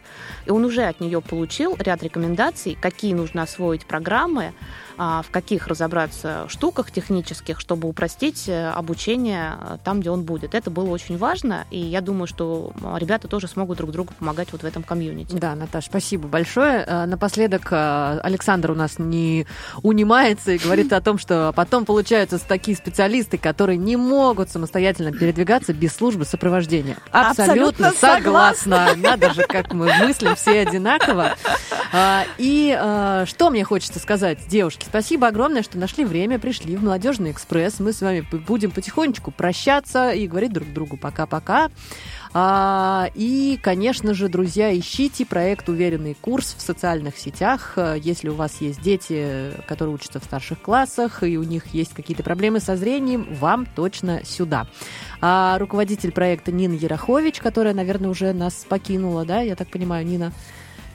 и 0.46 0.50
он 0.50 0.64
уже 0.64 0.84
от 0.84 1.00
нее 1.00 1.20
получил 1.20 1.76
ряд 1.78 2.02
рекомендаций, 2.02 2.78
какие 2.80 3.12
нужно 3.12 3.42
освоить 3.42 3.84
программы, 3.84 4.54
в 4.96 5.26
каких 5.30 5.66
разобраться 5.66 6.46
штуках 6.48 6.90
технических, 6.90 7.60
чтобы 7.60 7.88
упростить 7.88 8.48
э, 8.48 8.70
обучение 8.70 9.54
э, 9.60 9.78
там, 9.84 10.00
где 10.00 10.10
он 10.10 10.22
будет. 10.22 10.54
Это 10.54 10.70
было 10.70 10.90
очень 10.90 11.18
важно, 11.18 11.66
и 11.70 11.78
я 11.78 12.00
думаю, 12.00 12.26
что 12.26 12.72
ребята 12.98 13.28
тоже 13.28 13.48
смогут 13.48 13.78
друг 13.78 13.90
другу 13.90 14.12
помогать 14.18 14.48
вот 14.52 14.62
в 14.62 14.64
этом 14.64 14.82
комьюнити. 14.82 15.34
Да, 15.34 15.54
Наташ, 15.54 15.86
спасибо 15.86 16.28
большое. 16.28 16.84
А, 16.86 17.06
Напоследок 17.06 17.68
а, 17.70 18.20
Александр 18.22 18.70
у 18.70 18.74
нас 18.74 18.98
не 18.98 19.46
унимается 19.82 20.52
и 20.52 20.58
говорит 20.58 20.92
о 20.92 21.00
том, 21.00 21.18
что 21.18 21.52
потом 21.54 21.84
получаются 21.84 22.38
такие 22.38 22.76
специалисты, 22.76 23.38
которые 23.38 23.78
не 23.78 23.96
могут 23.96 24.50
самостоятельно 24.50 25.12
передвигаться 25.12 25.72
без 25.72 25.94
службы 25.94 26.24
сопровождения. 26.24 26.96
Абсолютно, 27.10 27.88
Абсолютно 27.88 27.92
согласна. 27.92 28.88
Надо 28.96 29.32
же, 29.34 29.42
как 29.42 29.72
мы 29.72 29.92
мыслим 29.98 30.34
все 30.36 30.60
одинаково. 30.60 31.34
А, 31.92 32.24
И 32.38 32.76
а, 32.78 33.24
что 33.26 33.50
мне 33.50 33.64
хочется 33.64 33.98
сказать, 33.98 34.38
девушки, 34.48 34.83
спасибо 34.84 35.26
огромное, 35.28 35.62
что 35.62 35.78
нашли 35.78 36.04
время, 36.04 36.38
пришли 36.38 36.76
в 36.76 36.82
Молодежный 36.82 37.30
экспресс. 37.30 37.80
Мы 37.80 37.92
с 37.92 38.00
вами 38.00 38.20
будем 38.20 38.70
потихонечку 38.70 39.30
прощаться 39.30 40.10
и 40.10 40.26
говорить 40.26 40.52
друг 40.52 40.72
другу 40.72 40.96
пока-пока. 40.96 41.70
А, 42.36 43.08
и, 43.14 43.58
конечно 43.62 44.12
же, 44.12 44.28
друзья, 44.28 44.76
ищите 44.76 45.24
проект 45.24 45.68
«Уверенный 45.68 46.16
курс» 46.20 46.56
в 46.58 46.60
социальных 46.60 47.16
сетях. 47.16 47.74
А, 47.76 47.94
Если 47.94 48.28
у 48.28 48.34
вас 48.34 48.60
есть 48.60 48.82
дети, 48.82 49.52
которые 49.68 49.94
учатся 49.94 50.20
в 50.20 50.24
старших 50.24 50.60
классах, 50.60 51.22
и 51.22 51.38
у 51.38 51.44
них 51.44 51.66
есть 51.68 51.94
какие-то 51.94 52.22
проблемы 52.22 52.58
со 52.60 52.76
зрением, 52.76 53.28
вам 53.34 53.66
точно 53.66 54.24
сюда. 54.24 54.66
А 55.20 55.58
руководитель 55.58 56.10
проекта 56.10 56.50
Нина 56.50 56.74
Ярохович, 56.74 57.40
которая, 57.40 57.72
наверное, 57.72 58.10
уже 58.10 58.32
нас 58.32 58.66
покинула, 58.68 59.24
да, 59.24 59.40
я 59.40 59.54
так 59.54 59.68
понимаю, 59.68 60.04
Нина? 60.04 60.32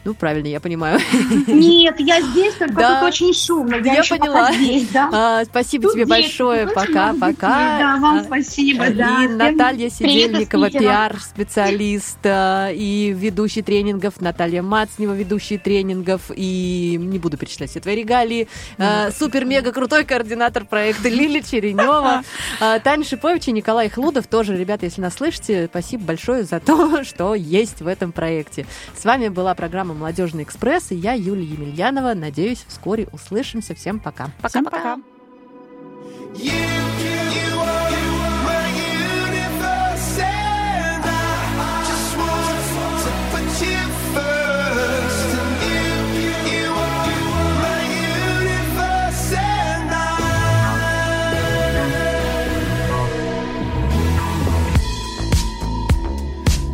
Ну, 0.05 0.13
правильно, 0.13 0.47
я 0.47 0.59
понимаю. 0.59 0.99
Нет, 1.47 1.99
я 1.99 2.21
здесь, 2.21 2.53
только 2.55 2.73
Да. 2.73 2.99
тут 3.01 3.09
очень 3.09 3.33
шумно. 3.33 3.75
Я, 3.75 3.95
Я 3.95 4.03
поняла. 4.03 4.51
здесь, 4.53 4.87
да. 4.89 5.09
А, 5.11 5.45
спасибо 5.45 5.83
Тут 5.83 5.93
тебе 5.93 6.05
дети, 6.05 6.09
большое. 6.09 6.67
Пока-пока. 6.67 7.77
Да, 7.79 7.97
вам 7.99 8.17
А, 8.19 8.23
спасибо, 8.23 8.85
и 8.87 8.93
да. 8.93 9.17
Всем 9.17 9.37
Наталья 9.37 9.89
Сидельникова, 9.89 10.69
пиар-специалист, 10.69 12.17
а, 12.23 12.69
и 12.71 13.11
ведущий 13.15 13.61
тренингов, 13.61 14.21
Наталья 14.21 14.61
Мацнева, 14.61 15.13
ведущий 15.13 15.57
тренингов, 15.57 16.31
и 16.35 16.97
не 16.99 17.19
буду 17.19 17.37
перечислять 17.37 17.69
все 17.71 17.79
твои 17.79 17.95
регалии, 17.95 18.47
а, 18.77 19.11
супер-мега-крутой 19.11 20.05
координатор 20.05 20.65
проекта 20.65 21.09
Лили 21.09 21.41
Черенева, 21.41 22.23
а, 22.59 22.79
Таня 22.79 23.03
Шипович 23.03 23.47
и 23.49 23.51
Николай 23.51 23.89
Хлудов, 23.89 24.27
тоже, 24.27 24.55
ребята, 24.57 24.85
если 24.85 25.01
нас 25.01 25.15
слышите, 25.15 25.67
спасибо 25.69 26.03
большое 26.05 26.43
за 26.43 26.59
то, 26.59 27.03
что 27.03 27.35
есть 27.35 27.81
в 27.81 27.87
этом 27.87 28.11
проекте. 28.11 28.65
С 28.97 29.05
вами 29.05 29.27
была 29.29 29.53
программа 29.55 29.88
«Молодежный 29.93 30.43
экспресс», 30.43 30.91
и 30.91 30.95
я, 30.95 31.13
Юлия 31.13 31.43
Емельянова. 31.43 32.13
Надеюсь, 32.13 32.65
вскоре 32.67 33.07
услышимся. 33.11 33.75
Всем 33.75 33.99
пока. 33.99 34.31
Всем 34.47 34.65
пока. 34.65 34.97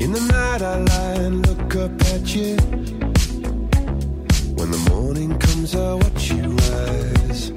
In 0.05 0.11
the 0.11 0.19
night 0.19 0.61
I 0.61 0.77
lie 0.81 1.25
and 1.25 1.47
look 1.47 1.75
up 1.75 1.99
at 2.13 2.35
you. 2.35 2.94
Comes, 5.65 5.75
I 5.75 5.93
watch 5.95 6.31
you 6.31 6.43
rise. 6.51 7.51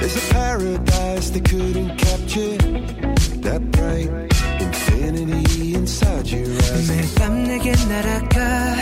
There's 0.00 0.16
a 0.16 0.34
paradise 0.34 1.30
they 1.30 1.40
couldn't 1.40 1.96
capture. 1.96 2.58
That 3.40 3.62
bright 3.70 4.10
infinity 4.60 5.74
inside 5.74 6.28
your 6.28 6.46
eyes. 6.46 6.90
매일 6.90 7.14
밤 7.14 7.44
내게 7.44 7.72
날아가 7.72 8.76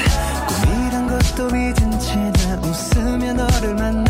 꿈이란 0.48 1.06
것도 1.06 1.46
잊은 1.46 2.00
채나 2.00 2.60
웃으며 2.62 3.34
너를 3.34 3.74
만나 3.76 4.09